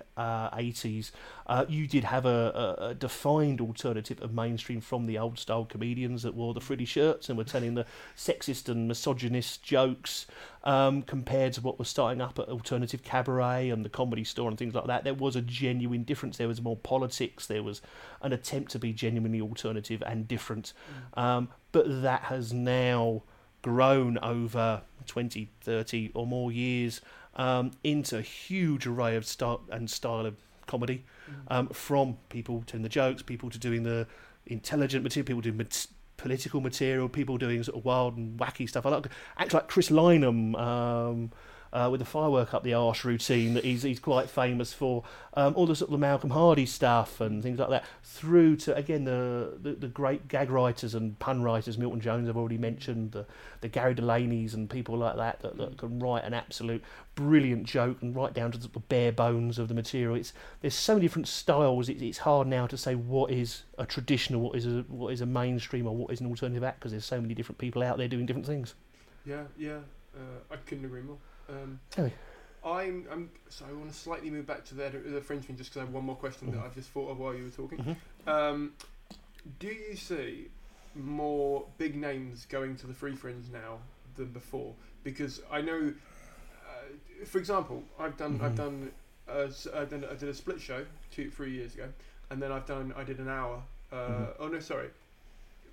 [0.53, 1.11] eighties.
[1.47, 5.65] Uh, you did have a, a, a defined alternative of mainstream from the old style
[5.65, 7.85] comedians that wore the frilly shirts and were telling the
[8.15, 10.27] sexist and misogynist jokes,
[10.63, 14.57] um, compared to what was starting up at alternative cabaret and the comedy store and
[14.59, 15.03] things like that.
[15.03, 16.37] There was a genuine difference.
[16.37, 17.47] There was more politics.
[17.47, 17.81] There was
[18.21, 20.73] an attempt to be genuinely alternative and different.
[21.15, 23.23] Um, but that has now
[23.61, 27.01] grown over 20, 30 or more years
[27.35, 30.35] um, into a huge array of style and style of
[30.67, 31.05] comedy
[31.47, 34.07] um, from people telling the jokes, people to doing the
[34.45, 35.87] intelligent material, people doing mat-
[36.17, 38.85] political material, people doing sort of wild and wacky stuff.
[38.85, 39.07] I like
[39.37, 41.31] acts like Chris Lynam um,
[41.71, 45.03] uh, with the firework up the arse routine that he's he's quite famous for.
[45.35, 47.85] Um, all the sort of Malcolm Hardee stuff and things like that.
[48.03, 52.37] Through to again the, the the great gag writers and pun writers, Milton Jones I've
[52.37, 53.25] already mentioned, the
[53.61, 56.83] the Gary Delaney's and people like that that, that can write an absolute
[57.15, 60.15] brilliant joke and right down to the bare bones of the material.
[60.15, 61.89] It's there's so many different styles.
[61.89, 65.21] It, it's hard now to say what is a traditional, what is a what is
[65.21, 67.97] a mainstream, or what is an alternative act because there's so many different people out
[67.97, 68.75] there doing different things.
[69.25, 69.79] Yeah, yeah.
[70.15, 71.17] Uh, I couldn't agree more.
[71.49, 72.13] Um, me.
[72.63, 75.69] I'm, I'm, so I want to slightly move back to the, the French thing just
[75.71, 77.95] because I have one more question that I've just thought of while you were talking.
[78.27, 78.73] Um,
[79.59, 80.49] do you see
[80.95, 83.77] more big names going to the Free Fringe now
[84.15, 84.73] than before?
[85.03, 85.93] Because I know,
[86.67, 88.91] uh, for example, I've done, I've done,
[89.29, 91.87] uh, s- I've done, I did a split show two, three years ago,
[92.29, 93.61] and then I've done, I did an hour.
[93.91, 94.89] Uh, Oh no, sorry,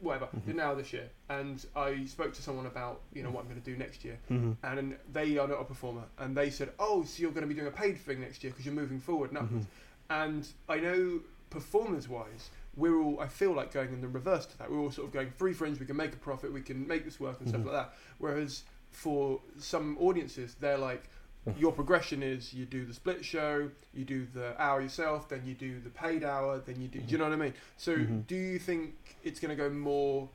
[0.00, 0.26] whatever.
[0.26, 0.50] Mm-hmm.
[0.50, 3.60] An hour this year, and I spoke to someone about you know what I'm going
[3.60, 4.52] to do next year, mm-hmm.
[4.64, 7.54] and they are not a performer, and they said, "Oh, so you're going to be
[7.54, 10.22] doing a paid thing next year because you're moving forward and upwards." Mm-hmm.
[10.22, 11.20] And I know
[11.50, 14.70] performance-wise, we're all I feel like going in the reverse to that.
[14.70, 15.80] We're all sort of going free fringe.
[15.80, 16.52] We can make a profit.
[16.52, 17.94] We can make this work and stuff like that.
[18.18, 21.04] Whereas for some audiences, they're like.
[21.58, 25.54] Your progression is you do the split show, you do the hour yourself, then you
[25.54, 27.00] do the paid hour, then you do.
[27.00, 27.54] Do you know what I mean?
[27.76, 30.28] So, do you think it's going to go more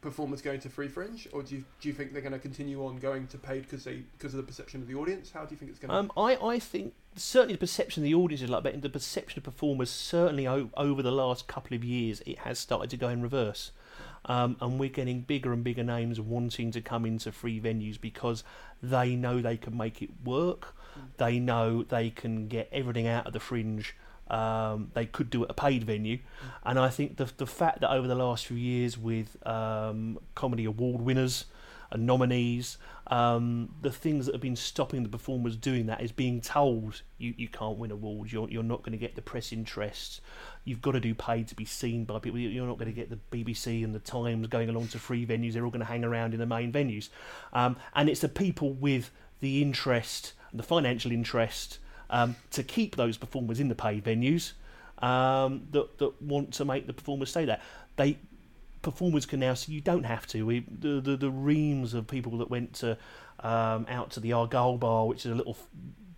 [0.00, 2.84] performers going to free fringe, or do you do you think they're going to continue
[2.84, 5.30] on going to paid because they because of the perception of the audience?
[5.30, 5.96] How do you think it's going to?
[5.96, 8.88] Um, I, I think certainly the perception of the audience is like that, and the
[8.88, 12.96] perception of performers certainly o- over the last couple of years it has started to
[12.96, 13.72] go in reverse.
[14.24, 18.44] Um, and we're getting bigger and bigger names wanting to come into free venues because
[18.82, 20.74] they know they can make it work.
[21.16, 23.94] They know they can get everything out of the fringe.
[24.28, 26.18] Um, they could do at a paid venue,
[26.62, 30.66] and I think the the fact that over the last few years with um, comedy
[30.66, 31.46] award winners
[31.90, 32.76] and nominees,
[33.08, 37.34] um, the things that have been stopping the performers doing that is being told you,
[37.36, 40.20] you can't win awards, you're, you're not going to get the press interest,
[40.64, 43.08] you've got to do paid to be seen by people, you're not going to get
[43.08, 46.04] the BBC and the Times going along to free venues, they're all going to hang
[46.04, 47.08] around in the main venues.
[47.54, 49.10] Um, and it's the people with
[49.40, 51.78] the interest, the financial interest,
[52.10, 54.52] um, to keep those performers in the paid venues
[54.98, 57.60] um, that, that want to make the performers stay there.
[57.96, 58.18] They
[58.82, 60.44] performers can now see you don't have to.
[60.44, 62.98] We the the, the reams of people that went to
[63.40, 65.66] um, out to the Argyle Bar, which is a little f-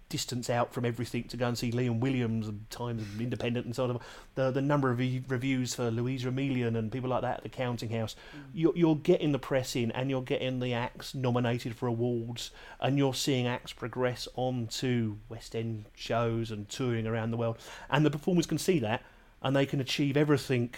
[0.08, 3.74] distance out from everything to go and see Liam Williams and Times and Independent and
[3.74, 4.00] so on.
[4.34, 7.48] The the number of re- reviews for Luisa Omielan and people like that at the
[7.48, 8.16] Counting House.
[8.52, 12.50] You're, you're getting the press in and you're getting the acts nominated for awards
[12.80, 17.58] and you're seeing acts progress on to West End shows and touring around the world.
[17.88, 19.02] And the performers can see that
[19.42, 20.74] and they can achieve everything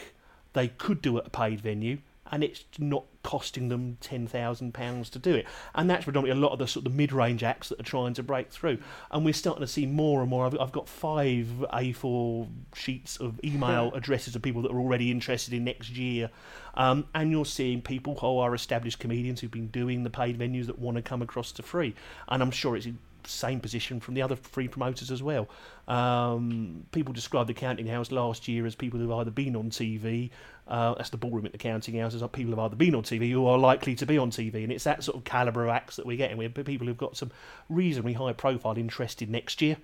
[0.52, 1.98] they could do at a paid venue
[2.32, 5.46] and it's not costing them ten thousand pounds to do it.
[5.74, 8.22] And that's predominantly a lot of the sort of mid-range acts that are trying to
[8.22, 8.78] break through.
[9.10, 10.46] And we're starting to see more and more.
[10.46, 15.52] I've, I've got five A4 sheets of email addresses of people that are already interested
[15.52, 16.30] in next year.
[16.74, 20.66] Um, and you're seeing people who are established comedians who've been doing the paid venues
[20.66, 21.94] that want to come across to free.
[22.28, 22.88] And I'm sure it's
[23.26, 25.48] same position from the other free promoters as well.
[25.88, 30.30] Um, people described the Counting House last year as people who've either been on TV,
[30.68, 33.30] uh, that's the ballroom at the Counting House, as people who've either been on TV
[33.30, 34.62] who are likely to be on TV.
[34.62, 36.36] And it's that sort of calibre of acts that we're getting.
[36.36, 37.30] We're people who've got some
[37.68, 39.76] reasonably high profile interested next year.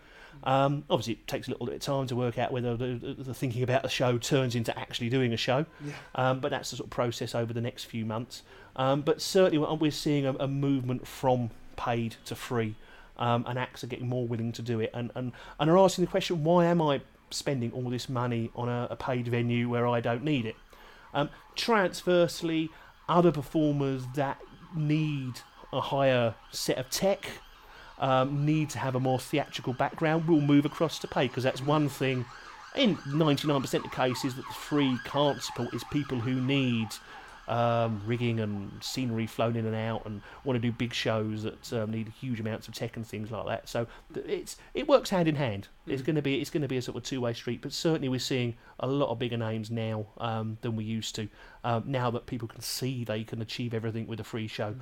[0.45, 3.35] Um, obviously, it takes a little bit of time to work out whether the, the,
[3.35, 5.67] thinking about the show turns into actually doing a show.
[6.15, 8.43] Um, but that's the sort of process over the next few months.
[8.77, 12.77] Um, but certainly, we're- we're seeing a, a movement from paid to free,
[13.19, 16.05] um, and acts are getting more willing to do it, and, and, and are asking
[16.05, 17.01] the question, why am I
[17.31, 20.57] spending all this money on a, a paid venue where I don't need it?
[21.15, 22.71] Um, transversely,
[23.09, 24.39] other performers that
[24.77, 25.35] need
[25.73, 27.27] a higher set of tech,
[27.99, 31.63] um, need to have a more theatrical background, will move across to pay because that's
[31.63, 32.25] one thing.
[32.77, 36.89] In 99% of cases, that the free can't support is people who need
[37.49, 41.73] um, rigging and scenery flown in and out and want to do big shows that
[41.73, 43.69] um, need huge amounts of tech and things like that.
[43.69, 45.69] So it's it works hand in hand.
[45.87, 47.63] It's going to be it's going to be a sort of two way street.
[47.63, 51.29] But certainly we're seeing a lot of bigger names now um, than we used to.
[51.65, 54.75] Um, now that people can see they can achieve everything with a free show,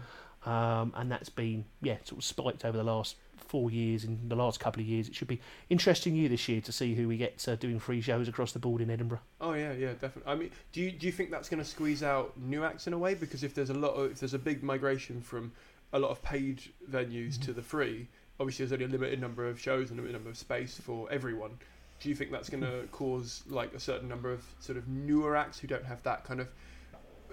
[0.45, 3.17] um, and that's been yeah sort of spiked over the last
[3.57, 4.05] four years.
[4.05, 6.95] In the last couple of years, it should be interesting year this year to see
[6.95, 9.21] who we get uh, doing free shows across the board in Edinburgh.
[9.41, 10.31] Oh yeah, yeah, definitely.
[10.31, 12.93] I mean, do you do you think that's going to squeeze out new acts in
[12.93, 13.15] a way?
[13.15, 15.53] Because if there's a lot of if there's a big migration from
[15.95, 16.61] a lot of paid
[16.91, 18.09] venues to the free,
[18.39, 21.11] obviously there's only a limited number of shows and a limited number of space for
[21.11, 21.53] everyone.
[22.01, 25.35] Do you think that's going to cause like a certain number of sort of newer
[25.35, 26.49] acts who don't have that kind of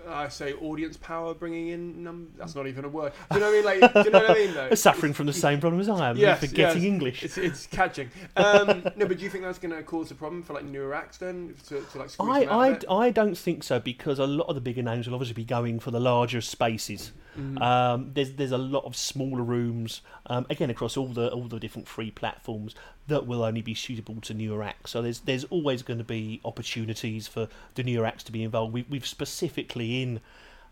[0.07, 3.13] I say audience power bringing in num- that's not even a word.
[3.31, 3.81] Do you know what I mean?
[3.81, 4.53] Like, do you know what I mean?
[4.53, 4.75] Though?
[4.75, 6.91] Suffering from the same problem as I am, Yes, forgetting yes.
[6.91, 7.23] English.
[7.23, 8.09] It's, it's catching.
[8.35, 10.93] Um, no, but do you think that's going to cause a problem for like newer
[10.93, 11.55] acts then?
[11.67, 12.79] To, to like I, I.
[12.89, 15.79] I don't think so because a lot of the bigger names will obviously be going
[15.79, 17.11] for the larger spaces.
[17.35, 21.59] Um, there's there's a lot of smaller rooms um, again across all the all the
[21.59, 22.75] different free platforms
[23.07, 24.91] that will only be suitable to newer acts.
[24.91, 28.73] So there's there's always going to be opportunities for the newer acts to be involved.
[28.73, 30.21] We, we've specifically in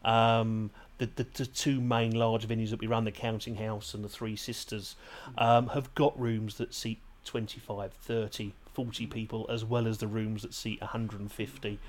[0.04, 4.04] um, the, the the two main large venues that we run, the Counting House and
[4.04, 4.96] the Three Sisters,
[5.38, 10.42] um, have got rooms that seat 25, 30, 40 people, as well as the rooms
[10.42, 11.80] that seat 150.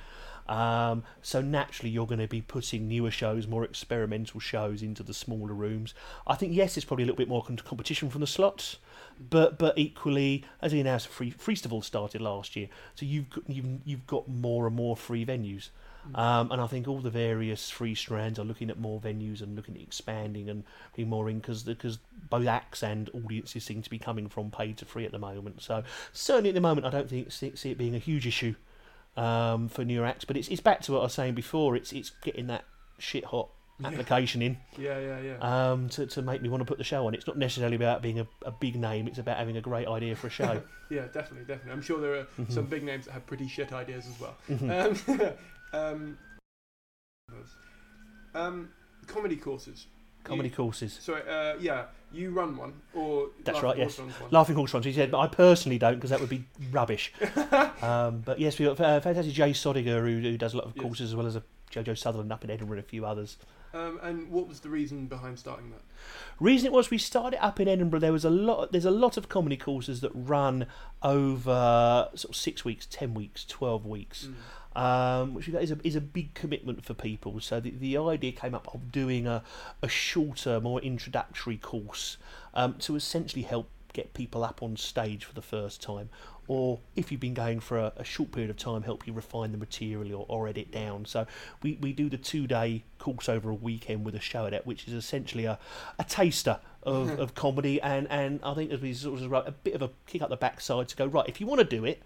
[0.49, 5.15] Um, so naturally, you're going to be putting newer shows, more experimental shows into the
[5.15, 5.95] smaller rooms.
[6.27, 8.79] I think yes, it's probably a little bit more competition from the slots,
[9.19, 13.67] but but equally, as you know, free Freestival started last year, so you've got, you've
[13.85, 15.71] you've got more and more free venues.
[16.15, 19.55] Um, and I think all the various free strands are looking at more venues and
[19.55, 20.65] looking at expanding and
[20.97, 21.99] being more in because because
[22.29, 25.63] both acts and audiences seem to be coming from paid to free at the moment.
[25.63, 28.57] So certainly at the moment, I don't think see, see it being a huge issue
[29.17, 30.25] um, for newer acts.
[30.25, 31.77] But it's it's back to what I was saying before.
[31.77, 32.65] It's it's getting that
[32.99, 33.51] shit hot
[33.85, 35.71] application in Yeah, yeah, yeah.
[35.73, 37.15] um, to to make me want to put the show on.
[37.15, 39.09] It's not necessarily about being a, a big name.
[39.09, 40.63] It's about having a great idea for a show.
[40.91, 41.73] Yeah, definitely, definitely.
[41.73, 42.53] I'm sure there are Mm-hmm.
[42.53, 44.37] some big names that have pretty shit ideas as well.
[44.71, 45.33] Um,
[45.73, 46.19] um,
[48.35, 48.69] um,
[49.07, 49.87] comedy courses.
[50.25, 50.99] Comedy You- courses.
[51.01, 53.79] Sorry, uh, yeah, you run one, or That's Laughing right.
[53.79, 54.33] Horse Yes.
[54.33, 54.85] Laughing Horse runs.
[54.87, 57.13] He said, but I personally don't because that would be rubbish.
[57.83, 60.67] um, but yes, we have got uh, fantastic Jay Sodagar who, who does a lot
[60.67, 60.83] of Yes.
[60.83, 61.43] courses as well as a
[61.73, 63.37] Jojo Sutherland up in Edinburgh and a few others.
[63.75, 65.81] Um, and what was the reason behind starting that?
[66.39, 68.01] Reason it was we started up in Edinburgh.
[68.01, 68.73] There was a lot.
[68.73, 70.67] There's a lot of comedy courses that run
[71.03, 74.29] over sort of six weeks, ten weeks, twelve weeks,
[74.77, 77.41] um, which is a is a big commitment for people.
[77.41, 79.43] So the, the idea came up of doing a
[79.81, 82.19] a shorter, more introductory course
[82.55, 86.09] um, to essentially help get people up on stage for the first time,
[86.53, 89.53] or if you've been going for a, a short period of time, help you refine
[89.53, 91.07] the material or, or edit down.
[91.07, 91.27] So
[91.63, 94.67] we, we do the two day course over a weekend with a show at it,
[94.67, 95.59] which is essentially a,
[95.99, 99.53] a taster of, of comedy, and, and I think as we sort of wrote, a
[99.53, 101.27] bit of a kick up the backside to go right.
[101.27, 102.03] If you want to do it,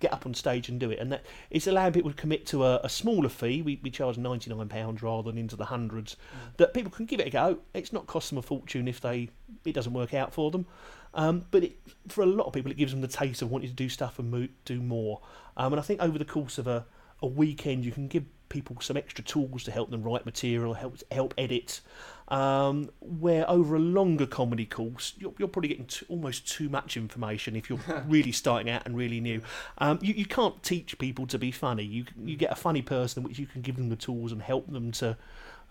[0.00, 0.98] get up on stage and do it.
[0.98, 3.62] And that it's allowing people to commit to a, a smaller fee.
[3.62, 6.14] We, we charge ninety nine pounds rather than into the hundreds.
[6.14, 6.56] Mm.
[6.56, 7.58] That people can give it a go.
[7.74, 9.30] It's not cost them a fortune if they
[9.64, 10.66] it doesn't work out for them.
[11.14, 11.78] Um, but it,
[12.08, 14.18] for a lot of people, it gives them the taste of wanting to do stuff
[14.18, 15.20] and mo- do more.
[15.56, 16.84] Um, and I think over the course of a,
[17.22, 20.96] a weekend, you can give people some extra tools to help them write material, help
[21.10, 21.80] help edit.
[22.28, 26.96] Um, where over a longer comedy course, you're, you're probably getting t- almost too much
[26.96, 29.42] information if you're really starting out and really new.
[29.78, 31.84] Um, you, you can't teach people to be funny.
[31.84, 34.70] You you get a funny person which you can give them the tools and help
[34.72, 35.16] them to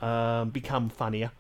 [0.02, 1.32] um, become funnier.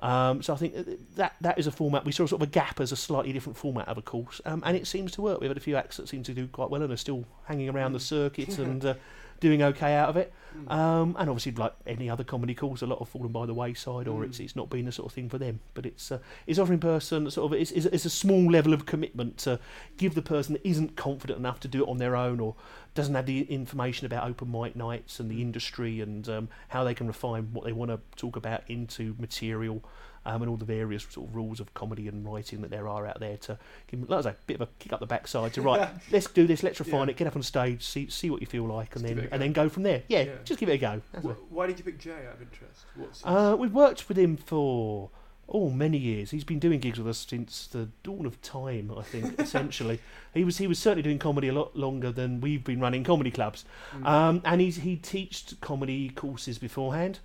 [0.00, 0.74] Um, so I think
[1.16, 2.04] that that is a format.
[2.04, 4.62] We saw sort of a gap as a slightly different format of a course, um,
[4.66, 5.40] and it seems to work.
[5.40, 7.68] We've had a few acts that seem to do quite well and are still hanging
[7.68, 8.94] around the circuit and uh,
[9.42, 10.32] doing okay out of it.
[10.68, 14.06] Um, and obviously, like any other comedy course, a lot have fallen by the wayside,
[14.06, 15.60] or it's it's not been the sort of thing for them.
[15.74, 18.86] But it's uh, it's offering person sort of it's, it's, it's a small level of
[18.86, 19.58] commitment to
[19.96, 22.54] give the person that isn't confident enough to do it on their own or
[22.94, 26.94] doesn't have the information about open mic nights and the industry and um, how they
[26.94, 29.82] can refine what they want to talk about into material
[30.24, 33.06] um, and all the various sort of rules of comedy and writing that there are
[33.06, 33.58] out there to
[33.88, 35.88] give them, like I say, a bit of a kick up the backside to right,
[36.10, 37.12] let's do this, let's refine Yeah.
[37.12, 39.30] it, get up on stage, see see what you feel like, and Just then and
[39.30, 39.38] go.
[39.38, 40.02] then go from there.
[40.08, 40.32] Yeah, Yeah.
[40.44, 41.02] just give it a go.
[41.12, 41.24] That's.
[41.26, 42.84] Wh- Why did you pick Jay out of interest?
[42.96, 45.10] What's Uh, we've worked with him for
[45.52, 46.30] oh many years.
[46.30, 48.92] He's been doing gigs with us since the dawn of time.
[48.96, 50.00] I think essentially
[50.34, 53.30] he was he was certainly doing comedy a lot longer than we've been running comedy
[53.30, 53.64] clubs.
[54.04, 57.20] Um, and he's he teached comedy courses beforehand.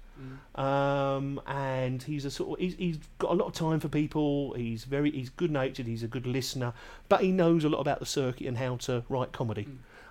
[0.56, 4.54] Um, and he's a sort of he's, he's got a lot of time for people.
[4.54, 5.86] He's very he's good natured.
[5.86, 6.74] He's a good listener,
[7.08, 9.68] but he knows a lot about the circuit and how to write comedy.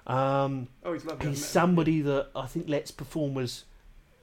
[0.07, 1.31] Um, oh, he's lovely.
[1.31, 3.65] He's somebody that I think lets performers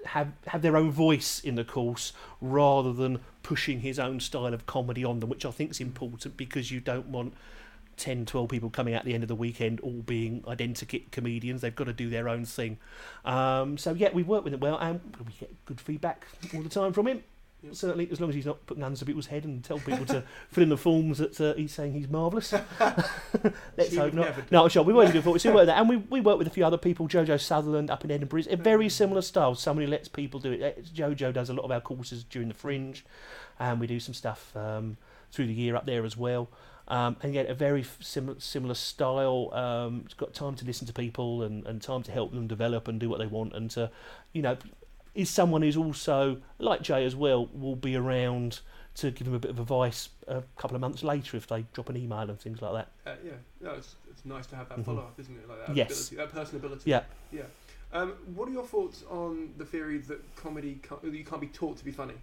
[0.06, 4.66] have have their own voice in the course rather than pushing his own style of
[4.66, 7.34] comedy on them, which I think is important because you don't want
[7.98, 11.62] 10, 12 people coming out at the end of the weekend all being identikit comedians.
[11.62, 12.78] They've got to do their own thing.
[13.26, 16.70] Um, so, yeah, we work with him well and we get good feedback all the
[16.70, 17.24] time from him.
[17.72, 20.24] Certainly, as long as he's not putting guns to people's head and tell people to
[20.50, 22.54] fill in the forms that uh, he's saying he's marvellous.
[23.78, 24.52] Let's hope not.
[24.52, 25.26] No, sure, we won't do it.
[25.26, 27.08] We work that, and we, we work with a few other people.
[27.08, 28.40] Jojo Sutherland up in Edinburgh.
[28.40, 29.56] It's a very similar style.
[29.56, 30.62] Somebody lets people do it.
[30.62, 33.06] Uh, Jojo does a lot of our courses during the Fringe,
[33.60, 34.98] and we do some stuff um,
[35.32, 36.50] through the year up there as well.
[36.88, 39.54] Um, and again, a very similar similar style.
[39.54, 42.88] Um, it's got time to listen to people and, and time to help them develop
[42.88, 43.90] and do what they want, and to,
[44.34, 44.58] you know,
[45.16, 48.60] is someone who's also like Jay as well will be around
[48.96, 51.90] to give them a bit of advice a couple of months later if they drop
[51.90, 53.12] an email and things like that.
[53.12, 53.32] Uh, yeah,
[53.62, 54.86] no, it's, it's nice to have that Mhm.
[54.86, 55.50] follow up, isn't it?
[55.50, 56.12] Like that Yes.
[56.12, 56.82] ability, that personability.
[56.86, 57.04] Yeah.
[57.32, 57.44] Yeah.
[57.92, 61.78] Um, what are your thoughts on the theory that comedy can't, you can't be taught
[61.78, 62.16] to be funny?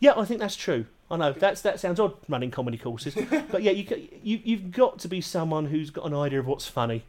[0.00, 0.86] Yeah, I think that's true.
[1.10, 3.14] I know that's that sounds odd running comedy courses,
[3.50, 6.66] but yeah, you, you you've got to be someone who's got an idea of what's
[6.66, 7.04] funny.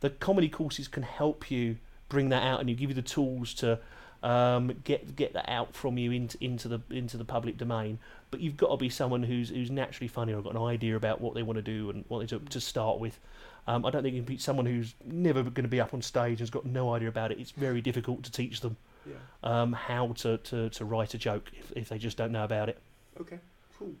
[0.00, 1.78] The comedy courses can help you
[2.08, 3.78] bring that out, and you give you the tools to
[4.24, 7.98] um, get get that out from you into into the into the public domain.
[8.30, 11.20] But you've got to be someone who's who's naturally funny or got an idea about
[11.20, 13.20] what they want to do and what they to, to start with.
[13.66, 16.02] Um, I don't think you can be someone who's never going to be up on
[16.02, 17.38] stage and has got no idea about it.
[17.38, 18.76] It's very difficult to teach them
[19.06, 19.14] Yeah.
[19.42, 22.68] um, how to, to, to write a joke if, if they just don't know about
[22.68, 22.78] it.
[23.18, 23.38] Okay.
[23.78, 23.94] Cool.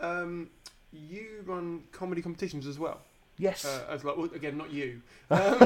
[0.00, 0.48] Um,
[0.94, 3.02] you run comedy competitions as well.
[3.42, 3.64] Yes.
[3.64, 5.02] Uh, as like well, again, not you.
[5.32, 5.58] Um,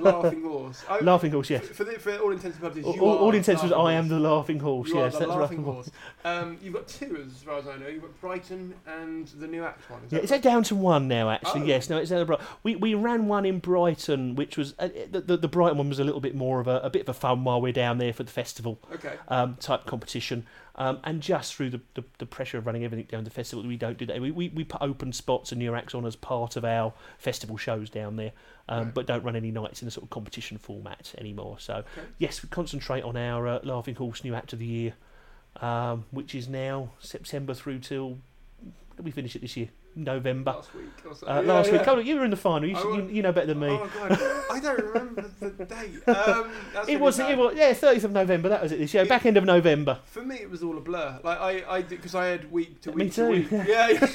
[0.00, 0.84] Laughing Horse.
[0.90, 1.66] I, Laughing Horse, yes.
[1.68, 3.94] For, the, for all intents and purposes, All, you all, are all intents was I
[3.94, 4.90] am the laughing horse.
[4.90, 5.90] You yes, that's laughing horse.
[6.22, 7.86] Um, you've got two, as far as I know.
[7.86, 10.02] You've got Brighton and the new Act one.
[10.04, 11.30] Is Yeah, that that down to one now?
[11.30, 11.64] Actually, Oh.
[11.64, 11.88] yes.
[11.88, 12.38] No, it's down to.
[12.62, 15.98] We we ran one in Brighton, which was uh, the, the the Brighton one was
[15.98, 18.12] a little bit more of a, a bit of a fun while we're down there
[18.12, 18.78] for the festival.
[18.92, 19.14] Okay.
[19.28, 20.44] Um, type competition,
[20.76, 23.76] um, and just through the, the, the pressure of running everything down the festival, we
[23.76, 24.20] don't do that.
[24.20, 27.56] We, we, we put open spots and new acts on as part of our festival
[27.56, 28.32] shows down there,
[28.68, 28.94] um, Right.
[28.94, 31.56] but don't run any nights in a sort of competition format anymore.
[31.58, 31.84] So
[32.18, 34.94] yes, we concentrate on our uh, Laughing Horse New Act of the Year,
[35.62, 38.18] um, which is now September through till
[39.02, 39.68] we finish it this year?
[39.96, 40.52] November.
[40.52, 41.26] Last week or so.
[41.26, 41.82] Uh, Yeah, last week.
[41.82, 42.68] Come on, you were in the final.
[42.68, 43.68] You, should- you, you know better than me.
[43.68, 44.12] Oh god,
[44.50, 46.08] I don't remember the date.
[46.08, 48.48] Um, that's it was, it was, yeah, 30th of November.
[48.50, 49.02] That was it this year.
[49.04, 49.98] It- Back end of November.
[50.04, 51.18] For me, it was all a blur.
[51.24, 52.98] Like I, I because I had week to week.
[53.06, 53.24] Me too.
[53.24, 53.50] to week.
[53.66, 54.06] Yeah, yeah.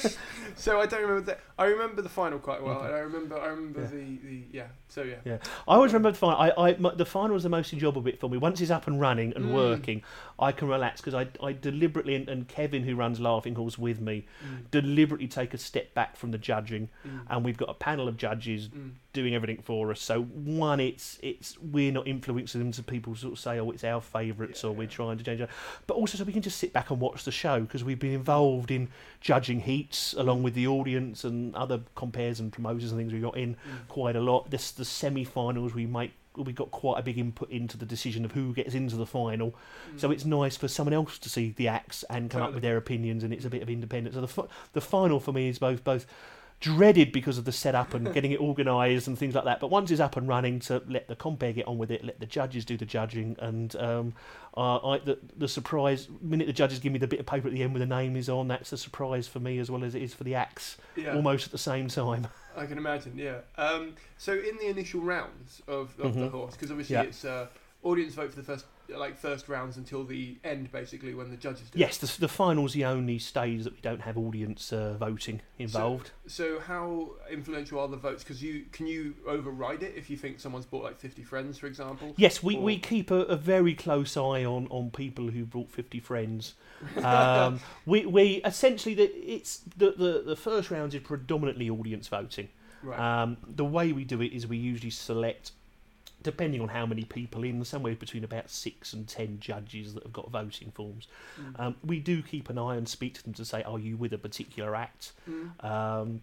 [0.56, 1.40] so I don't remember that.
[1.58, 2.86] I remember the final quite well, Okay.
[2.86, 4.66] and I remember, I remember the, the yeah.
[4.88, 5.16] So yeah.
[5.24, 5.38] Yeah,
[5.68, 6.38] I always remember the final.
[6.38, 8.36] I, I, my, the final was the most enjoyable bit for me.
[8.38, 9.52] Once it's up and running and Mm.
[9.52, 10.02] working,
[10.38, 14.00] I can relax because I, I deliberately and, and Kevin, who runs Laughing Horse with
[14.00, 14.70] me, Mm.
[14.70, 17.20] deliberately take a step back from the judging, Mm.
[17.30, 18.90] and we've got a panel of judges Mm.
[19.14, 20.00] doing everything for us.
[20.02, 23.82] So one, it's it's we're not influencing them to people sort of say, oh, it's
[23.82, 25.48] our favourites, or we're trying to change it.
[25.86, 28.12] But also, so we can just sit back and watch the show because we've been
[28.12, 28.88] involved in
[29.22, 33.36] judging heats along with the audience and other compères and promoters and things we got
[33.38, 33.56] in
[33.88, 34.50] quite a lot.
[34.50, 36.12] This the semi-finals we make.
[36.36, 39.54] We got quite a big input into the decision of who gets into the final,
[39.92, 40.00] mm.
[40.00, 42.76] so it's nice for someone else to see the acts and come up with their
[42.76, 44.14] opinions, and it's a bit of independence.
[44.14, 46.06] So the the final for me is both both
[46.62, 49.58] dreaded because of the setup and getting it organised and things like that.
[49.58, 52.20] But once it's up and running, to let the compère get on with it, let
[52.20, 54.14] the judges do the judging, and um,
[54.56, 57.54] uh, I, the the surprise minute the judges give me the bit of paper at
[57.54, 59.94] the end with the name is on, that's a surprise for me as well as
[59.96, 61.14] it is for the acts, Yeah.
[61.16, 62.28] almost at the same time.
[62.56, 63.38] I can imagine, yeah.
[63.58, 66.30] Um, so in the initial rounds of, of the Mhm.
[66.30, 67.02] horse, because obviously Yeah.
[67.02, 67.48] it's uh,
[67.82, 71.70] audience vote for the first like first rounds until the end, basically when the judges
[71.70, 71.78] do.
[71.78, 76.10] Yes, the, the final's the only stage that we don't have audience uh, voting involved.
[76.26, 78.22] So how influential are the votes?
[78.22, 81.66] Because you can you override it if you think someone's bought like fifty friends, for
[81.66, 82.14] example.
[82.16, 85.70] Yes, we, Or- we keep a, a very close eye on, on people who brought
[85.70, 86.54] 50 friends.
[87.02, 92.48] Um, we, we essentially, the, it's the, the, the first round is predominantly audience voting.
[92.82, 92.98] Right.
[92.98, 95.52] Um, the way we do it is we usually select,
[96.22, 100.12] depending on how many people in, somewhere between about six and ten judges that have
[100.12, 101.08] got voting forms.
[101.40, 101.60] Mm.
[101.60, 104.12] Um, we do keep an eye and speak to them to say, are you with
[104.12, 105.12] a particular act?
[105.28, 105.64] Mm.
[105.64, 106.22] Um,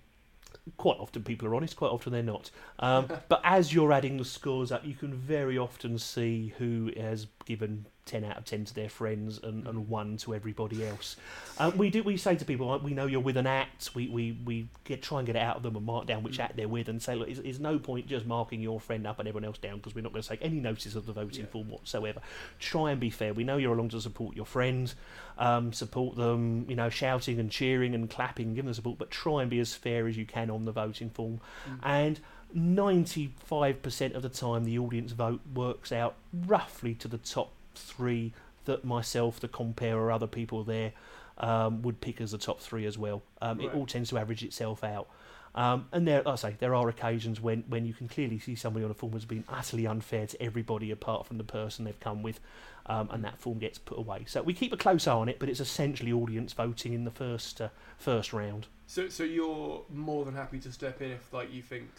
[0.78, 2.52] quite often people are honest, quite often they're not.
[2.80, 7.28] Um, but as you're adding the scores up, you can very often see who has
[7.50, 11.16] given 10 out of 10 to their friends and, and 1 to everybody else.
[11.58, 14.08] Um, we do we say to people, like, we know you're with an act, we,
[14.08, 16.56] we, we get try and get it out of them and mark down which act
[16.58, 19.28] they're with and say, look, there's, there's no point just marking your friend up and
[19.28, 21.70] everyone else down because we're not going to take any notice of the voting form
[21.70, 22.22] whatsoever.
[22.60, 23.34] Try and be fair.
[23.34, 24.94] We know you're along to support your friends,
[25.40, 29.42] um, support them, you know, shouting and cheering and clapping, give them support, but try
[29.42, 31.42] and be as fair as you can on the voting form.
[31.82, 32.20] And
[32.56, 38.34] 95% of the time, the audience vote works out roughly to the top three
[38.66, 40.94] that myself, the compère, or other people there
[41.38, 43.22] um, would pick as the top three as well.
[43.42, 45.08] Um, It all tends to average itself out.
[45.56, 48.56] Um, and there, like I say, there are occasions when, when you can clearly see
[48.56, 52.00] somebody on a form has been utterly unfair to everybody apart from the person they've
[52.00, 52.40] come with,
[52.86, 54.26] um, and that form gets put away.
[54.28, 57.12] So we keep a close eye on it, but it's essentially audience voting in the
[57.12, 58.68] first uh, first round.
[58.86, 61.90] So so you're more than happy to step in if like you think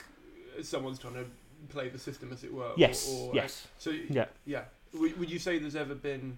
[0.62, 1.24] someone's trying to
[1.68, 2.64] play the system as it were.
[2.68, 3.66] or- Yes, Or, yes.
[3.78, 4.26] So Yeah.
[4.46, 4.64] yeah.
[4.94, 6.36] Would, would you say there's ever been?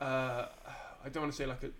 [0.00, 0.46] Uh,
[1.04, 1.70] I don't want to say like a.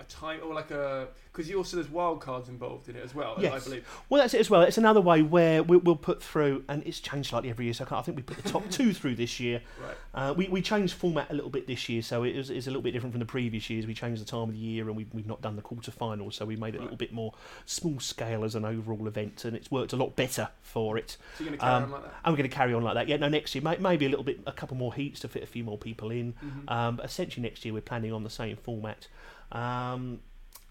[0.00, 3.14] A title, or like a because you also there's wild cards involved in it as
[3.14, 3.34] well.
[3.38, 3.86] I believe.
[4.08, 4.62] Well, that's it as well.
[4.62, 7.74] It's another way where we, we'll put through, and it's changed slightly every year.
[7.74, 9.60] So I, can't, I think we put the top two through this year.
[9.80, 9.96] Right.
[10.12, 12.70] Uh, we, we changed format a little bit this year, so it is it's a
[12.70, 13.86] little bit different from the previous years.
[13.86, 16.44] We changed the time of the year, and we, we've not done the quarterfinals, so
[16.46, 17.32] we made it a little bit more
[17.64, 21.16] small scale as an overall event, and it's worked a lot better for it.
[21.38, 22.14] So you're gonna carry Um, on like that.
[22.24, 23.08] And we're going to carry on like that.
[23.08, 25.42] Yeah, no, next year may, maybe a little bit, a couple more heats to fit
[25.42, 26.32] a few more people in.
[26.32, 26.68] Mm-hmm.
[26.68, 29.06] Um, but essentially next year we're planning on the same format.
[29.52, 30.20] Um,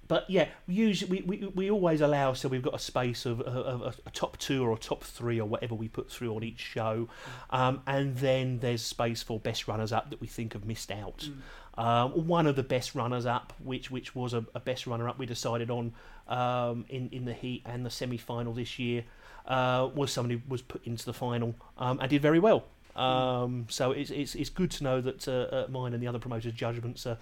[0.10, 3.42] but yeah, we usually we, we, we always allow so we've got a space of,
[3.42, 6.44] of, of a top two or a top three or whatever we put through on
[6.44, 7.08] each show,
[7.52, 11.30] um, and then there's space for best runners up that we think have missed out.
[11.78, 15.20] Um, one of the best runners up, which which was a, a best runner up,
[15.20, 15.94] we decided on
[16.28, 19.04] um, in in the heat and the semi final this year,
[19.46, 22.66] uh, was somebody who was put into the final um, and did very well.
[23.00, 26.20] Um, so it's, it's it's good to know that uh, uh, mine and the other
[26.20, 27.16] promoters' judgments uh,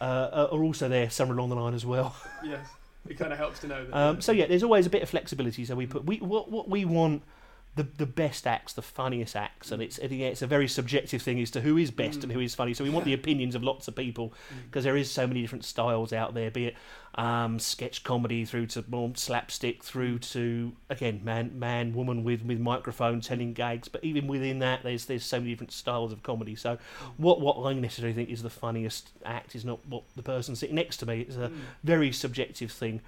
[0.00, 2.16] uh, are also there somewhere along the line as well.
[2.44, 2.66] Yes.
[3.08, 3.96] It kind of helps to know that.
[3.96, 5.64] Um, so yeah, there's always a bit of flexibility.
[5.64, 7.22] So we put we what what we want
[7.76, 11.50] the the best acts, the funniest acts, and it's it's a very subjective thing as
[11.52, 12.74] to who is best and who is funny.
[12.74, 14.64] So we want the opinions of lots of people mm.
[14.64, 16.76] because there is so many different styles out there, be it
[17.14, 20.32] um, sketch comedy through to more slapstick through mm.
[20.32, 23.86] to again man man woman with with microphone telling gags.
[23.86, 26.56] But even within that, there's there's so many different styles of comedy.
[26.56, 26.78] So mm.
[27.18, 30.74] what what I necessarily think is the funniest act is not what the person sitting
[30.74, 31.20] next to me.
[31.20, 31.52] It's a
[31.84, 33.00] very subjective thing.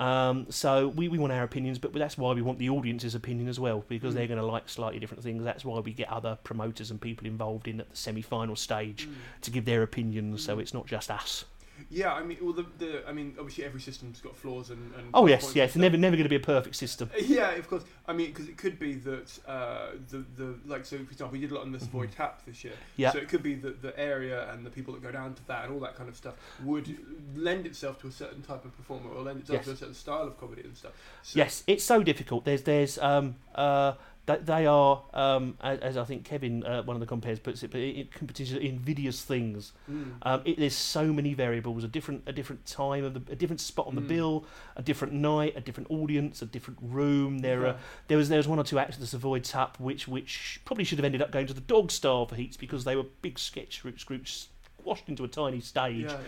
[0.00, 3.48] Um, so we, we want our opinions, but that's why we want the audience's opinion
[3.48, 5.44] as well, because they're going to like slightly different things.
[5.44, 9.06] That's why we get other promoters and people involved in at the semi-final stage
[9.42, 11.44] to give their opinions, so it's not just us.
[11.88, 14.92] Yeah, I mean, well, the, the I mean, obviously every system's got flaws and.
[14.94, 17.10] and Oh yes, yeah, it's never never going to be a perfect system.
[17.20, 17.84] Yeah, of course.
[18.06, 21.40] I mean, because it could be that uh, the the like so for example, we
[21.40, 22.72] did a lot on the Savoy Tup this year.
[22.72, 23.02] Mm-hmm.
[23.02, 23.12] Yeah.
[23.12, 25.64] So it could be that the area and the people that go down to that
[25.64, 26.34] and all that kind of stuff
[26.64, 26.96] would
[27.34, 29.64] lend itself to a certain type of performer or lend itself Yes.
[29.66, 30.92] to a certain style of comedy and stuff.
[31.22, 32.44] So, Yes, it's so difficult.
[32.44, 33.92] There's there's um uh
[34.26, 37.62] They, they are, um, as, as I think Kevin, uh, one of the compères puts
[37.62, 39.72] it, but it, it competition invidious things.
[39.90, 40.12] Mm.
[40.22, 43.60] Um, it, there's so many variables, a different a different time of the, a different
[43.60, 44.08] spot on the Mm.
[44.08, 44.44] bill,
[44.76, 47.38] a different night, a different audience, a different room.
[47.38, 47.68] There Yeah.
[47.68, 47.76] are
[48.08, 50.84] there was there was one or two acts at the Savoy Tup which which probably
[50.84, 53.38] should have ended up going to the Dog Star for heats because they were big
[53.38, 54.48] sketch groups groups
[54.80, 56.04] squashed into a tiny stage.
[56.06, 56.18] Yeah,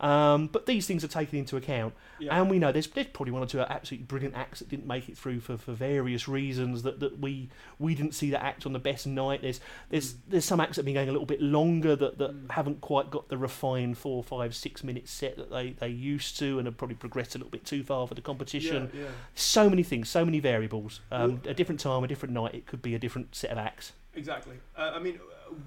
[0.00, 0.32] yeah.
[0.34, 2.38] Um, but these things are taken into account, Yeah.
[2.40, 5.08] and we know there's, there's probably one or two absolutely brilliant acts that didn't make
[5.08, 7.48] it through for, for various reasons that, that we
[7.78, 9.42] we didn't see that act on the best night.
[9.42, 9.60] There's
[9.90, 12.50] there's there's some acts that have been going a little bit longer that, that Mm.
[12.52, 16.58] haven't quite got the refined four, five, six minute set that they, they used to,
[16.58, 18.90] and have probably progressed a little bit too far for the competition.
[19.34, 21.00] So many things, so many variables.
[21.10, 23.92] Um, a different time, a different night, it could be a different set of acts.
[24.14, 24.56] Exactly.
[24.76, 25.18] Uh, I mean,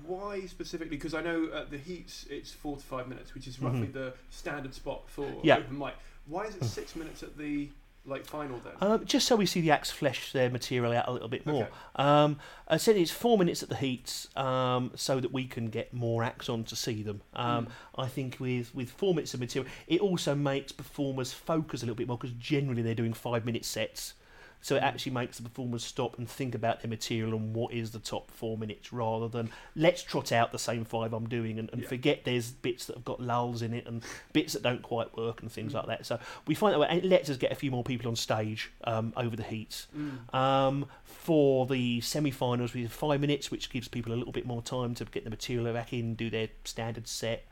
[0.06, 0.96] why specifically?
[0.98, 3.94] Because I know at the heats it's four to five minutes, which is roughly Mhm.
[3.94, 5.58] the standard spot for Yeah.
[5.58, 5.96] open mic.
[6.28, 7.70] Why is it six minutes at the
[8.08, 8.74] like final then?
[8.82, 11.64] Um, just so we see the acts flesh their material out a little bit more.
[11.64, 11.72] Okay.
[11.96, 12.38] Um,
[12.68, 16.24] I said it's four minutes at the heats, um, so that we can get more
[16.24, 17.22] acts on to see them.
[17.34, 17.72] Um, Mm.
[18.04, 21.96] I think with with four minutes of material, it also makes performers focus a little
[21.96, 24.14] bit more because generally they're doing five minute sets.
[24.62, 24.84] So it Mm.
[24.84, 28.32] actually makes the performers stop and think about their material and what is the top
[28.32, 31.88] four minutes, rather than let's trot out the same five I'm doing and, and Yeah.
[31.88, 34.04] forget there's bits that have got lulls in it and
[34.34, 35.76] bits that don't quite work and things Mm.
[35.76, 36.06] like that.
[36.06, 38.16] So we find that way, and it lets us get a few more people on
[38.16, 39.88] stage um, over the heats.
[39.96, 40.34] Mm.
[40.34, 44.62] Um, for the semi-finals, we have five minutes, which gives people a little bit more
[44.62, 47.46] time to get the material back in, do their standard set,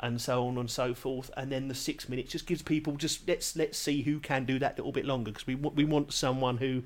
[0.00, 1.30] and so on and so forth.
[1.36, 4.58] And then the six minutes just gives people just let's let's see who can do
[4.58, 6.82] that little bit longer because we want we want someone who.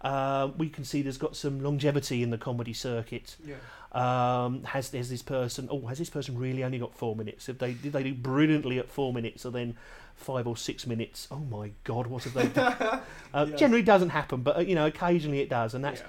[0.00, 3.36] Uh, we can see there's got some longevity in the comedy circuit.
[3.42, 3.54] Yeah.
[3.92, 5.66] Um, has there's this person?
[5.70, 7.48] Oh, has this person really only got four minutes?
[7.48, 9.76] If they did they do brilliantly at four minutes, or then
[10.14, 11.26] five or six minutes?
[11.30, 12.76] Oh my God, what have they done?
[13.34, 13.56] uh, Yeah.
[13.56, 16.06] Generally doesn't happen, but uh, you know occasionally it does, and that's Yeah.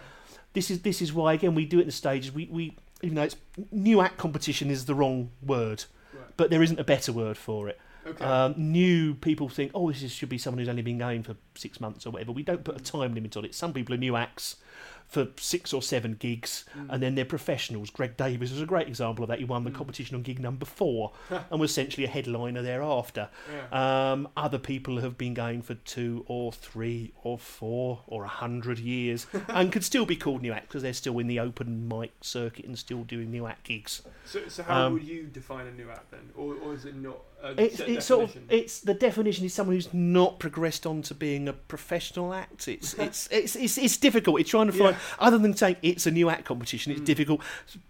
[0.51, 2.33] this is this is why again we do it in the stages.
[2.33, 3.37] We we even though it's
[3.71, 5.85] new act competition is the wrong word.
[6.37, 7.79] But there isn't a better word for it.
[8.05, 8.23] Okay.
[8.23, 11.35] Um, new people think, oh, this is, should be someone who's only been going for
[11.55, 12.31] six months or whatever.
[12.31, 13.55] We don't put a time limit on it.
[13.55, 14.57] Some people are new acts
[15.07, 16.87] for six or seven gigs, Mm.
[16.89, 17.89] and then they're professionals.
[17.89, 19.39] Greg Davies is a great example of that.
[19.39, 19.75] He won the Mm.
[19.75, 23.29] competition on gig number four and was essentially a headliner thereafter.
[23.71, 24.11] Yeah.
[24.11, 28.79] Um, other people have been going for two or three or four or a hundred
[28.79, 32.11] years and could still be called new act because they're still in the open mic
[32.21, 34.01] circuit and still doing new act gigs.
[34.25, 36.95] So, so how um, would you define a new act then, or, or is it
[36.95, 41.13] not It's, it's sort of it's the definition is someone who's not progressed on to
[41.13, 42.67] being a professional act.
[42.67, 44.39] It's it's it's it's, it's difficult.
[44.39, 44.99] It's trying to find Yeah.
[45.19, 46.91] other than saying it's a new act competition.
[46.91, 47.05] It's Mm.
[47.05, 47.41] difficult.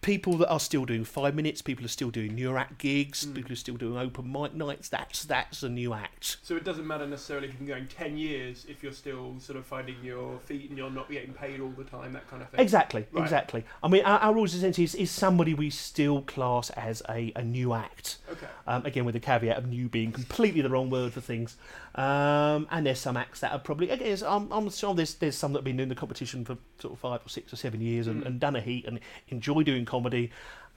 [0.02, 3.36] People that are still doing five minutes, people are still doing new act gigs, Mm.
[3.36, 4.90] people are still doing open mic nights.
[4.90, 6.38] That's that's a new act.
[6.44, 9.58] So it doesn't matter necessarily if you've been going ten years if you're still sort
[9.58, 12.50] of finding your feet and you're not getting paid all the time, that kind of
[12.50, 12.60] thing.
[12.60, 13.24] Exactly, Right.
[13.24, 13.64] exactly.
[13.82, 17.44] I mean, our, our rules essentially is, is somebody we still class as a, a
[17.44, 18.18] new act.
[18.30, 18.48] Okay.
[18.68, 21.58] Um, again, with the caveat of new being completely the wrong word for things.
[21.96, 25.54] Um, and there's some acts that are probably, again, I'm, I'm sure there's, there's some
[25.54, 28.08] that have been doing the competition for sort of five or six or seven years
[28.08, 28.26] and, Mm.
[28.28, 29.00] and done a heat and
[29.30, 30.32] enjoy doing comedy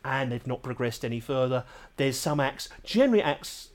[0.04, 1.64] and they've not progressed any further.
[1.96, 3.70] There's some acts, generally acts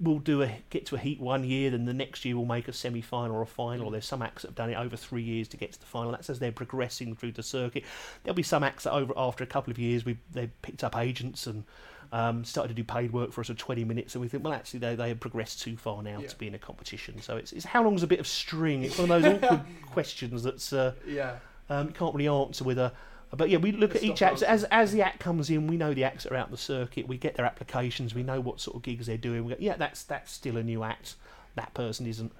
[0.00, 2.68] will do a get to a heat one year, then the next year will make
[2.68, 3.90] a semi final or a final.
[3.90, 6.10] There's some acts that have done it over three years to get to the final.
[6.12, 7.84] That's as they're progressing through the circuit.
[8.22, 10.96] There'll be some acts that over after a couple of years we they've picked up
[10.96, 11.64] agents and
[12.12, 14.52] um, started to do paid work for us for 20 minutes, and we think, well,
[14.52, 16.28] actually, they, they have progressed too far now Yeah.
[16.28, 17.20] to be in a competition.
[17.22, 18.82] So it's, it's how long's a bit of string?
[18.84, 21.36] It's one of those awkward questions that's uh, Yeah.
[21.70, 22.92] um, you can't really answer with a.
[23.34, 25.66] But yeah, we look A at each act as as the act comes in.
[25.66, 27.08] We know the acts that are out in the circuit.
[27.08, 28.14] We get their applications.
[28.14, 29.46] We know what sort of gigs they're doing.
[29.46, 31.14] We go, yeah, that's that's still a new act.
[31.54, 32.30] That person isn't.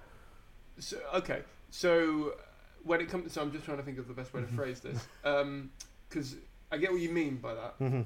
[0.78, 2.34] So okay, so
[2.82, 4.80] when it comes, so I'm just trying to think of the best way to phrase
[4.80, 6.36] this, because
[6.70, 7.78] I get what you mean by that.
[7.78, 8.04] Mhm.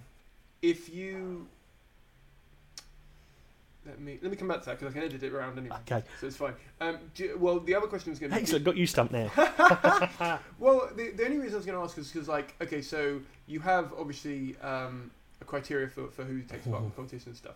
[0.62, 1.48] If you
[3.86, 5.76] let me let me come back to that because I can edit it around anyway,
[5.90, 6.54] Okay, so it's fine.
[6.80, 8.64] Um, you- well, the other question was going to be excellent.
[8.64, 9.30] Got you stumped there.
[10.58, 13.20] well, the, the only reason I was going to ask is because, like, okay, so
[13.46, 15.10] you have obviously um,
[15.40, 17.54] a criteria for, for who takes part in the competition and stuff.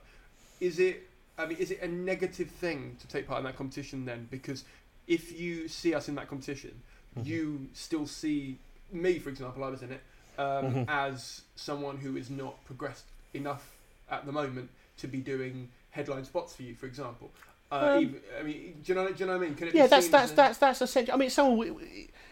[0.61, 1.09] Is it,
[1.39, 4.29] I mean, is it a negative thing to take part in that competition then?
[4.31, 4.65] Because
[5.07, 6.81] if you see us in that competition,
[7.19, 7.27] Mhm.
[7.27, 8.57] you still see
[8.93, 10.01] me, for example, I was in it,
[10.39, 10.85] um, Mhm.
[10.89, 13.73] as someone who is not progressed enough
[14.09, 17.33] at the moment to be doing headline spots for you, for example.
[17.71, 19.55] Uh, Um, even, I mean, do you know, do you know what I mean?
[19.55, 21.15] Can it be yeah, that's that's as that's that's essential.
[21.15, 21.81] I mean, someone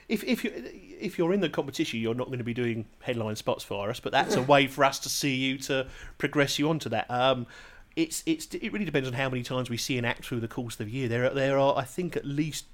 [0.09, 0.53] if if you
[1.01, 4.01] if you're in the competition, you're not going to be doing headline spots for us,
[4.01, 5.87] but that's a way for us to see you to
[6.17, 7.09] progress you onto that.
[7.11, 7.47] Um,
[7.95, 10.49] it's it's it really depends on how many times we see an act through the
[10.49, 11.09] course of the year.
[11.09, 12.65] There are, there are I think at least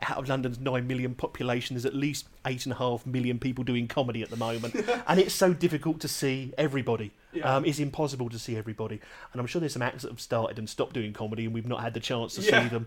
[0.00, 3.64] out of London's nine million population, there's at least eight and a half million people
[3.64, 4.74] doing comedy at the moment,
[5.08, 7.12] and it's so difficult to see everybody.
[7.36, 7.56] Yeah.
[7.56, 9.00] Um, it's impossible to see everybody,
[9.32, 11.66] and I'm sure there's some acts that have started and stopped doing comedy, and we've
[11.66, 12.62] not had the chance to Yeah.
[12.62, 12.86] see them.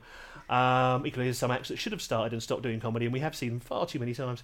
[0.50, 3.20] Um, equally, there's some acts that should have started and stopped doing comedy, and we
[3.20, 4.42] have seen them far too many times.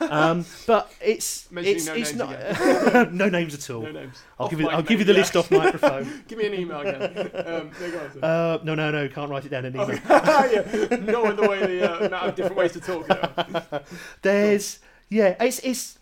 [0.00, 3.82] Um, but it's Mentioning it's, no it's names not no names at all.
[3.82, 4.18] No names.
[4.38, 5.18] I'll Off give you I'll give you the yeah.
[5.18, 6.22] list off microphone.
[6.28, 7.30] Give me an email again.
[7.34, 8.20] Um, you go.
[8.22, 9.90] uh, no, no, no, can't write it down in email.
[9.90, 13.08] yeah, knowing the way the uh, amount of different ways to talk.
[13.08, 13.80] Now.
[14.22, 14.78] There's
[15.08, 15.97] yeah, it's it's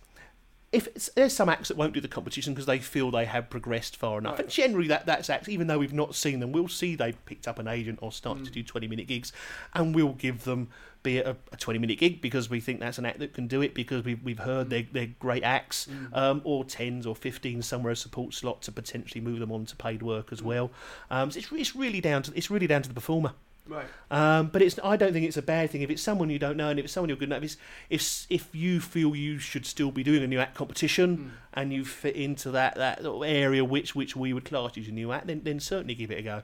[0.73, 3.49] if it's, there's some acts that won't do the competition because they feel they have
[3.49, 4.41] progressed far enough, Right.
[4.43, 5.49] and generally that that's acts.
[5.49, 8.43] Even though we've not seen them, we'll see they've picked up an agent or started
[8.43, 8.47] Mm.
[8.47, 9.33] to do 20 minute gigs,
[9.75, 10.69] and we'll give them
[11.03, 13.47] be it a, a 20 minute gig because we think that's an act that can
[13.47, 16.17] do it because we've we've heard they're they're great acts, Mm.
[16.17, 19.77] um, or 10s or 15s somewhere a support slot to potentially move them on to
[19.77, 20.33] paid work Mm.
[20.33, 20.73] as well.
[21.11, 23.33] Um, so it's it's really down to it's really down to the performer.
[23.69, 23.87] Right.
[24.11, 26.57] Um, but it's I don't think it's a bad thing if it's someone you don't
[26.57, 27.43] know and if it's someone you're good enough.
[27.43, 27.57] If
[27.91, 31.85] if if you feel you should still be doing a new act competition and you
[31.85, 35.27] fit into that that little area which which we would class as a new act,
[35.27, 36.43] then then certainly give it a go.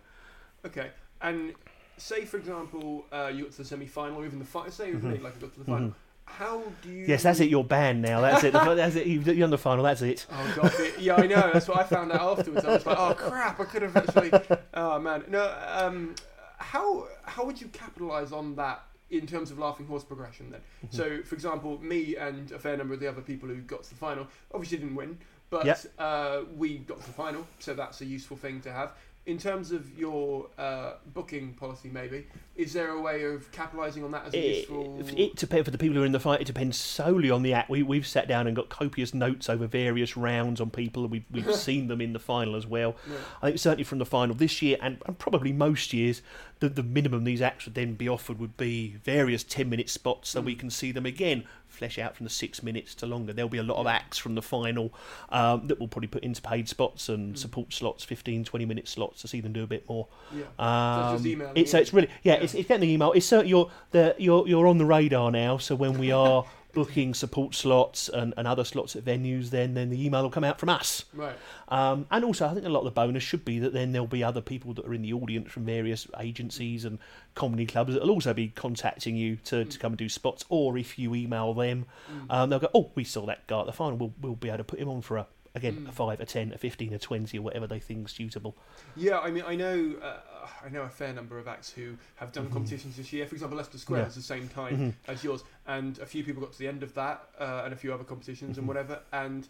[0.66, 0.88] Okay.
[1.20, 1.54] And
[1.96, 4.70] say, for example, uh, you got to the semi-final, or even the final.
[4.72, 5.94] Say me, like you got to the final.
[6.24, 7.02] How do you?
[7.02, 7.10] Mm-hmm.
[7.10, 7.48] Yes, that's it.
[7.50, 8.20] You're banned now.
[8.20, 8.52] That's it.
[8.54, 9.06] That's it.
[9.06, 9.84] You've- You're on the final.
[9.84, 10.26] That's it.
[10.32, 11.50] Oh god, yeah, I know.
[11.52, 12.64] That's what I found out afterwards.
[12.64, 14.32] I was like, oh crap, I could have actually.
[14.74, 15.54] Oh man, no.
[15.68, 16.14] Um,
[16.62, 20.60] how how would you capitalise on that in terms of Laughing Horse progression then?
[20.86, 20.96] Mm-hmm.
[20.96, 23.90] So, for example, me and a fair number of the other people who got to
[23.90, 25.18] the final obviously didn't win,
[25.50, 25.80] but Yep.
[25.98, 28.92] uh, we got to the final, so that's a useful thing to have.
[29.24, 32.26] In terms of your uh, booking policy, maybe
[32.56, 35.00] is there a way of capitalising on that as a It, useful?
[35.16, 36.40] it depends for the people who are in the fight.
[36.40, 37.70] It depends solely on the act.
[37.70, 41.06] We we've sat down and got copious notes over various rounds on people.
[41.06, 42.96] We've we've seen them in the final as well.
[43.40, 46.20] I think certainly from the final this year and, and probably most years,
[46.58, 50.30] the the minimum these acts would then be offered would be various ten minute spots
[50.30, 51.44] so we can see them again.
[51.82, 53.32] Flesh out from the six minutes to longer.
[53.32, 54.94] There'll be a lot of acts from the final
[55.30, 59.22] um, that we'll probably put into paid spots and support slots, 15, 20 minute slots
[59.22, 60.06] to see them do a bit more.
[60.32, 60.44] Yeah.
[60.60, 61.82] Um, just emailing it's, so in.
[61.82, 62.42] it's really yeah, Yeah.
[62.42, 63.10] It's, it's getting the email.
[63.10, 65.56] It's certainly you're the you're you're on the radar now.
[65.58, 69.90] So when we are booking support slots and, and other slots at venues, then then
[69.90, 71.04] the email will come out from us.
[71.14, 71.36] right.
[71.68, 74.06] Um, and also, I think a lot of the bonus should be that then there'll
[74.06, 76.98] be other people that are in the audience from various agencies and
[77.34, 80.44] comedy clubs that'll also be contacting you to, to come and do spots.
[80.48, 81.86] Or if you email them,
[82.30, 83.96] um, they'll go, "Oh, we saw that guy at the final.
[83.96, 86.52] We'll, we'll be able to put him on for a again a five, a ten,
[86.52, 88.56] a fifteen, a twenty, or whatever they think's suitable."
[88.96, 90.16] Yeah, I mean, I know, uh,
[90.64, 93.26] I know a fair number of acts who have done competitions this year.
[93.26, 94.04] For example, Leicester Square Mm-hmm.
[94.04, 94.08] Yeah.
[94.08, 96.94] is the same time as yours, and a few people got to the end of
[96.94, 98.58] that, uh, and a few other competitions Mm-hmm.
[98.60, 99.00] and whatever.
[99.12, 99.46] And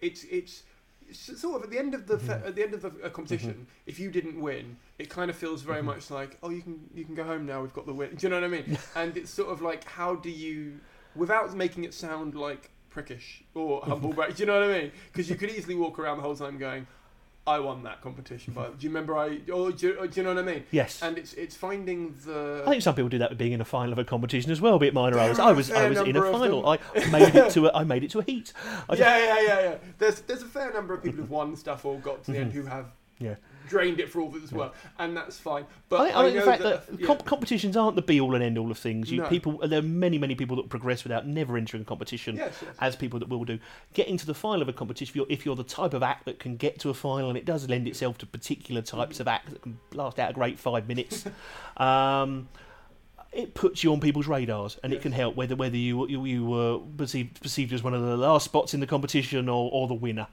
[0.00, 0.62] it's it's.
[1.12, 2.48] Sort of at the end of the Mm-hmm.
[2.48, 5.62] at the end of the uh, competition, if you didn't win, it kind of feels
[5.62, 7.62] very much like, oh, you can you can go home now.
[7.62, 8.14] We've got the win.
[8.16, 8.76] Do you know what I mean?
[8.96, 10.80] and it's sort of like, how do you,
[11.14, 14.36] without making it sound like prickish or humble brag?
[14.36, 14.92] Do you know what I mean?
[15.12, 16.86] Because you could easily walk around the whole time going,
[17.46, 18.54] I won that competition.
[18.54, 19.38] But do you remember I?
[19.52, 20.64] Or do, you, or do you know what I mean?
[20.72, 21.00] Yes.
[21.00, 22.64] And it's it's finding the.
[22.66, 24.60] I think some people do that with being in a final of a competition as
[24.60, 25.18] well, be it minor.
[25.18, 26.66] I was, I was, I was in a final.
[26.68, 26.78] I
[27.10, 28.52] made it to, a, I made it to a heat.
[28.88, 29.76] I just- yeah, yeah, yeah, yeah.
[29.98, 32.50] There's there's a fair number of people who've won stuff or got to the end
[32.50, 32.62] mm-hmm.
[32.62, 32.86] who have
[33.20, 33.36] yeah.
[33.66, 35.66] Drained it for all that as well, and that's fine.
[35.88, 37.06] But I think, I think know the fact that, that, yeah.
[37.06, 39.10] comp- competitions aren't the be all and end all of things.
[39.10, 39.28] You No.
[39.28, 42.74] people, there are many, many people that progress without never entering a competition, Yes, yes.
[42.80, 43.58] as people that will do.
[43.94, 46.24] Getting to the final of a competition, if you're, if you're the type of act
[46.24, 49.28] that can get to a final, and it does lend itself to particular types of
[49.28, 51.26] acts that can last out a great five minutes.
[51.76, 52.48] um,
[53.36, 56.44] it puts you on people's radars, and it can help whether whether you you, you
[56.44, 59.94] were perceived perceived as one of the last spots in the competition or, or the
[59.94, 60.26] winner.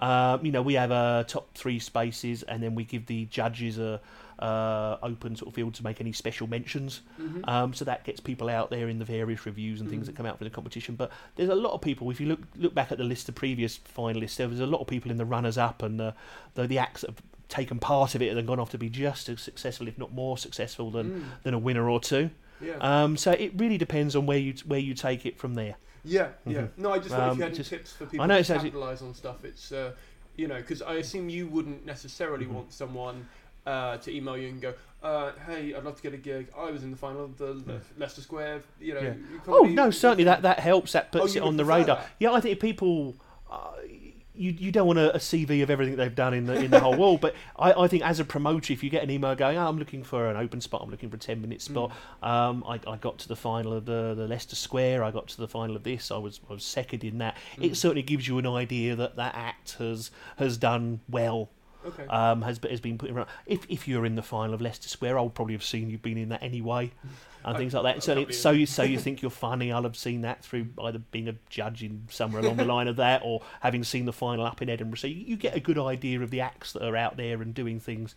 [0.00, 3.78] Um, you know, we have uh, top three spaces, and then we give the judges
[3.78, 4.00] a
[4.38, 7.00] uh, open sort of field to make any special mentions.
[7.44, 10.26] Um, so that gets people out there in the various reviews and things that come
[10.26, 10.94] out from the competition.
[10.94, 12.10] But there's a lot of people.
[12.10, 14.80] If you look look back at the list of previous finalists, there was a lot
[14.80, 16.14] of people in the runners up and the
[16.54, 19.28] the, the acts that have taken part of it and gone off to be just
[19.28, 21.06] as successful, if not more successful than
[21.42, 22.30] than a winner or two.
[22.60, 22.76] Yeah.
[22.80, 25.76] Um, so it really depends on where you where you take it from there.
[26.04, 26.66] Yeah, yeah.
[26.76, 28.42] No, I just wonder if Um, you had any just- tips for people I know
[28.42, 29.44] to capitalize on stuff.
[29.44, 29.92] It's uh,
[30.36, 32.54] you know, because I assume you wouldn't necessarily Mm-hmm.
[32.54, 33.26] want someone
[33.66, 34.72] uh, to email you and go,
[35.02, 36.48] uh, "Hey, I'd love to get a gig.
[36.56, 38.62] I was in the final of the Le- Leicester Square.
[38.80, 39.14] You know, Yeah.
[39.14, 40.92] you Oh no, certainly that that helps.
[40.92, 41.96] That puts Oh, it on the radar.
[41.96, 42.10] that?
[42.18, 43.16] Yeah, I think if people.
[43.50, 43.72] Uh,
[44.38, 46.80] you, you don't want a, a CV of everything they've done in the in the
[46.80, 49.58] whole world, but I, I think as a promoter, if you get an email going,
[49.58, 51.90] oh, I'm looking for an open spot, I'm looking for a ten minute spot.
[52.22, 52.28] Mm.
[52.28, 55.36] Um, I, I got to the final of the, the Leicester Square, I got to
[55.38, 57.36] the final of this, I was I was second in that.
[57.56, 57.72] Mm.
[57.72, 61.50] It certainly gives you an idea that that act has has done well.
[61.86, 62.06] Okay.
[62.08, 63.24] um, has has been put in.
[63.46, 66.18] If if you're in the final of Leicester Square, I'll probably have seen you've been
[66.18, 66.90] in that anyway,
[67.44, 68.02] and things like that.
[68.02, 71.28] So so you so you think you're funny, I'll have seen that through either being
[71.28, 74.62] a judge in somewhere along the line of that, or having seen the final up
[74.62, 74.98] in Edinburgh.
[74.98, 77.54] So you, you get a good idea of the acts that are out there and
[77.54, 78.14] doing things.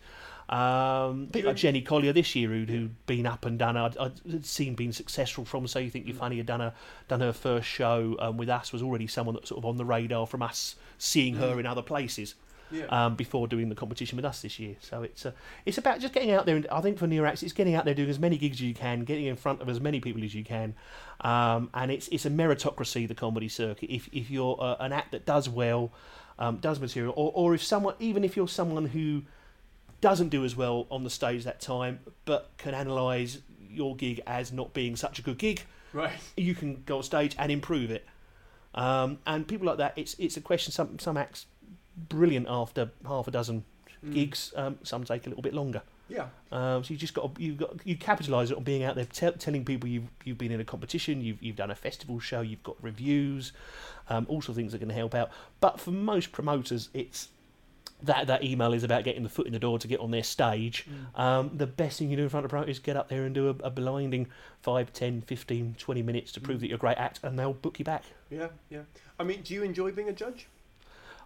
[0.48, 3.76] Um, a bit like Jenny Collier this year, who'd, who'd been up and done.
[3.76, 5.66] I'd, I'd seen been successful from.
[5.66, 6.74] So you think you're funny had done a
[7.08, 9.84] done her first show um, with us was already someone that's sort of on the
[9.84, 12.34] radar from us seeing her in other places
[12.72, 12.86] Yeah.
[12.86, 14.76] um, before doing the competition with us this year.
[14.80, 15.32] So it's uh,
[15.66, 16.56] it's about just getting out there.
[16.56, 18.62] And I think for new acts, it's getting out there, doing as many gigs as
[18.62, 20.74] you can, getting in front of as many people as you can.
[21.20, 23.90] Um, and it's it's a meritocracy, the comedy circuit.
[23.92, 25.92] If if you're uh, an act that does well,
[26.38, 29.22] um, does material, or or if someone, even if you're someone who
[30.00, 33.38] doesn't do as well on the stage that time, but can analyse
[33.70, 35.62] your gig as not being such a good gig,
[35.92, 36.12] Right.
[36.36, 38.04] you can go on stage and improve it.
[38.74, 40.72] Um, and people like that, it's it's a question.
[40.72, 41.46] Some some acts
[41.96, 43.64] brilliant after half a dozen
[44.04, 44.14] Mm.
[44.14, 44.52] gigs.
[44.56, 45.80] Um, some take a little bit longer.
[46.08, 46.26] Yeah.
[46.50, 49.04] Um, so you just got to, you got you capitalise it on being out there,
[49.04, 52.40] te- telling people you've you've been in a competition, you've you've done a festival show,
[52.40, 53.52] you've got reviews,
[54.10, 55.30] um, all sorts of things that can help out.
[55.60, 57.28] But for most promoters, it's
[58.02, 60.24] that that email is about getting the foot in the door to get on their
[60.24, 60.88] stage.
[61.14, 63.24] Um, the best thing you do in front of a promoter is get up there
[63.24, 64.26] and do a, a blinding
[64.62, 67.78] 5, 10, 15, 20 minutes to prove that you're a great act, and they'll book
[67.78, 68.02] you back.
[68.30, 68.48] Yeah.
[68.68, 68.80] Yeah.
[69.20, 70.48] I mean, do you enjoy being a judge?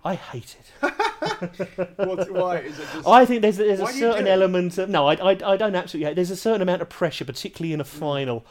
[0.06, 0.92] I hate it.
[1.96, 3.06] What, why is it just?
[3.08, 5.30] I think there's there's a Why do you do certain element of no, I, I,
[5.30, 6.04] I don't absolutely.
[6.04, 6.14] hate it.
[6.14, 7.88] There's a certain amount of pressure, particularly in a mm.
[7.88, 8.46] final,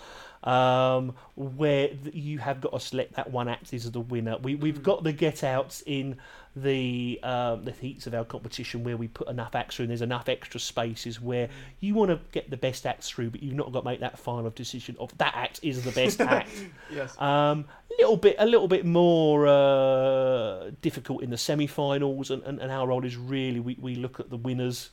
[0.45, 4.38] um, where you have got to select that one act as the winner.
[4.38, 6.17] We we've got the get outs in
[6.55, 10.01] the um, the heats of our competition where we put enough acts through and there's
[10.01, 11.49] enough extra spaces where
[11.80, 14.17] you want to get the best acts through, but you've not got to make that
[14.17, 16.49] final decision of that act is the best act.
[16.91, 17.19] yes.
[17.19, 17.65] Um,
[17.99, 22.88] little bit, a little bit more uh, difficult in the semi-finals, and, and, and our
[22.88, 24.91] role is really we, we look at the winners,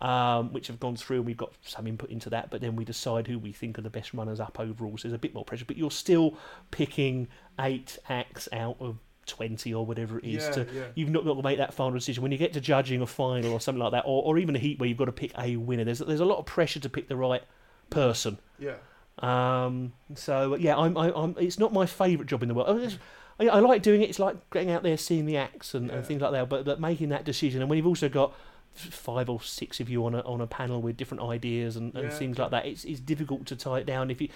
[0.00, 2.50] um, which have gone through, and we've got some input into that.
[2.50, 4.96] But then we decide who we think are the best runners up overall.
[4.98, 6.34] So there's a bit more pressure, but you're still
[6.70, 7.28] picking
[7.60, 8.96] eight acts out of.
[9.26, 10.82] 20 or whatever it is Yeah, to yeah.
[10.96, 13.52] you've not got to make that final decision when you get to judging a final
[13.52, 15.54] or something like that or, or even a heat where you've got to pick a
[15.56, 17.42] winner there's there's a lot of pressure to pick the right
[17.90, 18.74] person Yeah.
[19.18, 21.36] um, so yeah, I'm, I, I'm.
[21.38, 22.98] It's not my favourite job in the world.
[23.38, 24.08] I, I, I like doing it.
[24.08, 25.96] It's like getting out there, seeing the acts and, Yeah.
[25.96, 26.48] and things like that.
[26.48, 28.34] But, but making that decision, and when you've also got
[28.74, 32.04] five or six of you on a on a panel with different ideas and, and
[32.04, 32.42] Yeah, things okay.
[32.42, 34.10] like that, it's it's difficult to tie it down.
[34.10, 34.28] If you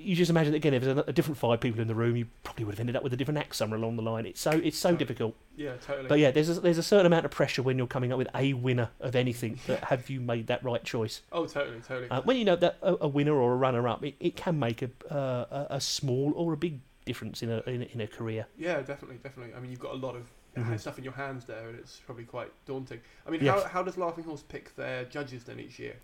[0.00, 2.14] you just imagine that again, if there's a, a different five people in the room,
[2.14, 4.26] you probably would have ended up with a different act somewhere along the line.
[4.26, 5.34] It's so it's so difficult.
[5.56, 5.72] Yeah.
[5.84, 6.06] Totally.
[6.08, 8.28] But yeah, there's a, there's a certain amount of pressure when you're coming up with
[8.34, 9.58] a winner of anything.
[9.66, 11.22] That have you made that right choice?
[11.32, 11.80] Oh, totally.
[11.80, 12.08] Totally.
[12.10, 14.82] Uh, when you know that a, a winner or a runner-up, it, it can make
[14.82, 18.46] a, uh, a a small or a big difference in a in, in a career.
[18.56, 19.54] Yeah, definitely, definitely.
[19.54, 20.80] I mean, you've got a lot of Mhm.
[20.80, 23.00] stuff in your hands there, and it's probably quite daunting.
[23.26, 23.62] I mean, Yes.
[23.62, 25.96] how, how does Laughing Horse pick their judges then each year?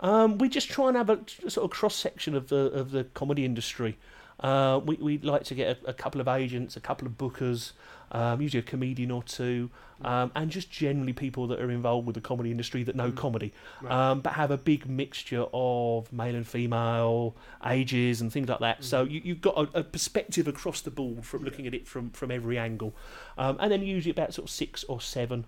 [0.00, 1.18] Um, we just try and have a
[1.48, 3.96] sort of cross section of the of the comedy industry.
[4.40, 7.72] Uh, we we like to get a, a couple of agents, a couple of bookers,
[8.12, 9.70] um, usually a comedian or two,
[10.04, 13.16] um, and just generally people that are involved with the comedy industry that know Mm.
[13.16, 13.90] comedy, Right.
[14.10, 17.34] um, but have a big mixture of male and female
[17.64, 18.84] ages and things like that.
[18.84, 22.10] So you, you've got a, a perspective across the board from looking at it from
[22.10, 22.94] from every angle,
[23.38, 25.46] um, and then usually about sort of six or seven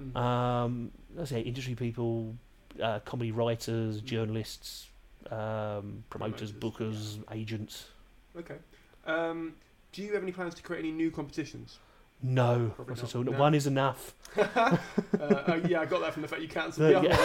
[0.00, 0.16] Mm.
[0.16, 2.34] um, let's say industry people,
[2.82, 4.88] uh, comedy writers, journalists,
[5.30, 7.88] um, promoters, Promoters, bookers, agents.
[8.38, 8.56] Okay.
[9.06, 9.54] Um,
[9.92, 11.78] do you have any plans to create any new competitions?
[12.22, 13.24] No, Probably not at all.
[13.24, 13.32] no.
[13.32, 14.14] One is enough.
[14.36, 14.76] uh,
[15.18, 17.16] oh, yeah, I got that from the fact you cancelled Uh, the other yeah.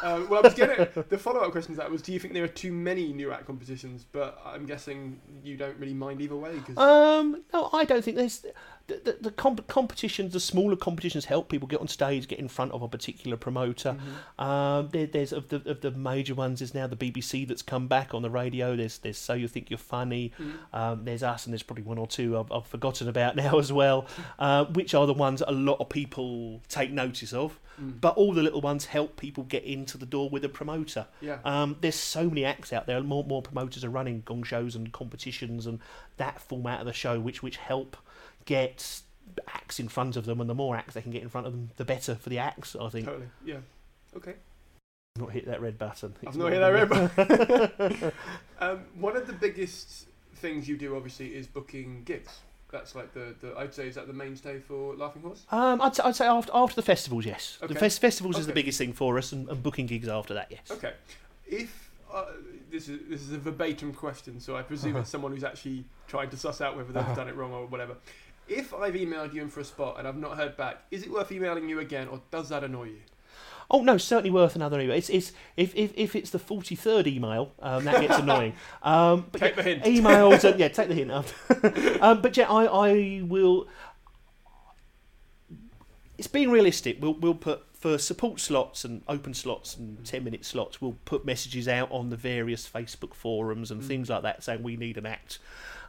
[0.00, 0.12] one.
[0.22, 2.44] Um, well, I was getting the follow-up question to that was: Do you think there
[2.44, 4.06] are too many new act competitions?
[4.10, 6.56] But I'm guessing you don't really mind either way.
[6.64, 8.46] Cause, Um, no, I don't think there's
[8.88, 10.32] the the, the comp- competitions.
[10.32, 13.96] The smaller competitions help people get on stage, get in front of a particular promoter.
[13.96, 14.44] Mm-hmm.
[14.44, 16.58] Um, there, there's of the of the major ones.
[16.58, 18.74] There's now the BBC that's come back on the radio.
[18.74, 20.32] There's there's So You Think You're Funny.
[20.38, 20.76] Mm-hmm.
[20.76, 23.72] Um, there's us, and there's probably one or two I've, I've forgotten about now as
[23.72, 24.06] well,
[24.38, 27.58] uh, which are the ones a lot of people take notice of.
[27.80, 28.00] Mm.
[28.00, 31.06] But all the little ones help people get into the door with a promoter.
[31.20, 31.38] Yeah.
[31.44, 33.00] Um, there's so many acts out there.
[33.02, 35.78] More more promoters are running gong shows and competitions and
[36.16, 37.96] that format of the show, which which help
[38.48, 39.02] get
[39.46, 40.40] acts in front of them.
[40.40, 42.38] And the more acts they can get in front of them, the better for the
[42.38, 42.74] acts.
[42.74, 43.06] I think.
[43.06, 43.28] Totally.
[43.44, 43.58] Yeah.
[44.16, 44.34] Okay.
[45.18, 46.14] Not hit that red button.
[46.26, 48.12] I've not hit that red button.
[48.60, 50.06] um, one of the biggest
[50.36, 52.38] things you do, obviously, is booking gigs.
[52.70, 55.44] That's like the, the I'd say is that the mainstay for Laughing Horse.
[55.50, 57.58] Um, I'd, I'd say after after the festivals, yes.
[57.62, 57.72] Okay.
[57.72, 60.48] The fes- festivals is the biggest thing for us, and, and booking gigs after that,
[60.50, 60.70] yes.
[60.70, 60.92] Okay.
[61.46, 62.26] If uh,
[62.70, 66.30] this is this is a verbatim question, so I presume it's someone who's actually trying
[66.30, 67.96] to suss out whether they've done it wrong or whatever.
[68.48, 71.10] If I've emailed you in for a spot and I've not heard back, is it
[71.10, 73.00] worth emailing you again, or does that annoy you?
[73.70, 74.96] Oh no, certainly worth another email.
[74.96, 78.54] It's, it's if, if, if it's the forty third email, um, that gets annoying.
[78.82, 79.84] Um, but Take yeah, the hint.
[79.84, 81.10] Emails, and, yeah, take the hint.
[82.02, 83.68] um, but yeah, I, I will.
[86.16, 86.96] It's being realistic.
[87.00, 90.80] We'll we'll put for support slots and open slots and ten minute slots.
[90.80, 94.76] We'll put messages out on the various Facebook forums and things like that, saying we
[94.76, 95.40] need an act.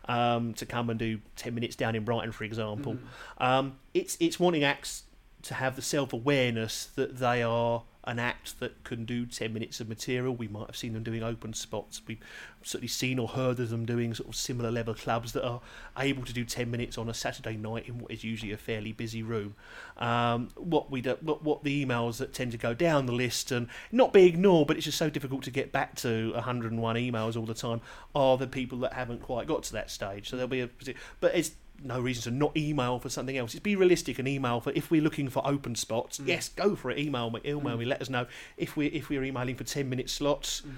[0.09, 2.97] Um, to come and do ten minutes down in Brighton, for example,
[3.37, 5.03] um, it's it's wanting acts
[5.43, 9.79] to have the self awareness that they are an act that can do 10 minutes
[9.79, 10.33] of material.
[10.33, 12.01] We might have seen them doing open spots.
[12.07, 12.17] We've
[12.63, 15.61] certainly seen or heard of them doing sort of similar level clubs that are
[15.97, 18.93] able to do 10 minutes on a Saturday night in what is usually a fairly
[18.93, 19.53] busy room.
[19.97, 23.51] Um, what we do, what, what the emails that tend to go down the list
[23.51, 27.35] and not be ignored, but it's just so difficult to get back to 101 emails
[27.35, 27.81] all the time,
[28.15, 30.29] are the people that haven't quite got to that stage.
[30.29, 30.69] So there'll be a,
[31.19, 31.51] but it's
[31.83, 33.53] no reason to not email for something else.
[33.53, 36.19] It's be realistic and email for if we're looking for open spots.
[36.19, 36.27] Mm.
[36.27, 36.99] Yes, go for it.
[36.99, 37.41] Email me.
[37.45, 37.79] Email mm.
[37.79, 37.85] me.
[37.85, 38.27] Let us know
[38.57, 40.61] if we if we're emailing for ten minute slots.
[40.61, 40.73] Mm.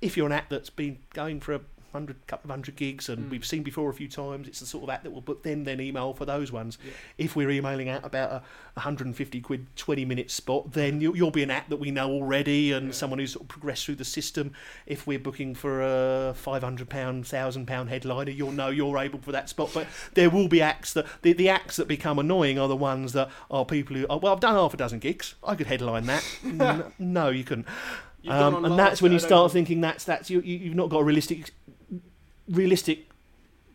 [0.00, 1.60] If you're an app that's been going for a
[1.92, 4.84] hundred couple of hundred gigs and we've seen before a few times, it's the sort
[4.84, 6.78] of app that will book then then email for those ones.
[7.18, 8.42] If we're emailing out about a
[8.74, 12.72] 150 quid 20 minute spot, then you'll, you'll be an app that we know already
[12.72, 14.52] and someone who's sort of progressed through the system.
[14.86, 19.32] If we're booking for a 500 pound, thousand pound headliner, you'll know you're able for
[19.32, 19.70] that spot.
[19.74, 23.12] But there will be acts that the, the acts that become annoying are the ones
[23.12, 25.34] that are people who, oh, well, I've done half a dozen gigs.
[25.44, 26.24] I could headline that.
[26.98, 27.66] No, you couldn't.
[28.28, 31.04] Um, and that's when you start thinking that's that's you, you you've not got a
[31.04, 31.50] realistic
[32.48, 33.08] realistic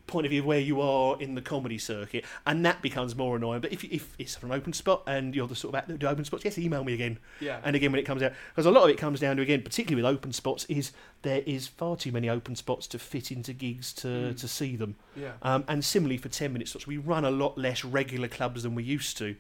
[0.08, 3.36] point of view of where you are in the comedy circuit, and that becomes more
[3.36, 3.62] annoying.
[3.62, 6.08] But if if it's an open spot and you're the sort of act that do
[6.08, 7.20] open spots, yes, email me again.
[7.40, 7.60] Yeah.
[7.64, 9.62] And again when it comes out, because a lot of it comes down to again,
[9.62, 10.92] particularly with open spots, is
[11.24, 14.96] there is far too many open spots to fit into gigs to to see them.
[15.16, 15.32] Yeah.
[15.42, 18.76] Um, and similarly for 10 minute slots, we run a lot less regular clubs than
[18.76, 19.36] we used to.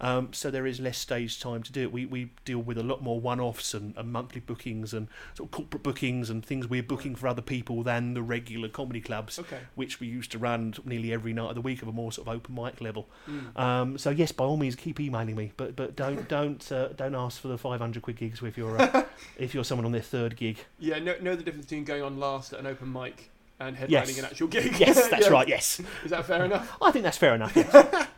[0.00, 1.92] Um, so there is less stage time to do it.
[1.92, 5.46] We, we deal with a lot more one offs and, and monthly bookings and sort
[5.48, 9.38] of corporate bookings and things we're booking for other people than the regular comedy clubs,
[9.38, 9.58] Okay.
[9.76, 12.26] which we used to run nearly every night of the week of a more sort
[12.26, 13.08] of open mic level.
[13.54, 17.14] Um, so yes, by all means, keep emailing me, but but don't don't uh, don't
[17.14, 19.04] ask for the 500 quid gigs if you're uh,
[19.38, 20.58] if you're someone on their third gig.
[20.80, 23.90] Yeah, know, know the difference between going on last at an open mic and headlining
[23.90, 24.18] Yes.
[24.18, 24.78] an actual gig.
[24.78, 25.32] Yes, that's Yeah.
[25.32, 25.48] right.
[25.48, 26.76] Yes, Is that fair enough?
[26.80, 27.54] I think that's fair enough.
[27.56, 28.06] Yes.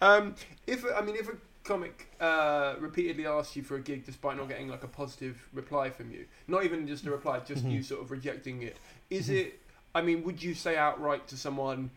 [0.00, 0.34] Um,
[0.66, 4.48] if I mean, if a comic uh, repeatedly asks you for a gig despite not
[4.48, 8.02] getting like a positive reply from you, not even just a reply, just you sort
[8.02, 8.76] of rejecting it,
[9.10, 9.60] is it?
[9.94, 11.90] I mean, would you say outright to someone,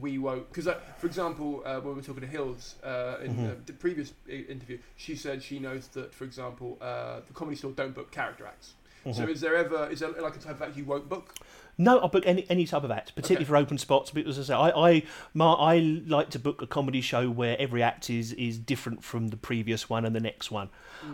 [0.00, 0.48] "We won't"?
[0.48, 3.72] Because, uh, for example, uh, when we were talking to Hills uh, in uh, the
[3.74, 7.94] previous i- interview, she said she knows that, for example, uh, the comedy store don't
[7.94, 8.74] book character acts.
[9.12, 11.34] So, is there ever is there like a type of act you won't book?
[11.78, 13.48] No, I'll book any any type of act, particularly Okay.
[13.50, 14.10] for open spots.
[14.10, 15.02] Because as I say, I I,
[15.34, 19.28] my, I like to book a comedy show where every act is is different from
[19.28, 20.68] the previous one and the next one.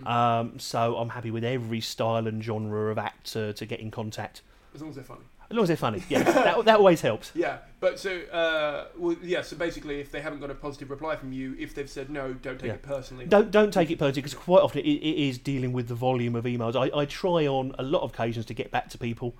[0.05, 3.90] Um, so I'm happy with every style and genre of act to, to get in
[3.90, 4.43] contact,
[4.74, 5.23] As long as they're funny.
[5.50, 6.02] As long as they're funny.
[6.08, 7.32] Yeah, that that always helps.
[7.34, 9.42] Yeah, but so uh, well, yeah.
[9.42, 12.32] So basically, if they haven't got a positive reply from you, if they've said no,
[12.34, 12.74] don't take Yeah.
[12.74, 13.26] it personally.
[13.26, 16.34] Don't don't take it personally because quite often it, it is dealing with the volume
[16.36, 16.76] of emails.
[16.76, 19.34] I, I try on a lot of occasions to get back to people.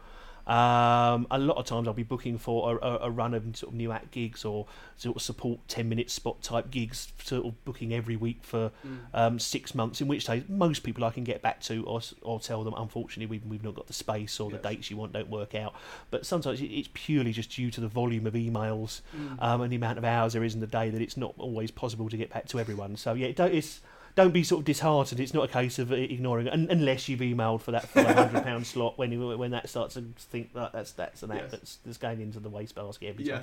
[0.49, 3.73] Um, a lot of times I'll be booking for a, a, a run of sort
[3.73, 4.67] of new act gigs or
[4.97, 8.71] sort of support ten minute spot type gigs, sort of booking every week for
[9.13, 10.01] um, six months.
[10.01, 13.27] In which case, most people I can get back to or, or tell them, unfortunately,
[13.27, 15.75] we've, we've not got the space or the dates you want don't work out.
[16.11, 19.03] But sometimes it's purely just due to the volume of emails
[19.41, 21.71] um, and the amount of hours there is in the day that it's not always
[21.71, 22.97] possible to get back to everyone.
[22.97, 23.81] So yeah, don't, it's
[24.19, 25.21] don't be sort of disheartened.
[25.21, 28.17] It's not a case of uh, ignoring it, un- unless you've emailed for that five
[28.17, 31.43] hundred pound slot when you, when that starts to think that that's that's an act
[31.43, 31.51] Yes.
[31.53, 33.43] that's, that's going into the wastebasket every Yeah,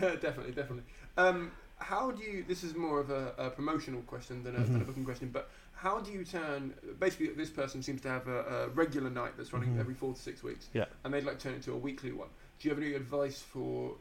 [0.00, 0.16] time.
[0.22, 0.84] definitely, definitely.
[1.16, 2.44] Um, how do you?
[2.46, 5.50] This is more of a, a promotional question than a, than a booking question, but
[5.74, 6.74] how do you turn?
[7.00, 10.20] Basically, this person seems to have a, a regular night that's running every four to
[10.20, 10.84] six weeks, Yeah.
[11.02, 12.28] and they'd like to turn it into a weekly one.
[12.60, 13.94] Do you have any advice for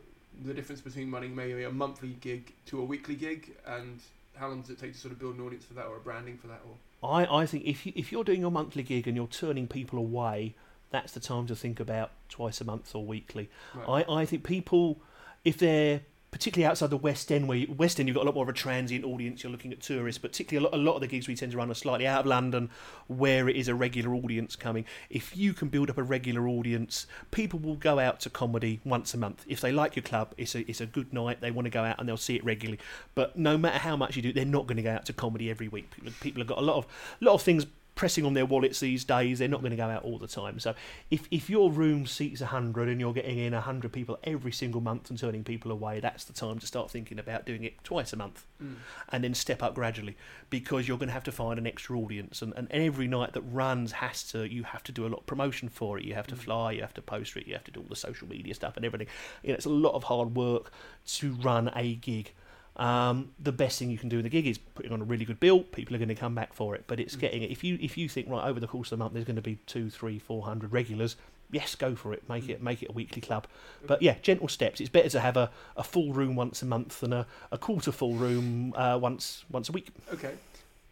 [0.46, 4.00] the difference between running maybe a monthly gig to a weekly gig, and
[4.40, 6.00] how long does it take to sort of build an audience for that, or a
[6.00, 9.08] branding for that, or I, I think if you, if you're doing your monthly gig
[9.08, 10.56] and you're turning people away,
[10.90, 13.50] that's the time to think about twice a month or weekly.
[13.76, 14.06] Right.
[14.08, 15.00] I, I think people,
[15.44, 16.02] if they're
[16.38, 18.50] particularly outside the West End, where you, West End you've got a lot more of
[18.50, 21.08] a transient audience, you're looking at tourists, but particularly a lot, a lot of the
[21.08, 22.70] gigs we tend to run are slightly out of London,
[23.08, 24.86] where it is a regular audience coming.
[25.10, 29.16] If you can build up a regular audience, people will go out to comedy once
[29.16, 29.46] a month.
[29.48, 31.42] If they like your club, it's a it's a good night.
[31.42, 32.80] They want to go out and they'll see it regularly.
[33.16, 35.50] But no matter how much you do, they're not going to go out to comedy
[35.50, 35.90] every week.
[35.90, 36.86] People, people have got a lot of
[37.20, 37.66] lot of things
[37.98, 39.40] pressing on their wallets these days.
[39.40, 40.60] They're not going to go out all the time.
[40.60, 40.74] So
[41.12, 45.10] if if your room seats hundred and you're getting in hundred people every single month
[45.10, 48.16] and turning people away, that's the time to start thinking about doing it twice a
[48.16, 48.76] month, Mm.
[49.10, 50.16] and then step up gradually
[50.50, 52.42] because you're going to have to find an extra audience.
[52.42, 55.26] And, and every night that runs has to you have to do a lot of
[55.26, 56.06] promotion for it.
[56.06, 57.96] You have to fly, you have to post it, you have to do all the
[57.96, 59.08] social media stuff and everything.
[59.44, 60.72] You know, it's a lot of hard work
[61.18, 62.34] to run a gig.
[62.78, 65.26] Um, the best thing you can do in the gig is putting on a really
[65.26, 65.62] good bill.
[65.62, 66.84] People are going to come back for it.
[66.88, 67.50] But it's getting it.
[67.52, 69.42] If you if you think right over the course of the month there's going to
[69.42, 71.16] be two, three, four hundred regulars,
[71.52, 72.28] yes, go for it.
[72.30, 73.48] Make it make it a weekly club.
[73.88, 74.80] But yeah, gentle steps.
[74.80, 77.92] It's better to have a, a full room once a month than a, a quarter
[77.92, 79.88] full room uh, once once a week.
[80.14, 80.34] Okay,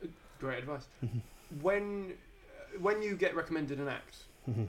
[0.04, 0.08] Uh,
[0.40, 0.88] great advice.
[1.62, 4.16] when uh, when you get recommended an act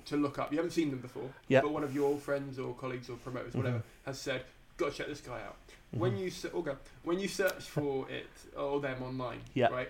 [0.07, 1.61] to look up, you haven't seen them before, Yeah.
[1.61, 4.43] but one of your friends or colleagues or promoters, whatever, has said,
[4.79, 5.57] "Got to check this guy out."
[5.99, 6.25] When mm-hmm.
[6.25, 9.69] you se- okay, when you search for it or them online, Yeah.
[9.69, 9.89] right?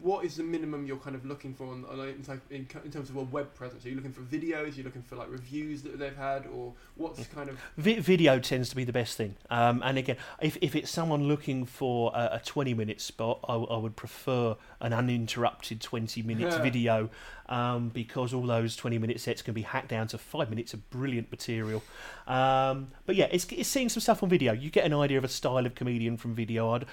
[0.00, 2.90] What is the minimum you're kind of looking for on, on, in, type- in, in
[2.90, 3.84] terms of a web presence?
[3.86, 4.72] Are you looking for videos?
[4.74, 8.40] Are you looking for like reviews that they've had, or what's kind of Vi- video
[8.40, 9.36] tends to be the best thing.
[9.50, 13.76] Um, and again, if, if it's someone looking for a, a 20 minute spot, I
[13.76, 16.62] would prefer an uninterrupted 20 minute Yeah.
[16.62, 17.10] video
[17.48, 20.90] um, because all those 20 minute sets can be hacked down to five minutes of
[20.90, 21.84] brilliant material.
[22.26, 24.52] Um, but yeah, it's, it's seeing some stuff on video.
[24.52, 26.70] You get an idea of a style of comedian from video.
[26.72, 26.84] I'd,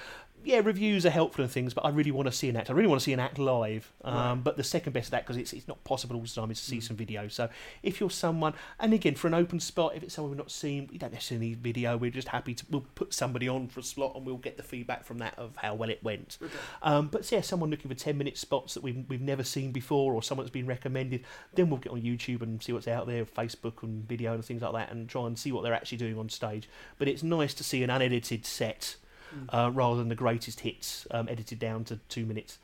[0.45, 2.69] yeah, reviews are helpful and things, but I really want to see an act.
[2.69, 3.91] I really want to see an act live.
[4.03, 4.43] Um, Right.
[4.43, 6.59] But the second best of that, because it's, it's not possible all the time, is
[6.59, 7.27] to see some video.
[7.27, 7.49] So
[7.83, 10.87] if you're someone, and again, for an open spot, if it's someone we've not seen,
[10.91, 11.97] we don't necessarily need video.
[11.97, 14.63] We're just happy to, we'll put somebody on for a slot and we'll get the
[14.63, 16.37] feedback from that of how well it went.
[16.81, 20.13] Um, but yeah, someone looking for 10 minute spots that we've, we've never seen before
[20.13, 21.23] or someone that's been recommended,
[21.53, 24.61] then we'll get on YouTube and see what's out there, Facebook and video and things
[24.61, 26.69] like that, and try and see what they're actually doing on stage.
[26.97, 28.95] But it's nice to see an unedited set
[29.49, 32.57] uh, rather than the greatest hits um, edited down to two minutes.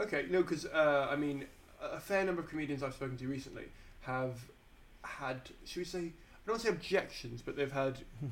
[0.00, 1.44] Okay, no, because uh, I mean,
[1.82, 3.64] a fair number of comedians I've spoken to recently
[4.02, 4.34] have
[5.02, 6.02] had, should we say, I
[6.46, 7.98] don't want to say objections, but they've had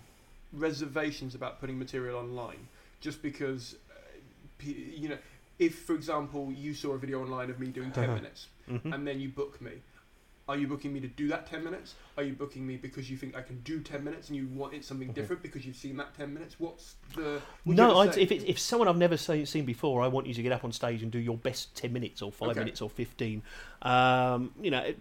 [0.52, 2.68] reservations about putting material online,
[3.00, 5.18] just because, uh, you know,
[5.58, 8.94] if for example you saw a video online of me doing 10 minutes Mhm.
[8.94, 9.72] and then you book me.
[10.48, 11.94] Are you booking me to do that 10 minutes?
[12.16, 14.72] Are you booking me because you think I can do 10 minutes and you want
[14.72, 16.56] it something different because you've seen that 10 minutes?
[16.58, 17.38] What's the.
[17.66, 20.42] No, I'd, if it's if someone I've never seen, seen before, I want you to
[20.42, 22.60] get up on stage and do your best ten minutes or five Okay.
[22.60, 23.42] minutes or fifteen.
[23.82, 24.92] Um, you know,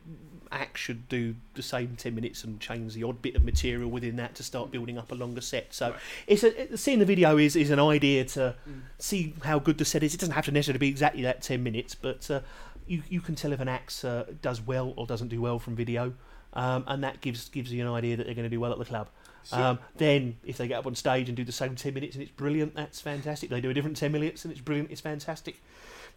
[0.52, 4.18] act should do the same ten minutes and change the odd bit of material within
[4.18, 5.74] that to start building up a longer set.
[5.74, 6.00] So Right.
[6.28, 8.82] it's a, it- seeing the video is is an idea to Mm.
[9.00, 10.14] see how good the set is.
[10.14, 12.42] It doesn't have to necessarily be exactly that ten minutes, but uh,
[12.88, 15.76] you you can tell if an act uh, does well or doesn't do well from
[15.76, 16.14] video.
[16.54, 18.80] Um, and that gives gives you an idea that they're going to do well at
[18.80, 19.10] the club.
[19.44, 22.16] So- Um, then, if they get up on stage and do the same 10 minutes
[22.16, 23.50] and it's brilliant, that's fantastic.
[23.50, 25.62] They do a different 10 minutes and it's brilliant, it's fantastic.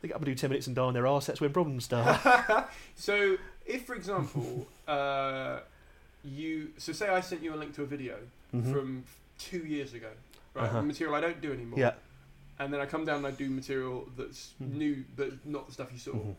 [0.01, 1.85] They get up and do 10 minutes and die on their arse, that's when problems
[1.85, 2.21] start.
[2.97, 3.37] So,
[3.67, 5.61] if for example, uh,
[6.25, 8.17] you so say I sent you a link to a video
[8.55, 8.73] Mhm.
[8.73, 9.05] from
[9.39, 10.11] two years ago,
[10.55, 10.65] right?
[10.65, 10.83] Uh-huh.
[10.83, 11.79] Material I don't do anymore.
[11.79, 11.93] yeah.
[12.59, 14.73] And then I come down and I do material that's Mhm.
[14.75, 16.13] new, but not the stuff you saw.
[16.13, 16.35] Mhm.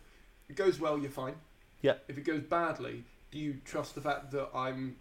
[0.52, 1.36] It goes well, you're fine.
[1.82, 1.94] Yeah.
[2.10, 4.98] If it goes badly, do you trust the fact that I'm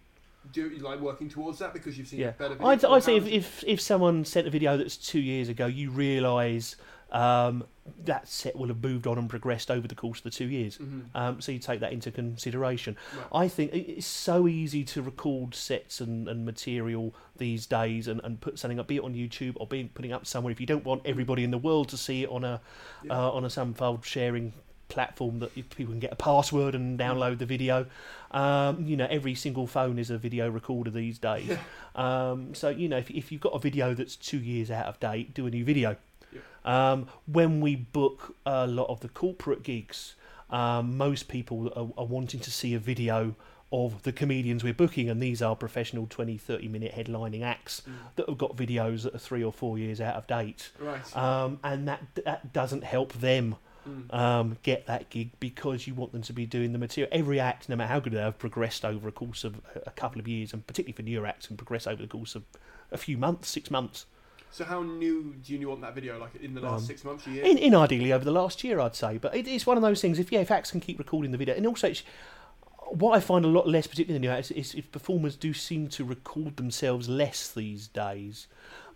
[0.52, 2.30] do like working towards that because you've seen Yeah.
[2.30, 2.56] better?
[2.64, 5.90] I'd, I'd say if, if, if someone sent a video that's two years ago, you
[5.90, 6.76] realise
[7.10, 7.64] um,
[8.04, 10.78] that set will have moved on and progressed over the course of the two years.
[10.78, 11.06] Mhm.
[11.16, 12.96] Um, so you take that into consideration.
[13.32, 13.44] Right.
[13.46, 18.40] I think it's so easy to record sets and, and material these days and, and
[18.40, 20.52] put something up, be it on YouTube or be putting up somewhere.
[20.52, 22.60] If you don't want everybody in the world to see it on a
[23.02, 23.14] Yeah.
[23.18, 24.52] uh, on a some sharing
[24.90, 27.86] platform that people can get a password and download the video.
[28.30, 31.56] Um, you know, every single phone is a video recorder these days.
[31.94, 35.00] Um, so you know, if, if you've got a video that's two years out of
[35.00, 35.96] date, do a new video.
[36.64, 40.14] Um, when we book a lot of the corporate gigs,
[40.50, 43.34] um, most people are, are wanting to see a video
[43.72, 47.82] of the comedians we're booking, and these are professional 20, 30 minute headlining acts
[48.16, 50.70] that have got videos that are three or four years out of date.
[50.78, 51.16] Right.
[51.16, 53.56] Um, and that that doesn't help them
[53.88, 54.14] Mm.
[54.14, 57.08] um, get that gig because you want them to be doing the material.
[57.10, 60.20] Every act, no matter how good they have progressed over a course of a- couple
[60.20, 62.42] of years, and particularly for newer acts, can progress over the course of
[62.92, 64.04] a few months, six months.
[64.50, 66.18] So how new do you want that video?
[66.18, 67.44] Like in the last Um, six months, a year?
[67.44, 69.16] In, in ideally over the last year, I'd say.
[69.16, 70.18] But it, it's one of those things.
[70.18, 72.02] If yeah, if acts can keep recording the video, and also it's,
[72.88, 75.54] what I find a lot less, particularly in the new acts, is if performers do
[75.54, 78.46] seem to record themselves less these days.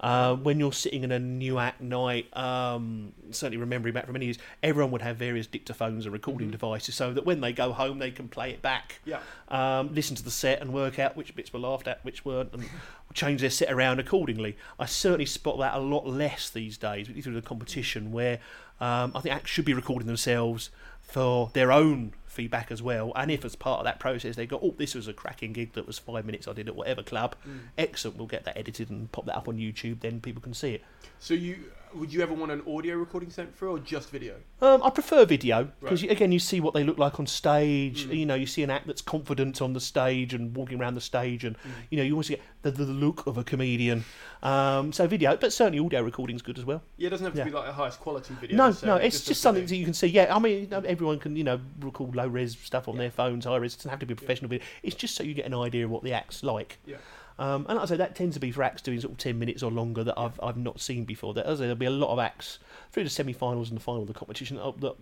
[0.04, 4.26] Uh, when you're sitting in a new act night, um, certainly remembering back from many
[4.26, 7.98] years, everyone would have various dictaphones or recording devices, so that when they go home,
[7.98, 9.20] they can play it back yeah.
[9.48, 12.52] um, listen to the set and work out which bits were laughed at, which weren't,
[12.52, 12.68] and
[13.14, 14.56] change their set around accordingly.
[14.78, 18.40] I certainly spot that a lot less these days, particularly through the competition, where
[18.80, 20.68] um, I think acts should be recording themselves
[21.00, 23.12] for their own feedback as well.
[23.16, 25.72] And if as part of that process they go, oh, this was a cracking gig
[25.74, 27.60] that was five minutes I did at whatever club, Mm.
[27.78, 30.74] excellent, we'll get that edited and pop that up on YouTube, then people can see
[30.74, 30.82] it.
[31.18, 31.56] So you
[31.94, 34.34] would you ever want an audio recording sent through or just video?
[34.60, 36.10] Um, I prefer video because Right.
[36.10, 38.06] again, you see what they look like on stage.
[38.06, 38.16] Mm.
[38.18, 41.00] You know, you see an act that's confident on the stage and walking around the
[41.00, 41.70] stage, and Mm.
[41.90, 44.04] you know, you always get the, the look of a comedian.
[44.42, 46.82] Um, so video, but certainly audio recording's good as well.
[46.96, 47.44] Yeah, it doesn't have to Yeah.
[47.44, 48.56] be like the highest quality video.
[48.56, 49.68] No, no, necessarily, it's just, a something video.
[49.76, 50.06] that you can see.
[50.08, 53.10] Yeah, I mean, you know, everyone can you know record low res stuff on their
[53.10, 53.74] phones, high res.
[53.74, 54.66] It doesn't have to be professional video.
[54.82, 56.78] It's just so you get an idea of what the act's like.
[56.86, 56.96] Yeah.
[57.38, 59.38] Um, and like I say, that tends to be for acts doing sort of ten
[59.38, 61.34] minutes or longer that I've I've not seen before.
[61.34, 62.58] There, as I say, there'll be a lot of acts
[62.92, 64.94] through the semi-finals and the final of the competition uh, that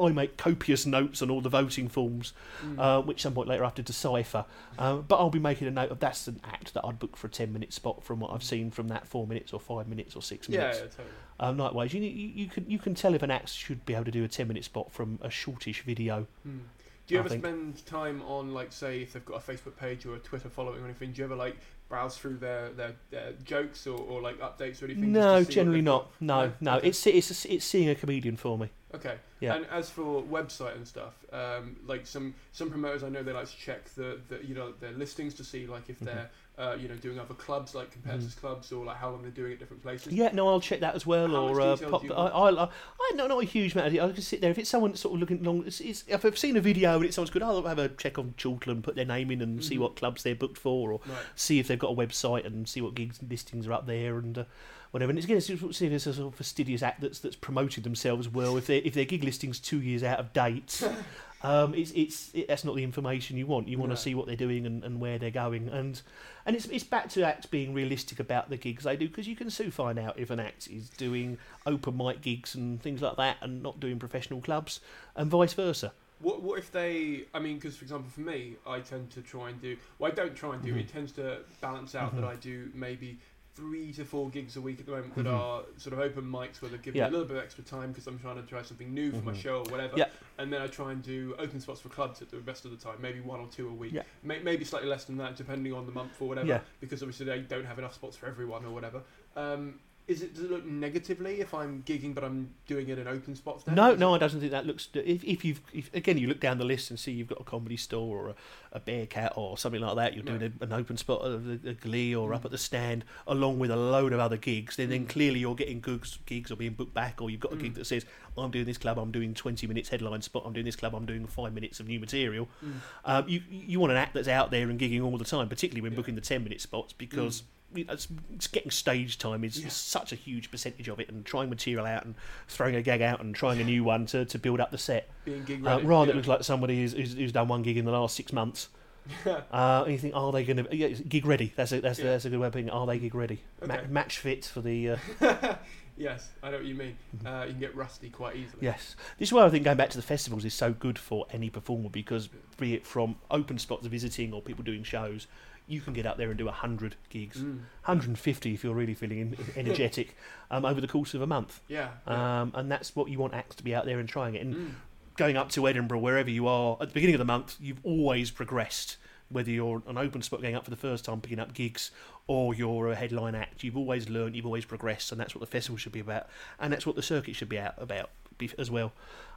[0.00, 2.32] I make copious notes on all the voting forms,
[2.64, 2.78] Mm.
[2.78, 4.44] uh, which some point later I have to decipher.
[4.78, 7.26] Um, but I'll be making a note of that's an act that I'd book for
[7.26, 10.22] a ten-minute spot from what I've seen from that four minutes or five minutes or
[10.22, 10.78] six minutes.
[10.78, 11.08] yeah, totally.
[11.40, 14.04] Um, likewise, you, you you can you can tell if an act should be able
[14.04, 16.28] to do a ten minute spot from a shortish video.
[16.44, 16.58] Hmm.
[17.06, 17.42] Do you I ever think.
[17.42, 20.82] spend time on like say if they've got a Facebook page or a Twitter following
[20.82, 21.12] or anything?
[21.12, 21.56] Do you ever like
[21.88, 25.12] browse through their their, their jokes or, or like updates or anything?
[25.12, 26.10] No, generally not.
[26.20, 26.76] No, no.
[26.76, 28.70] It's it's it's seeing a comedian for me.
[28.94, 29.16] Okay.
[29.40, 29.56] Yeah.
[29.56, 33.50] And as for website and stuff, um, like some some promoters, I know they like
[33.50, 36.26] to check the, the you know their listings to see like if Mm-hmm.
[36.56, 39.52] Uh, you know doing other clubs like competitors clubs or like how long they're doing
[39.52, 40.12] at different places.
[40.12, 41.26] Yeah, no, I'll check that as well.
[41.26, 42.04] How or uh, pop.
[42.04, 42.14] I?
[42.14, 43.98] I, I, I no, not a huge amount.
[43.98, 44.52] I just sit there.
[44.52, 47.04] If it's someone sort of looking long, it's, it's, if I've seen a video and
[47.04, 49.76] it sounds good, I'll have a check on Chortle, put their name in, and see
[49.76, 49.80] Mhm.
[49.80, 51.18] what clubs they're booked for, or Right.
[51.34, 54.18] see if they've got a website and see what gigs and listings are up there
[54.18, 54.38] and.
[54.38, 54.44] Uh,
[54.92, 57.34] Whatever, and it's again, it's see if it's a sort of fastidious act that's that's
[57.34, 58.56] promoted themselves well.
[58.56, 60.80] If their if their gig listing's two years out of date,
[61.44, 63.68] um, it's it's it, that's not the information you want.
[63.68, 63.94] You want No.
[63.96, 66.00] to see what they're doing and, and where they're going, and
[66.46, 69.36] and it's it's back to acts being realistic about the gigs they do because you
[69.36, 73.16] can soon find out if an act is doing open mic gigs and things like
[73.16, 74.80] that and not doing professional clubs,
[75.14, 75.92] and vice versa.
[76.20, 77.24] What what if they?
[77.34, 79.76] I mean, because for example, for me, I tend to try and do.
[79.98, 80.72] Well, I don't try and do.
[80.72, 80.80] Mhm.
[80.80, 82.20] It tends to balance out Mhm.
[82.22, 83.18] that I do maybe
[83.54, 85.32] three to four gigs a week at the moment that Mhm.
[85.32, 87.04] are sort of open mics where they give Yeah.
[87.04, 89.18] me a little bit of extra time because I'm trying to try something new for
[89.22, 89.36] my Mhm.
[89.36, 89.96] show or whatever.
[89.96, 90.08] Yeah.
[90.38, 92.76] And then I try and do open spots for clubs at the rest of the
[92.76, 93.92] time, maybe one or two a week.
[93.92, 94.02] Yeah.
[94.24, 96.62] May, maybe slightly less than that depending on the month or whatever.
[96.80, 99.02] Because obviously they don't have enough spots for everyone or whatever.
[99.36, 103.08] Um, is it does it look negatively if I'm gigging but I'm doing it in
[103.08, 103.64] open spots?
[103.64, 103.74] Then?
[103.74, 104.88] No, no, I doesn't think that looks.
[104.92, 107.44] If, if you've if, again, you look down the list and see you've got a
[107.44, 108.34] comedy store or a,
[108.72, 110.14] a Bearcat or something like that.
[110.14, 110.52] You're doing Right.
[110.60, 112.36] a, an open spot at the, Glee or Mm.
[112.36, 114.76] up at the stand, along with a load of other gigs.
[114.76, 117.56] Then, then clearly you're getting gigs, gigs or being booked back, or you've got a
[117.56, 117.76] gig Mm.
[117.76, 118.04] that says,
[118.36, 118.98] "I'm doing this club.
[118.98, 120.42] I'm doing 20 minutes headline spot.
[120.44, 120.94] I'm doing this club.
[120.94, 122.72] I'm doing five minutes of new material." Mm.
[123.06, 125.80] Um, you you want an act that's out there and gigging all the time, particularly
[125.80, 125.96] when Yeah.
[125.96, 127.42] booking the 10 minute spots because.
[127.74, 129.68] You know, It's, it's getting stage time is Yeah.
[129.68, 132.14] such a huge percentage of it, and trying material out and
[132.48, 135.08] throwing a gag out and trying a new one to, to build up the set.
[135.24, 137.84] Being gig Uh, rather, it looks like somebody who's, who's, who's done one gig in
[137.84, 138.68] the last six months.
[139.26, 141.52] uh, and you think, are they going to yeah, gig ready?
[141.56, 142.06] That's a, that's, Yeah.
[142.06, 142.72] that's a good way of putting it.
[142.72, 143.40] Are they gig ready?
[143.66, 144.96] Ma- match fit for the uh,
[145.98, 146.96] yes, I know what you mean.
[147.24, 148.58] Uh, you can get rusty quite easily.
[148.62, 148.96] yes.
[149.18, 151.50] This is why I think going back to the festivals is so good for any
[151.50, 155.26] performer because be it from open spots visiting or people doing shows,
[155.66, 157.60] you can get up there and do hundred gigs, Mm.
[157.84, 160.16] 150 if you're really feeling energetic
[160.50, 161.60] um, over the course of a month.
[161.68, 161.88] Yeah.
[162.06, 162.40] yeah.
[162.42, 164.42] Um, and that's what you want acts to be out there and trying it.
[164.42, 164.70] And Mm.
[165.16, 168.30] going up to Edinburgh, wherever you are, at the beginning of the month, you've always
[168.30, 168.96] progressed.
[169.30, 171.90] Whether you're an open spot going up for the first time, picking up gigs,
[172.26, 175.46] or you're a headline act, you've always learned, you've always progressed, and that's what the
[175.46, 176.28] festival should be about,
[176.60, 178.10] and that's what the circuit should be out about
[178.58, 178.92] as well.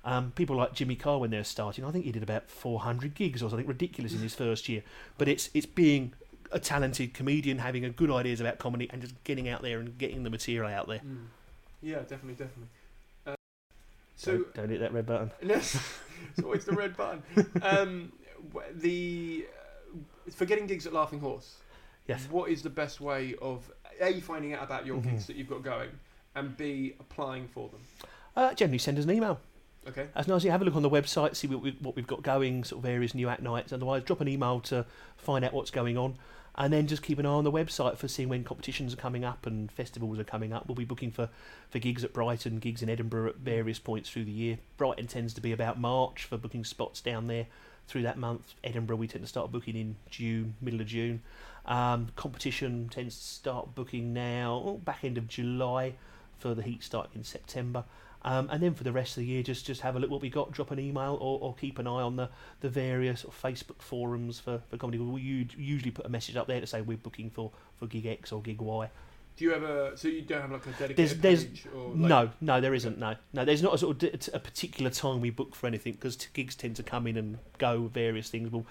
[0.08, 3.44] Um, people like Jimmy Carr when they're starting, I think he did about 400 gigs
[3.44, 4.82] or something ridiculous in his first year.
[5.18, 6.14] But it's it's being
[6.50, 9.98] a talented comedian, having a good ideas about comedy, and just getting out there and
[9.98, 11.00] getting the material out there.
[11.00, 11.26] Mm.
[11.82, 12.70] Yeah, definitely, definitely.
[13.26, 13.36] Uh,
[14.16, 15.30] so don't, don't hit that red button.
[15.44, 15.78] Yes,
[16.38, 17.22] it's always the red button.
[17.62, 18.14] Um,
[18.76, 19.46] the
[19.94, 21.58] uh, for getting gigs at Laughing Horse.
[22.08, 22.26] Yes.
[22.32, 23.70] What is the best way of
[24.00, 25.04] a finding out about your Mhm.
[25.04, 25.90] gigs that you've got going,
[26.34, 27.82] and b applying for them?
[28.38, 29.42] Uh, generally, send us an email.
[29.88, 30.08] Okay.
[30.14, 30.44] That's nice.
[30.44, 32.80] You have a look on the website, see what, we, what we've got going, sort
[32.80, 33.72] of various new act nights.
[33.72, 34.86] Otherwise, drop an email to
[35.16, 36.16] find out what's going on,
[36.56, 39.24] and then just keep an eye on the website for seeing when competitions are coming
[39.24, 40.68] up and festivals are coming up.
[40.68, 41.30] We'll be booking for,
[41.70, 44.58] for gigs at Brighton, gigs in Edinburgh at various points through the year.
[44.76, 47.48] Brighton tends to be about March for booking spots down there
[47.88, 48.56] through that month.
[48.64, 51.22] Edinburgh, we tend to start booking in June, middle of June.
[51.66, 55.94] Um, competition tends to start booking now, oh, back end of July
[56.40, 57.86] for the heat starting in September.
[58.28, 60.22] Um, and then for the rest of the year, just just have a look what
[60.22, 62.30] we got, drop an email, or, or keep an eye on the,
[62.60, 64.98] the various sort of Facebook forums for, for comedy.
[64.98, 68.34] We usually put a message up there to say we're booking for, for gig X
[68.34, 68.90] or gig Y.
[69.38, 69.94] Do you ever?
[69.96, 70.78] So you don't have like a There's,
[71.14, 72.98] dedicated there's page or like, no, no, there isn't.
[72.98, 76.18] No, no, there's not a sort of a particular time we book for anything because
[76.34, 77.88] gigs tend to come in and go.
[77.94, 78.52] Various things.
[78.52, 78.66] Well,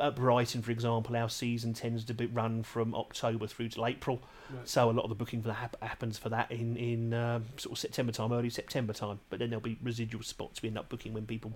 [0.00, 4.22] at Brighton, for example, our season tends to be run from October through to April.
[4.50, 4.68] Right.
[4.68, 7.44] So a lot of the booking for that hap- happens for that in in um,
[7.56, 9.20] sort of September time, early September time.
[9.30, 11.52] But then there'll be residual spots we end up booking when people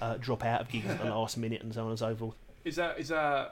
[0.00, 2.34] uh, drop out of gigs at the last minute and so on and so forth.
[2.64, 3.48] Is that is that uh,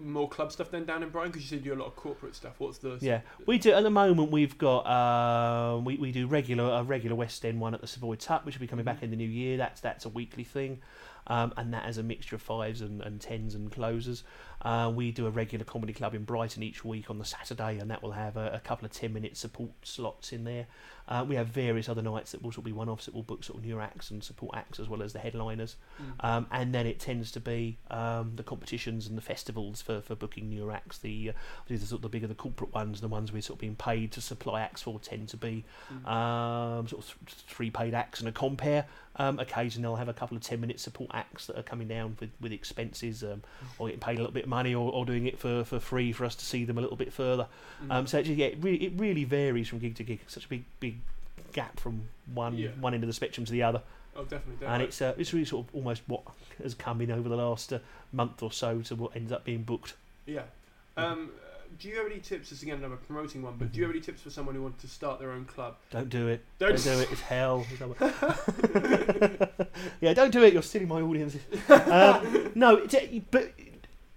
[0.00, 1.32] more club stuff then down in Brighton?
[1.32, 2.54] Because you said you do a lot of corporate stuff.
[2.58, 4.30] What's the Yeah, we do at the moment.
[4.30, 8.16] We've got uh, we we do regular a regular West End one at the Savoy
[8.16, 9.56] Tup, which will be coming back in the new year.
[9.56, 10.80] That's that's a weekly thing,
[11.26, 14.24] um, and that has a mixture of fives and, and tens and closers.
[14.62, 17.90] Uh, we do a regular comedy club in Brighton each week on the Saturday, and
[17.90, 20.66] that will have a, a couple of ten minute support slots in there.
[21.08, 23.24] Uh, we have various other nights that will sort of be one offs that will
[23.24, 25.74] book sort of new acts and support acts as well as the headliners.
[26.00, 26.24] Mm.
[26.24, 30.14] Um, and then it tends to be um, the competitions and the festivals for, for
[30.14, 30.98] booking new acts.
[30.98, 31.32] The uh,
[31.66, 34.12] the sort of the bigger the corporate ones, the ones we're sort of being paid
[34.12, 36.06] to supply acts for, tend to be Mm.
[36.08, 38.84] um, sort of th- three paid acts and a compère.
[39.16, 42.16] Um, occasionally, I'll have a couple of ten minute support acts that are coming down
[42.20, 43.42] with, with expenses, um,
[43.78, 46.24] or getting paid a little bit money, or, or doing it for, for free for
[46.24, 47.46] us to see them a little bit further.
[47.84, 47.90] Mm.
[47.94, 50.20] Um, so it, yeah, it really, it really varies from gig to gig.
[50.26, 50.96] Such a big big
[51.52, 52.68] gap from one Yeah.
[52.80, 53.82] one end of the spectrum to the other
[54.16, 54.66] oh, definitely.
[54.66, 56.22] and it's uh, it's really sort of almost what
[56.62, 57.78] has come in over the last uh,
[58.12, 59.94] month or so to what ends up being booked.
[60.26, 60.42] yeah.
[60.96, 61.48] Um, uh,
[61.78, 62.50] do you have any tips?
[62.50, 64.62] This is again another promoting one, but do you have any tips for someone who
[64.62, 65.76] wants to start their own club?
[65.90, 66.44] Don't do it.
[66.58, 67.08] Don't- Don't, do it.
[67.10, 67.66] It's hell.
[70.00, 70.52] yeah, don't do it.
[70.52, 71.36] You're stealing my audience.
[71.70, 72.86] Um, no, uh,
[73.30, 73.50] but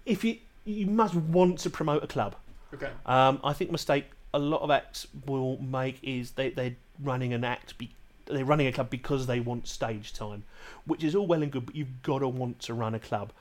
[0.05, 2.35] if you you must want to promote a club.
[2.73, 2.89] Okay.
[3.05, 7.43] Um, I think mistake a lot of acts will make is they they're running an
[7.43, 7.77] act.
[7.77, 7.91] Be,
[8.25, 10.43] they're running a club because they want stage time,
[10.85, 13.31] which is all well and good, but you've got to want to run a club.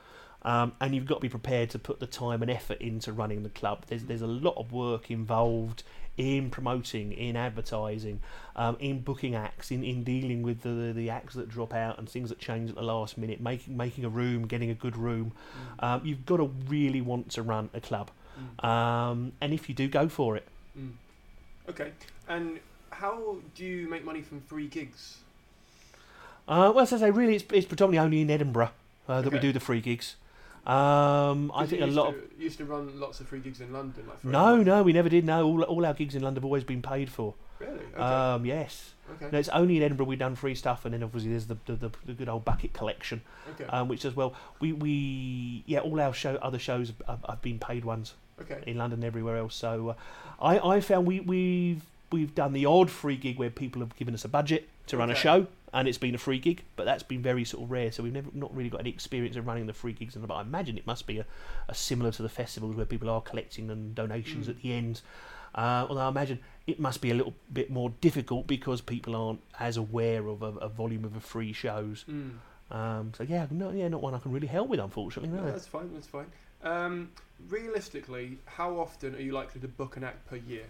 [0.43, 3.43] Um, and you've got to be prepared to put the time and effort into running
[3.43, 3.85] the club.
[3.87, 5.83] There's there's a lot of work involved
[6.17, 8.21] in promoting, in advertising,
[8.57, 12.09] um, in booking acts, in, in dealing with the, the acts that drop out and
[12.09, 15.33] things that change at the last minute, making making a room, getting a good room.
[15.81, 18.65] Um, you've got to really want to run a club, Mm.
[18.69, 20.47] um, and if you do, go for it.
[20.77, 20.91] Mm.
[21.69, 21.93] Okay.
[22.29, 22.59] And
[22.91, 25.19] how do you make money from free gigs?
[26.49, 28.73] Uh, well, as I say, really, it's, it's predominantly only in Edinburgh
[29.09, 30.17] uh, that we do the free gigs.
[30.67, 33.61] Um, I think a lot to, of you used to run lots of free gigs
[33.61, 34.07] in London.
[34.07, 35.25] Like no, no, we never did.
[35.25, 37.35] No, all, all our gigs in London have always been paid for.
[37.59, 37.81] Really?
[37.93, 38.03] Okay.
[38.03, 39.29] Um, yes, okay.
[39.31, 41.75] no, it's only in Edinburgh we've done free stuff, and then obviously there's the the,
[41.75, 43.21] the, the good old bucket collection,
[43.51, 43.65] okay.
[43.65, 47.59] um, which as well we, we yeah all our show other shows have, have been
[47.59, 48.63] paid ones okay.
[48.67, 49.55] in London and everywhere else.
[49.55, 49.95] So uh,
[50.41, 54.15] I I found we we've we've done the odd free gig where people have given
[54.15, 57.03] us a budget to run a show, and it's been a free gig, but that's
[57.03, 57.91] been very sort of rare.
[57.91, 60.35] So we've never not really got any experience of running the free gigs, and but
[60.35, 61.27] I imagine it must be a,
[61.69, 64.51] a similar to the festivals where people are collecting and donations Mm.
[64.51, 65.01] at the end.
[65.55, 69.41] Uh, although I imagine it must be a little bit more difficult because people aren't
[69.61, 72.05] as aware of a, a volume of a free shows.
[72.11, 72.33] Mm.
[72.71, 75.29] Um, so yeah, no, yeah, not one I can really help with, unfortunately.
[75.37, 75.53] No, No.
[75.53, 75.91] that's fine.
[75.95, 76.27] That's fine.
[76.65, 77.11] Um,
[77.49, 80.65] realistically, how often are you likely to book an act per year?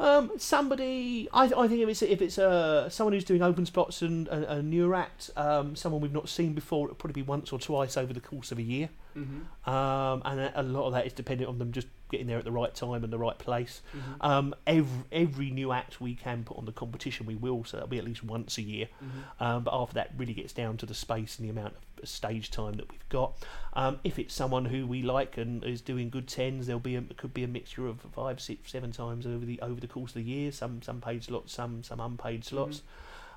[0.00, 4.00] Um, somebody, I, I think if it's if it's uh, someone who's doing open spots
[4.00, 7.52] and a, a newer act, um, someone we've not seen before, it'll probably be once
[7.52, 8.90] or twice over the course of a year.
[9.16, 9.70] Mm-hmm.
[9.70, 12.44] Um, and a, a lot of that is dependent on them just getting there at
[12.44, 13.82] the right time and the right place.
[13.96, 14.26] Mm-hmm.
[14.26, 17.88] Um, every every new act we can put on the competition, we will, so that'll
[17.88, 18.88] be at least once a year.
[19.02, 19.44] Mm-hmm.
[19.44, 22.50] Um, but after that, really gets down to the space and the amount of stage
[22.50, 23.36] time that we've got.
[23.72, 27.02] Um, if it's someone who we like and is doing good tens, there'll be a,
[27.02, 30.16] could be a mixture of five, six, seven times over the over the course of
[30.16, 30.52] the year.
[30.52, 32.82] Some some paid slots, some some unpaid slots.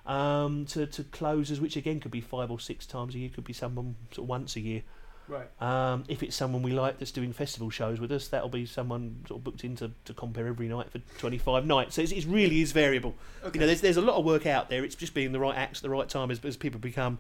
[0.06, 3.44] Um, to to closers, which again could be five or six times a year, could
[3.44, 4.84] be someone sort of once a year.
[5.28, 5.48] Right.
[5.62, 9.24] Um, if it's someone we like that's doing festival shows with us, that'll be someone
[9.28, 11.96] sort of booked in to, to compère every night for 25 nights.
[11.96, 13.16] So it's, it really is variable.
[13.44, 13.52] Okay.
[13.54, 14.84] You know, there's there's a lot of work out there.
[14.84, 17.20] It's just being the right acts at the right time as, as people become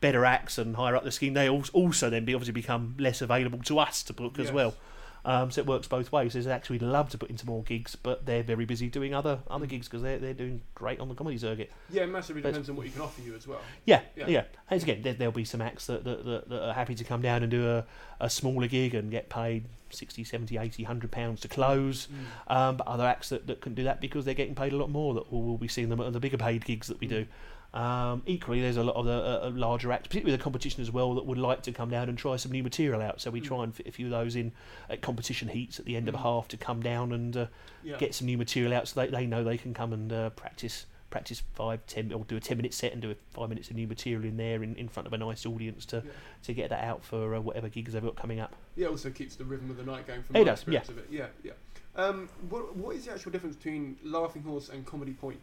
[0.00, 1.34] better acts and higher up the scheme.
[1.34, 4.74] They also then be obviously become less available to us to book as well.
[5.24, 6.32] Um, so it works both ways.
[6.32, 9.66] There's actually love to put into more gigs, but they're very busy doing other other
[9.66, 9.70] Mm.
[9.70, 11.70] gigs because they're they're doing great on the comedy circuit.
[11.90, 13.60] Yeah, it massively But- depends on what you can offer you as well.
[13.84, 14.26] Yeah, Yeah.
[14.28, 14.44] yeah.
[14.70, 17.20] And again, there, there'll be some acts that, that, that, that are happy to come
[17.22, 17.84] down and do a,
[18.20, 22.08] a smaller gig and get paid 60, 70, 80, 100 pounds to close.
[22.48, 22.54] Mm.
[22.54, 24.90] Um, but other acts that, that can do that because they're getting paid a lot
[24.90, 27.26] more that we'll, we'll be seeing them at the bigger paid gigs that we do.
[27.74, 30.90] Um, equally, there's a lot of the uh, uh, larger acts, particularly the competition as
[30.90, 33.20] well, that would like to come down and try some new material out.
[33.20, 33.44] So we Mm.
[33.44, 34.52] try and fit a few of those in
[34.88, 36.22] at competition heats at the end of a Mm.
[36.22, 37.46] half to come down and uh,
[37.84, 37.98] Yeah.
[37.98, 40.86] get some new material out so they, they know they can come and uh, practice
[41.10, 43.76] practice five ten or do a 10 minute set and do a five minutes of
[43.76, 46.10] new material in there in, in front of a nice audience to Yeah.
[46.42, 49.34] to get that out for uh, whatever gigs they've got coming up Yeah, also keeps
[49.36, 50.80] the rhythm of the night going from It does, yeah.
[50.82, 51.06] of it.
[51.10, 51.52] Yeah, yeah.
[51.96, 55.40] Um, what what is the actual difference between Laughing Horse and Comedy Point?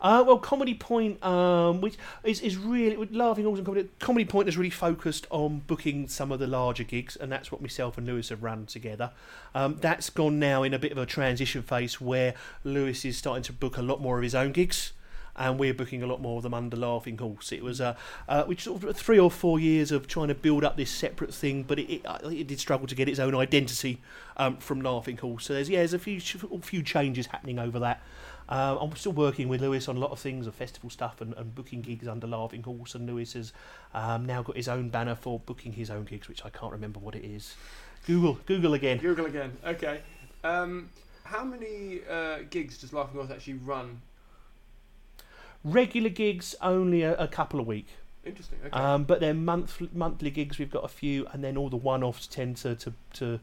[0.00, 3.88] Uh, well, Comedy Point, um, which is, is really with Laughing Horse and Comedy.
[3.98, 7.60] Comedy Point is really focused on booking some of the larger gigs, and that's what
[7.60, 9.10] myself and Lewis have run together.
[9.54, 12.34] Um, that's gone now in a bit of a transition phase where
[12.64, 14.92] Lewis is starting to book a lot more of his own gigs.
[15.40, 17.52] And we're booking a lot more of them under Laughing Horse.
[17.52, 17.94] It was uh,
[18.28, 21.32] uh, which sort of three or four years of trying to build up this separate
[21.32, 24.00] thing, but it, it, uh, it did struggle to get its own identity
[24.36, 25.44] um, from Laughing Horse.
[25.44, 28.02] So there's yeah, there's a few few changes happening over that.
[28.48, 31.34] Uh, I'm still working with Lewis on a lot of things, of festival stuff and,
[31.34, 32.94] and booking gigs under Laughing Horse.
[32.94, 33.52] And Lewis has
[33.92, 36.98] um, now got his own banner for booking his own gigs, which I can't remember
[36.98, 37.54] what it is.
[38.06, 38.98] Google, Google again.
[38.98, 39.56] Google again.
[39.66, 40.00] Okay.
[40.42, 40.88] Um,
[41.24, 44.00] how many uh, gigs does Laughing Horse actually run?
[45.62, 47.88] Regular gigs only a, a couple a week.
[48.24, 48.58] Interesting.
[48.64, 48.70] Okay.
[48.70, 52.26] Um, but then month, monthly gigs we've got a few, and then all the one-offs
[52.26, 53.40] tend to to, to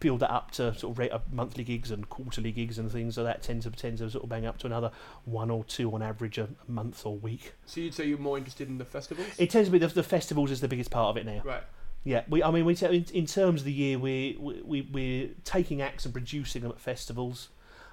[0.00, 3.14] build that up to sort of rate of monthly gigs and quarterly gigs and things.
[3.14, 4.90] So that tends to tend to sort of bang up to another
[5.24, 7.52] one or two on average a, a month or week.
[7.66, 9.28] so you'd say you're more interested in the festivals?
[9.38, 11.42] It tends to be the, the festivals is the biggest part of it now.
[11.44, 11.62] right.
[12.02, 12.42] Yeah, we.
[12.42, 16.14] I mean, we in, in terms of the year, we we we're taking acts and
[16.14, 17.50] producing them at festivals.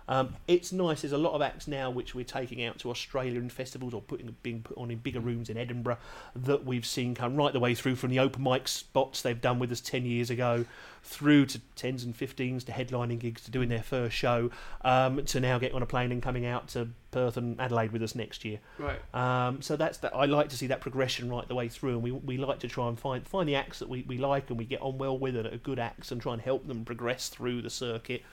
[0.10, 1.02] Um, it's nice.
[1.02, 4.02] There's a lot of acts now which we're taking out to Australia in festivals or
[4.02, 5.98] putting being put on in bigger rooms in Edinburgh
[6.36, 9.60] that we've seen come right the way through from the open mic spots they've done
[9.60, 10.66] with us ten years ago,
[11.04, 14.50] through to tens and fifteens to headlining gigs to doing their first show,
[14.86, 18.04] um, to now getting on a plane and coming out to Perth and Adelaide with
[18.04, 18.60] us next year.
[18.78, 19.00] Right.
[19.14, 20.16] Um, so that's that.
[20.16, 22.68] I like to see that progression right the way through, and we, we like to
[22.68, 25.18] try and find find the acts that we, we like and we get on well
[25.18, 28.24] with and are good acts, and try and help them progress through the circuit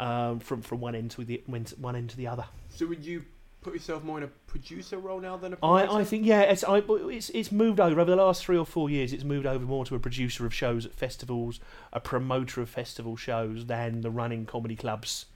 [0.00, 2.44] um, from from one end to the one end to the other.
[2.70, 3.24] So would you
[3.60, 5.92] put yourself more in a producer role now than a promoter?
[5.92, 8.66] I, I think yeah, it's I, it's it's moved over over the last three or
[8.66, 9.12] four years.
[9.12, 11.60] It's moved over more to a producer of shows at festivals,
[11.92, 15.26] a promoter of festival shows, than the running comedy clubs.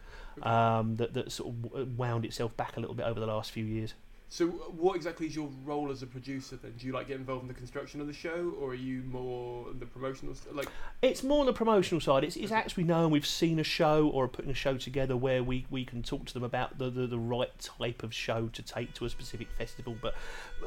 [0.43, 3.65] Um, that that sort of wound itself back a little bit over the last few
[3.65, 3.95] years.
[4.29, 6.73] So what exactly is your role as a producer then?
[6.77, 9.67] Do you like get involved in the construction of the show, or are you more
[9.79, 10.69] the promotional st- like?
[11.03, 12.25] It's more on the promotional side.
[12.25, 15.17] It's, it's acts we know and we've seen a show or putting a show together
[15.17, 18.49] where we, we can talk to them about the, the, the right type of show
[18.49, 19.95] to take to a specific festival.
[20.01, 20.15] But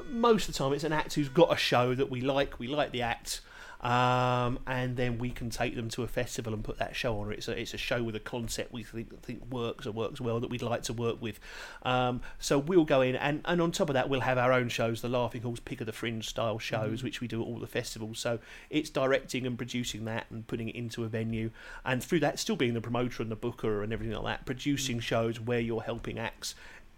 [0.09, 2.59] most of the time, it's an act who's got a show that we like.
[2.59, 3.41] We like the act.
[3.81, 7.31] Um, and then we can take them to a festival and put that show on.
[7.31, 10.39] It's a it's a show with a concept we think think works or works well
[10.39, 11.39] that we'd like to work with.
[11.83, 14.69] Um, so we'll go in and, and on top of that we'll have our own
[14.69, 17.59] shows, the Laughing Horse Pick of the Fringe style shows, which we do at all
[17.59, 18.19] the festivals.
[18.19, 18.39] So
[18.69, 21.51] it's directing and producing that and putting it into a venue,
[21.85, 24.99] and through that still being the promoter and the booker and everything like that, producing
[24.99, 26.55] shows where you're helping acts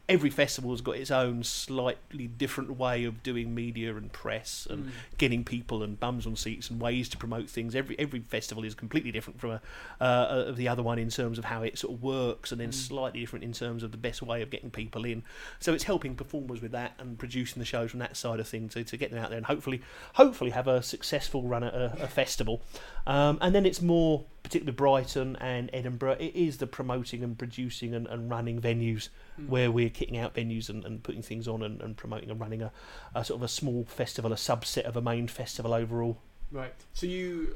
[0.09, 4.91] every festival has got its own slightly different way of doing media and press and
[5.19, 7.75] getting people and bums on seats and ways to promote things.
[7.75, 9.61] Every every festival is completely different from a,
[10.01, 12.71] uh, of the other one in terms of how it sort of works, and then
[12.71, 15.23] slightly different in terms of the best way of getting people in.
[15.59, 18.73] So it's helping performers with that and producing the shows from that side of things
[18.73, 19.81] to, to get them out there and hopefully
[20.13, 22.61] hopefully have a successful run at a, a festival.
[23.05, 27.93] Um, and then it's more particularly Brighton and Edinburgh, it is the promoting and producing
[27.93, 29.47] and, and running venues hmm.
[29.47, 32.63] where we're kitting out venues and, and putting things on and, and promoting and running
[32.63, 32.71] a,
[33.13, 36.17] a sort of a small festival, a subset of a main festival overall.
[36.51, 36.73] Right.
[36.93, 37.55] So you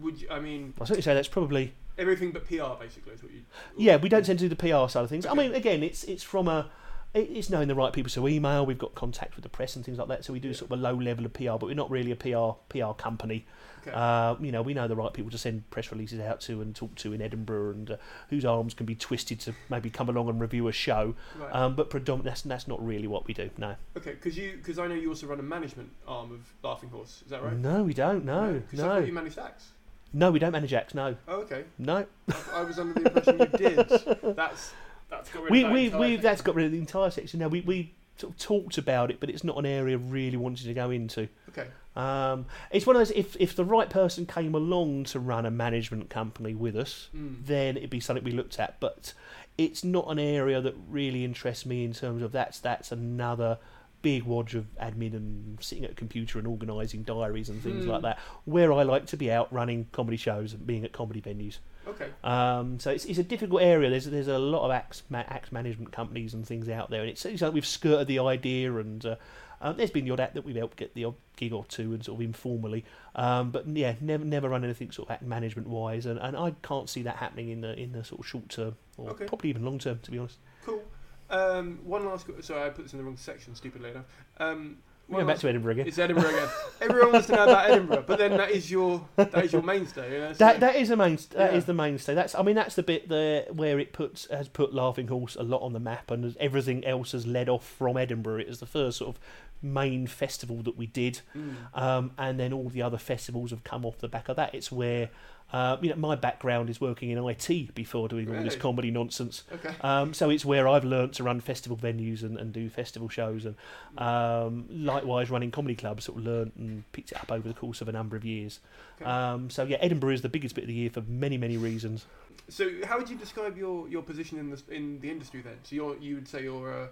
[0.00, 3.32] would you, I mean I certainly say that's probably everything but PR basically is what
[3.32, 3.42] you.
[3.76, 3.96] yeah.
[3.96, 5.24] We don't tend to do the PR side of things.
[5.24, 6.68] I mean, again, it's it's from a
[7.14, 8.10] it's knowing the right people.
[8.10, 10.24] So email, we've got contact with the press and things like that.
[10.24, 12.16] So we do sort of a low level of PR, but we're not really a
[12.16, 13.46] PR PR company.
[13.88, 13.96] Okay.
[13.96, 16.74] Uh, you know, we know the right people to send press releases out to and
[16.74, 17.96] talk to in Edinburgh, and uh,
[18.30, 21.14] whose arms can be twisted to maybe come along and review a show.
[21.38, 21.54] Right.
[21.54, 23.50] Um, but predominantly, that's, that's not really what we do.
[23.58, 26.90] No, Okay, because you because I know you also run a management arm of Laughing
[26.90, 27.22] Horse.
[27.24, 27.56] Is that right?
[27.56, 28.24] no, we don't.
[28.24, 29.68] No, no, thought you managed acts.
[30.12, 30.94] no, we don't manage acts.
[30.94, 31.64] No, Oh, okay.
[31.78, 32.06] no.
[32.28, 33.88] I, I was under the impression you did.
[34.36, 34.72] That's
[35.10, 37.40] that's got rid we of that we we that's got rid of the entire section
[37.40, 37.48] now.
[37.48, 40.74] We we sort of talked about it, but it's not an area really wanted to
[40.74, 41.28] go into.
[41.50, 41.68] Okay.
[41.98, 45.50] Um, it's one of those if if the right person came along to run a
[45.50, 47.44] management company with us, Mm.
[47.44, 48.78] then it'd be something we looked at.
[48.80, 49.12] But
[49.58, 53.58] it's not an area that really interests me in terms of that's that's another
[54.00, 57.90] big wodge of admin and sitting at a computer and organising diaries and things Hmm.
[57.90, 58.18] like that.
[58.44, 61.58] Where I like to be out running comedy shows and being at comedy venues.
[61.84, 62.06] Okay.
[62.22, 63.90] Um, so it's, it's a difficult area.
[63.90, 67.24] There's there's a lot of acts, ma- management companies and things out there, and it's,
[67.24, 68.72] it's like we've skirted the idea.
[68.76, 69.16] And uh,
[69.60, 71.92] uh, there's been the odd act that we've helped get the odd gig or two,
[71.94, 72.84] and sort of informally.
[73.14, 76.52] Um, but yeah, never never run anything sort of act management wise, and, and I
[76.62, 79.24] can't see that happening in the in the sort of short term or Okay.
[79.26, 80.38] probably even long term, to be honest.
[80.64, 80.82] Cool.
[81.30, 82.26] Um, one last.
[82.26, 83.54] qu- Sorry, I put this in the wrong section.
[83.54, 84.06] Stupidly enough.
[84.38, 84.78] Um,
[85.08, 85.86] We're going back to Edinburgh again.
[85.86, 86.48] It's Edinburgh again.
[86.80, 90.12] Everyone wants to know about Edinburgh, but then that is your that is your mainstay.
[90.12, 90.32] You know?
[90.32, 91.66] so- That that is a main that is Yeah.
[91.66, 92.14] the mainstay.
[92.14, 95.42] That's I mean that's the bit there where it puts has put Laughing Horse a
[95.42, 98.40] lot on the map, and everything else has led off from Edinburgh.
[98.40, 99.20] It is the first sort of
[99.62, 101.54] main festival that we did, Mm.
[101.74, 104.54] um, and then all the other festivals have come off the back of that.
[104.54, 105.10] It's where.
[105.50, 109.44] Uh, you know, my background is working in IT before doing all this comedy nonsense.
[109.50, 109.74] Okay.
[109.80, 113.46] Um, so it's where I've learnt to run festival venues and, and do festival shows,
[113.46, 113.56] and
[113.96, 116.04] um, likewise running comedy clubs.
[116.04, 118.60] Sort of learnt and picked it up over the course of a number of years.
[119.00, 119.08] Okay.
[119.10, 122.04] Um, so yeah, Edinburgh is the biggest bit of the year for many many reasons.
[122.50, 125.56] So, how would you describe your, your position in the in the industry then?
[125.62, 126.88] So, you're you would say you're a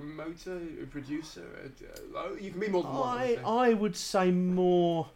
[0.00, 1.42] promoter, a producer.
[1.64, 3.18] A, uh, you can be more than one.
[3.18, 3.38] I.
[3.44, 5.08] I would say more.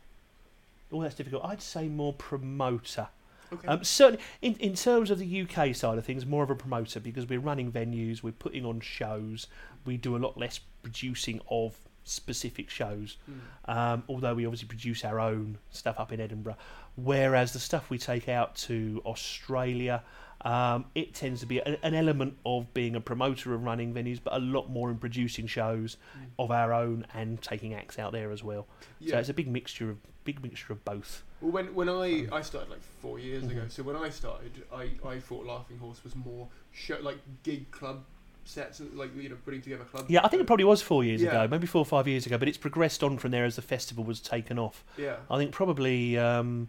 [0.93, 1.45] Oh, that's difficult.
[1.45, 3.09] I'd say more promoter.
[3.53, 3.69] okay.
[3.69, 6.99] Um, certainly, in, in terms of the UK side of things, more of a promoter
[6.99, 9.47] because we're running venues, we're putting on shows,
[9.85, 13.19] we do a lot less producing of specific shows.
[13.31, 13.73] Mm.
[13.73, 16.57] Um, although we obviously produce our own stuff up in Edinburgh,
[16.97, 20.03] whereas the stuff we take out to Australia,
[20.43, 24.19] um, it tends to be an, an element of being a promoter of running venues,
[24.23, 26.27] but a lot more in producing shows Mm.
[26.39, 28.67] of our own and taking acts out there as well.
[28.81, 29.19] So Yeah.
[29.19, 31.25] it's a big mixture of big mixture of both.
[31.41, 33.71] Well, when when I I started like four years ago, Mhm.
[33.71, 38.05] so when I started, I I thought Laughing Horse was more show like gig club
[38.45, 40.11] sets, like you know putting together clubs.
[40.11, 41.31] Yeah, I think it probably was four years Yeah.
[41.31, 43.63] ago, maybe four or five years ago, but it's progressed on from there as the
[43.63, 44.85] festival was taken off.
[44.97, 45.17] Yeah.
[45.31, 46.69] I think probably um,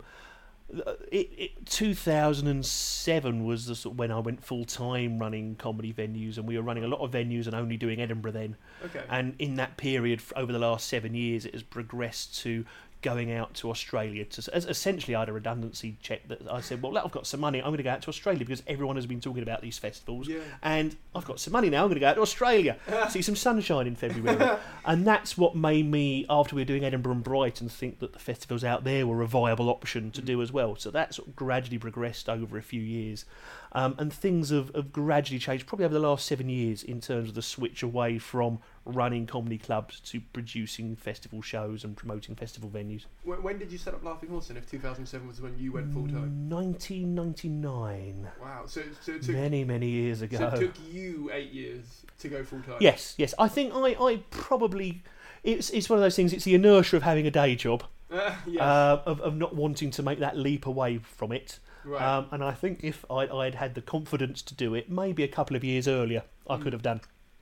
[0.73, 5.93] Uh, it, it, 2007 was the sort of when I went full time running comedy
[5.93, 8.56] venues, and we were running a lot of venues and only doing Edinburgh then.
[8.85, 9.03] Okay.
[9.10, 12.65] And in that period, over the last seven years, it has progressed to
[13.02, 14.26] going out to Australia.
[14.26, 17.40] To as essentially, I had a redundancy check that I said, "Well, I've got some
[17.40, 17.60] money.
[17.60, 20.28] I'm going to go out to Australia because everyone has been talking about these festivals,
[20.28, 20.40] Yeah.
[20.61, 21.84] and I've got some money now.
[21.84, 22.78] I'm going to go out to Australia,
[23.10, 27.14] see some sunshine in February." and that's what made me, after we were doing Edinburgh
[27.14, 30.26] and Brighton, think that the festivals out there were a viable option to mm.
[30.26, 30.76] do as well.
[30.76, 33.26] So that sort of gradually progressed over a few years.
[33.73, 37.30] Um, and things have, have gradually changed, probably over the last seven years, in terms
[37.30, 42.69] of the switch away from running comedy clubs to producing festival shows and promoting festival
[42.69, 43.06] venues.
[43.23, 44.49] When, when did you set up Laughing Horse?
[44.49, 46.11] And if 2007 was when you went full Mm.
[46.11, 46.49] time.
[46.49, 48.64] 1999, Wow.
[48.65, 50.38] So so it took, many many years ago.
[50.38, 51.85] so it took you eight years
[52.19, 52.77] to go full time.
[52.80, 53.34] Yes, yes.
[53.39, 55.02] I think I, I probably
[55.43, 56.34] it's it's one of those things.
[56.34, 58.61] It's the inertia of having a day job, Uh, yes.
[58.61, 61.60] uh, of of not wanting to make that leap away from it.
[61.86, 62.02] Right.
[62.02, 65.28] Um, and I think if I, I'd had the confidence to do it, maybe a
[65.28, 66.62] couple of years earlier, I Mm.
[66.64, 67.02] could have done.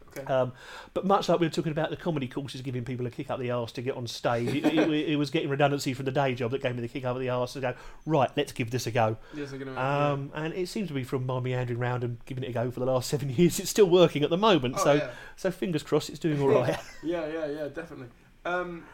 [0.09, 0.25] okay.
[0.25, 0.53] Um,
[0.95, 3.39] but much like we were talking about the comedy courses giving people a kick up
[3.39, 6.33] the arse to get on stage, it, it, it was getting redundancy from the day
[6.33, 7.75] job that gave me the kick up the arse to go,
[8.07, 9.17] right, let's give this a go.
[9.35, 9.53] yes.
[9.77, 12.71] Um, and it seems to be from my meandering round and giving it a go
[12.71, 13.59] for the last seven years.
[13.59, 15.09] It's still working at the moment, Oh, so yeah.
[15.35, 16.77] so fingers crossed it's doing all right.
[17.03, 18.07] Yeah, yeah, yeah, definitely.
[18.45, 18.85] Um,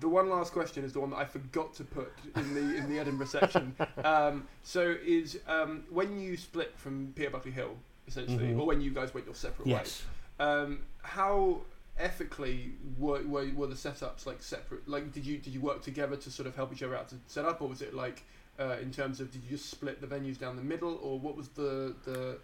[0.00, 2.88] the one last question is the one that I forgot to put in the in
[2.88, 3.74] the Edinburgh section.
[4.04, 7.76] Um, so is um, when you split from Peter Buckley Hill,
[8.06, 8.58] essentially, Mhm.
[8.60, 10.02] or when you guys went your separate ways.
[10.38, 11.60] Um, how
[11.98, 14.88] ethically were, were were the setups like separate?
[14.88, 17.16] Like, did you did you work together to sort of help each other out to
[17.26, 18.24] set up, or was it like
[18.58, 21.36] uh, in terms of did you just split the venues down the middle, or what
[21.36, 22.38] was the the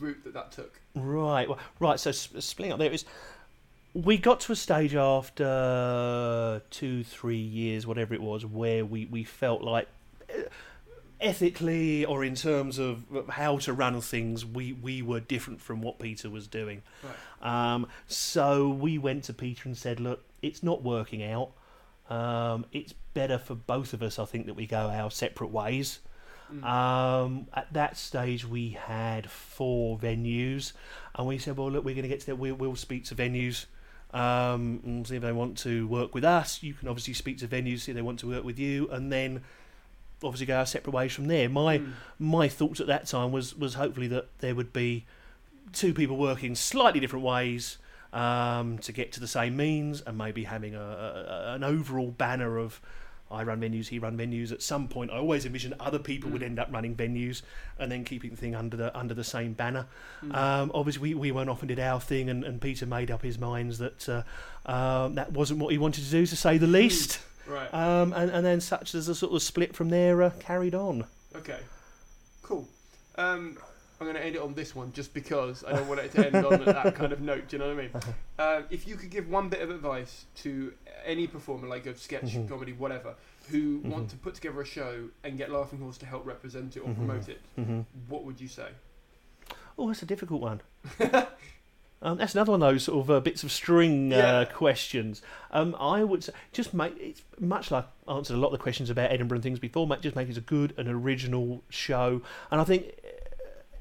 [0.00, 0.80] route that that took?
[0.94, 1.98] Right, well, right.
[1.98, 3.04] So splitting up there is,
[3.94, 9.24] we got to a stage after two, three years, whatever it was, where we we
[9.24, 9.88] felt like.
[10.28, 10.44] eh,
[11.20, 16.00] Ethically, or in terms of how to run things, we, we were different from what
[16.00, 16.82] Peter was doing.
[17.40, 17.74] Right.
[17.74, 21.52] Um, so we went to Peter and said, "Look, it's not working out.
[22.10, 26.00] Um, it's better for both of us, I think, that we go our separate ways."
[26.52, 26.64] Mm.
[26.64, 30.72] Um, at that stage, we had four venues,
[31.14, 32.36] and we said, "Well, look, we're going to get to that.
[32.36, 33.66] We'll, we'll speak to venues
[34.12, 36.62] um, and see if they want to work with us.
[36.62, 39.12] You can obviously speak to venues, see if they want to work with you, and
[39.12, 39.42] then."
[40.24, 41.48] Obviously, go our separate ways from there.
[41.48, 41.92] My Mm.
[42.20, 45.04] my thoughts at that time was was hopefully that there would be
[45.72, 47.78] two people working slightly different ways
[48.12, 52.56] um, to get to the same means, and maybe having a, a, an overall banner
[52.56, 52.80] of
[53.32, 54.52] I run venues, he run venues.
[54.52, 56.46] At some point, I always envisioned other people would Mm.
[56.46, 57.42] end up running venues,
[57.78, 59.86] and then keeping the thing under the under the same banner.
[60.24, 60.34] Mm.
[60.36, 63.22] Um, obviously, we, we went off and did our thing, and, and Peter made up
[63.22, 64.22] his minds that uh,
[64.70, 67.20] um, that wasn't what he wanted to do, to say the least.
[67.46, 67.72] right.
[67.74, 71.06] Um, and, and then such as a sort of split from there uh, carried on.
[71.34, 71.60] Okay,
[72.42, 72.68] cool.
[73.16, 73.56] Um,
[74.02, 76.26] I'm going to end it on this one just because I don't want it to
[76.26, 77.46] end on that kind of note.
[77.46, 77.90] Do you know what I mean?
[78.36, 80.72] Uh, if you could give one bit of advice to
[81.06, 82.48] any performer, like a sketch, Mhm.
[82.48, 83.14] comedy, whatever,
[83.50, 84.10] who want Mhm.
[84.10, 86.96] to put together a show and get Laughing Horse to help represent it or Mhm.
[86.96, 87.80] promote it, Mm-hmm.
[88.08, 88.70] what would you say?
[89.78, 90.60] Oh, that's a difficult one.
[92.04, 94.38] Um, that's another one of those sort of uh, bits of string Yeah.
[94.38, 95.22] uh, questions.
[95.52, 98.58] Um, I would say, just make it's much like I answered a lot of the
[98.58, 99.86] questions about Edinburgh and things before.
[99.86, 102.20] Make just make it a good and original show.
[102.50, 103.01] And I think, uh,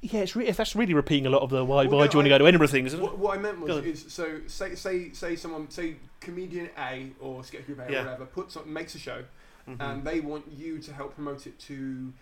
[0.01, 2.15] yeah, it's re- that's really repeating a lot of the why Well, why no, do
[2.15, 2.95] you want to go to Edinburgh things.
[2.95, 7.43] What, what I meant was, is so say say say someone say comedian A or
[7.43, 8.01] sketch group A Yeah.
[8.01, 9.23] or whatever puts on, makes a show,
[9.69, 9.77] Mhm.
[9.79, 12.13] and they want you to help promote it to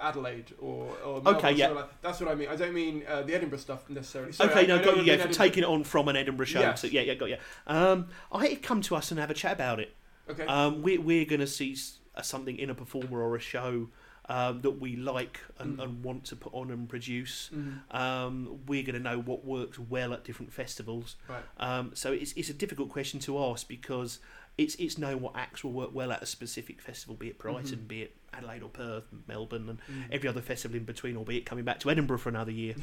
[0.00, 1.66] Adelaide or, or Okay, Melbourne, yeah.
[1.66, 2.48] something like- that's what I mean.
[2.48, 4.32] I don't mean uh, the Edinburgh stuff necessarily.
[4.32, 5.02] Sorry, okay, I- no, I got you.
[5.04, 6.60] Yeah, for taking it on from an Edinburgh show.
[6.60, 6.82] Yes.
[6.82, 7.36] To, yeah, yeah, got you.
[7.66, 9.94] Um, I come to us and have a chat about it.
[10.28, 10.44] Okay.
[10.46, 11.76] Um, we, we're going to see
[12.22, 13.88] something in a performer or a show
[14.28, 15.82] um, that we like and, Mm.
[15.82, 17.50] and want to put on and produce.
[17.54, 17.80] Mhm.
[17.94, 21.16] Um, we're going to know what works well at different festivals.
[21.28, 21.42] Right.
[21.58, 24.20] Um, so it's, it's a difficult question to ask because
[24.56, 27.80] it's it's knowing what acts will work well at a specific festival, be it Brighton,
[27.80, 27.88] Mhm.
[27.88, 30.04] be it Adelaide or Perth, Melbourne, and Mm.
[30.12, 32.76] every other festival in between, or be it coming back to Edinburgh for another year.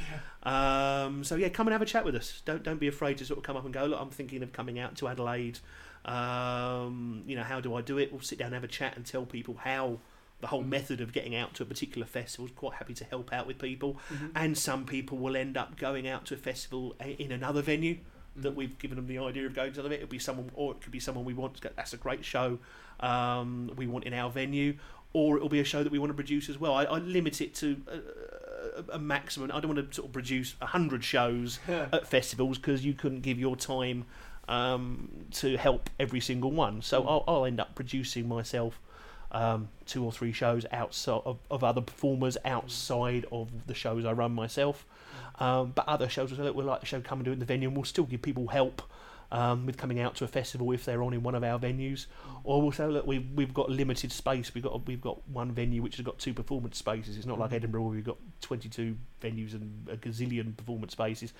[0.43, 2.41] Um, so yeah, come and have a chat with us.
[2.45, 3.85] Don't don't be afraid to sort of come up and go.
[3.85, 5.59] Look, I'm thinking of coming out to Adelaide.
[6.05, 8.11] Um, you know, how do I do it?
[8.11, 9.99] We'll sit down and have a chat and tell people how
[10.41, 12.45] the whole method of getting out to a particular festival.
[12.47, 14.31] is Quite happy to help out with people, Mhm.
[14.35, 17.95] and some people will end up going out to a festival a- in another venue
[17.95, 18.41] Mm-hmm.
[18.43, 19.81] that we've given them the idea of going to.
[19.81, 19.91] Them.
[19.91, 21.59] It'll be someone, or it could be someone we want.
[21.61, 22.59] Go, That's a great show.
[22.99, 24.77] Um, we want in our venue.
[25.13, 26.73] Or it'll be a show that we want to produce as well.
[26.73, 27.97] I, I limit it to a,
[28.93, 29.51] a, a maximum.
[29.51, 33.37] I don't want to sort of produce hundred shows at festivals because you couldn't give
[33.37, 34.05] your time
[34.47, 36.81] um, to help every single one.
[36.81, 38.79] So I'll, I'll end up producing myself
[39.31, 44.11] um, two or three shows outside of, of other performers outside of the shows I
[44.11, 44.85] run myself.
[45.39, 47.45] Um, but other shows will we'll like the show come and do it in the
[47.45, 48.81] venue, and we'll still give people help.
[49.33, 52.07] Um, with coming out to a festival if they're on in one of our venues,
[52.43, 54.53] or we'll say, look, we've we've got limited space.
[54.53, 57.15] We've got we've got one venue which has got two performance spaces.
[57.15, 61.31] It's not like Edinburgh where we've got 22 venues and a gazillion performance spaces.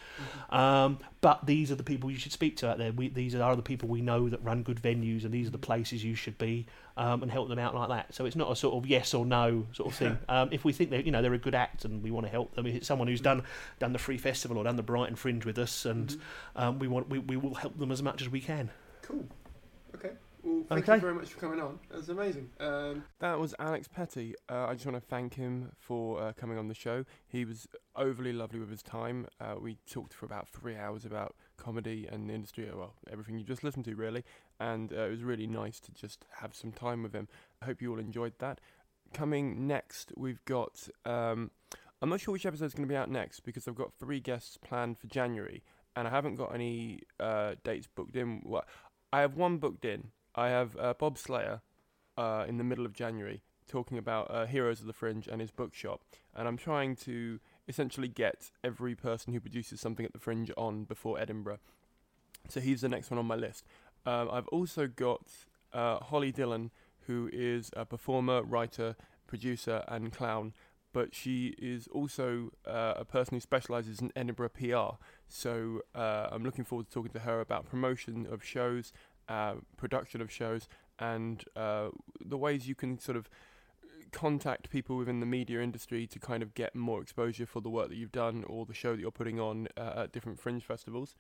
[0.52, 2.94] Um, but these are the people you should speak to out there.
[2.94, 5.58] We, these are the people we know that run good venues, and these are the
[5.58, 6.68] places you should be
[7.02, 8.14] um, and help them out like that.
[8.14, 10.18] So it's not a sort of yes or no sort of thing.
[10.30, 12.32] um, if we think that you know they're a good act and we want to
[12.32, 13.44] help them, if it's someone who's done
[13.80, 16.16] done the free festival or done the Brighton Fringe with us, and
[16.56, 18.70] um, we want we, we will help them as much as we can.
[19.02, 19.26] Cool.
[19.96, 20.12] Okay.
[20.44, 20.96] Well, thank Okay.
[20.96, 21.78] you very much for coming on.
[21.90, 22.50] That was amazing.
[22.60, 24.34] Um, that was Alex Petty.
[24.50, 27.06] Uh, I just want to thank him for uh, coming on the show.
[27.28, 29.28] He was overly lovely with his time.
[29.40, 33.38] Uh, we talked for about three hours about comedy and the industry, uh, well, everything
[33.38, 34.24] you just listened to, really.
[34.62, 37.28] And uh, it was really nice to just have some time with him.
[37.62, 38.62] I hope you all enjoyed that.
[39.12, 40.88] Coming next, we've got.
[41.04, 41.50] Um,
[42.02, 44.20] I'm not sure which episode is going to be out next because I've got three
[44.20, 45.64] guests planned for January,
[45.96, 48.42] and I haven't got any uh, dates booked in.
[48.46, 48.64] Well,
[49.12, 50.10] I have one booked in.
[50.36, 51.62] I have uh, Bob Slayer
[52.18, 55.52] uh, in the middle of January talking about uh, Heroes of the Fringe and his
[55.52, 56.02] bookshop,
[56.36, 60.84] and I'm trying to essentially get every person who produces something at the Fringe on
[60.84, 61.60] before Edinburgh.
[62.50, 63.66] So he's the next one on my list.
[64.06, 65.22] Um, I've also got
[65.74, 66.72] uh, Holly Dillon,
[67.08, 68.96] who is a performer, writer,
[69.28, 70.54] producer, and clown.
[70.94, 74.98] But she is also uh, a person who specialises in Edinburgh PR.
[75.30, 78.92] So uh, I'm looking forward to talking to her about promotion of shows,
[79.30, 80.68] uh, production of shows,
[81.00, 83.30] and uh, the ways you can sort of
[84.12, 87.88] contact people within the media industry to kind of get more exposure for the work
[87.88, 91.16] that you've done or the show that you're putting on uh, at different fringe festivals.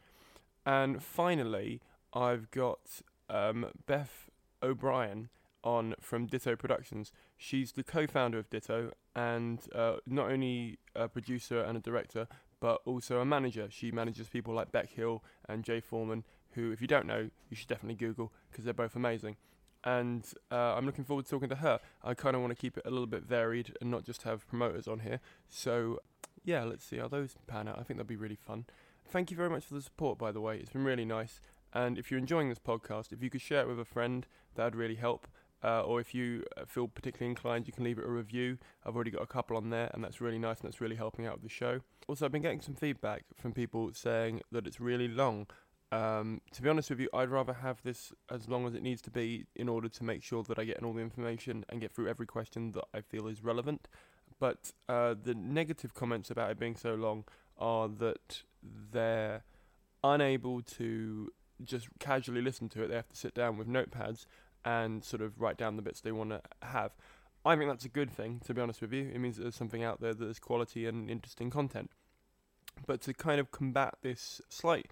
[0.65, 1.81] And finally,
[2.13, 4.29] I've got um, Beth
[4.61, 5.29] O'Brien
[5.63, 7.11] on from Ditto Productions.
[7.37, 12.27] She's the co-founder of Ditto and uh, not only a producer and a director,
[12.59, 13.67] but also a manager.
[13.69, 17.55] She manages people like Bec Hill and Jay Foreman, who, if you don't know, you
[17.55, 19.35] should definitely Google because they're both amazing.
[19.83, 21.79] And uh, I'm looking forward to talking to her.
[22.03, 24.47] I kind of want to keep it a little bit varied and not just have
[24.47, 25.19] promoters on here.
[25.49, 25.99] So,
[26.43, 27.79] yeah, let's see how those pan out.
[27.79, 28.65] I think that'll be really fun.
[29.07, 30.57] Thank you very much for the support, by the way.
[30.57, 31.41] It's been really nice.
[31.73, 34.25] And if you're enjoying this podcast, if you could share it with a friend,
[34.55, 35.27] that'd really help.
[35.63, 38.57] Uh, or if you uh, feel particularly inclined, you can leave it a review.
[38.83, 41.27] I've already got a couple on there, and that's really nice, and that's really helping
[41.27, 41.81] out with the show.
[42.07, 45.47] Also, I've been getting some feedback from people saying that it's really long.
[45.91, 49.01] Um, to be honest with you, I'd rather have this as long as it needs
[49.03, 51.79] to be in order to make sure that I get in all the information and
[51.79, 53.87] get through every question that I feel is relevant.
[54.39, 57.25] But uh, the negative comments about it being so long
[57.57, 59.43] are that they're
[60.03, 61.29] unable to
[61.65, 62.87] just casually listen to it.
[62.87, 64.25] They have to sit down with notepads
[64.63, 66.91] and sort of write down the bits they want to have.
[67.43, 69.09] I think that's a good thing, to be honest with you.
[69.13, 71.89] It means that there's something out there that is quality and interesting content.
[72.85, 74.91] But to kind of combat this slight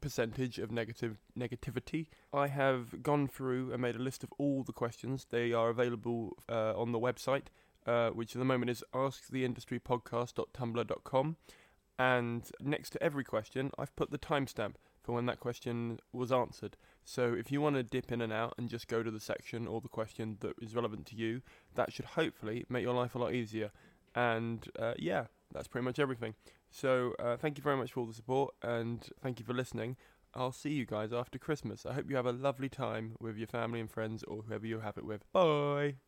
[0.00, 4.72] percentage of negative negativity, I have gone through and made a list of all the
[4.72, 5.26] questions.
[5.30, 7.44] They are available uh, on the website,
[7.86, 11.36] uh, which at the moment is asktheindustrypodcast.tumblr.com.
[11.98, 14.74] And next to every question, I've put the timestamp
[15.08, 16.76] for when that question was answered.
[17.02, 19.66] So if you want to dip in and out and just go to the section
[19.66, 21.40] or the question that is relevant to you,
[21.76, 23.70] that should hopefully make your life a lot easier.
[24.14, 26.34] And uh, yeah, that's pretty much everything.
[26.70, 29.96] So uh, thank you very much for all the support and thank you for listening.
[30.34, 31.86] I'll see you guys after Christmas.
[31.86, 34.80] I hope you have a lovely time with your family and friends or whoever you
[34.80, 35.24] have it with.
[35.32, 36.07] Bye.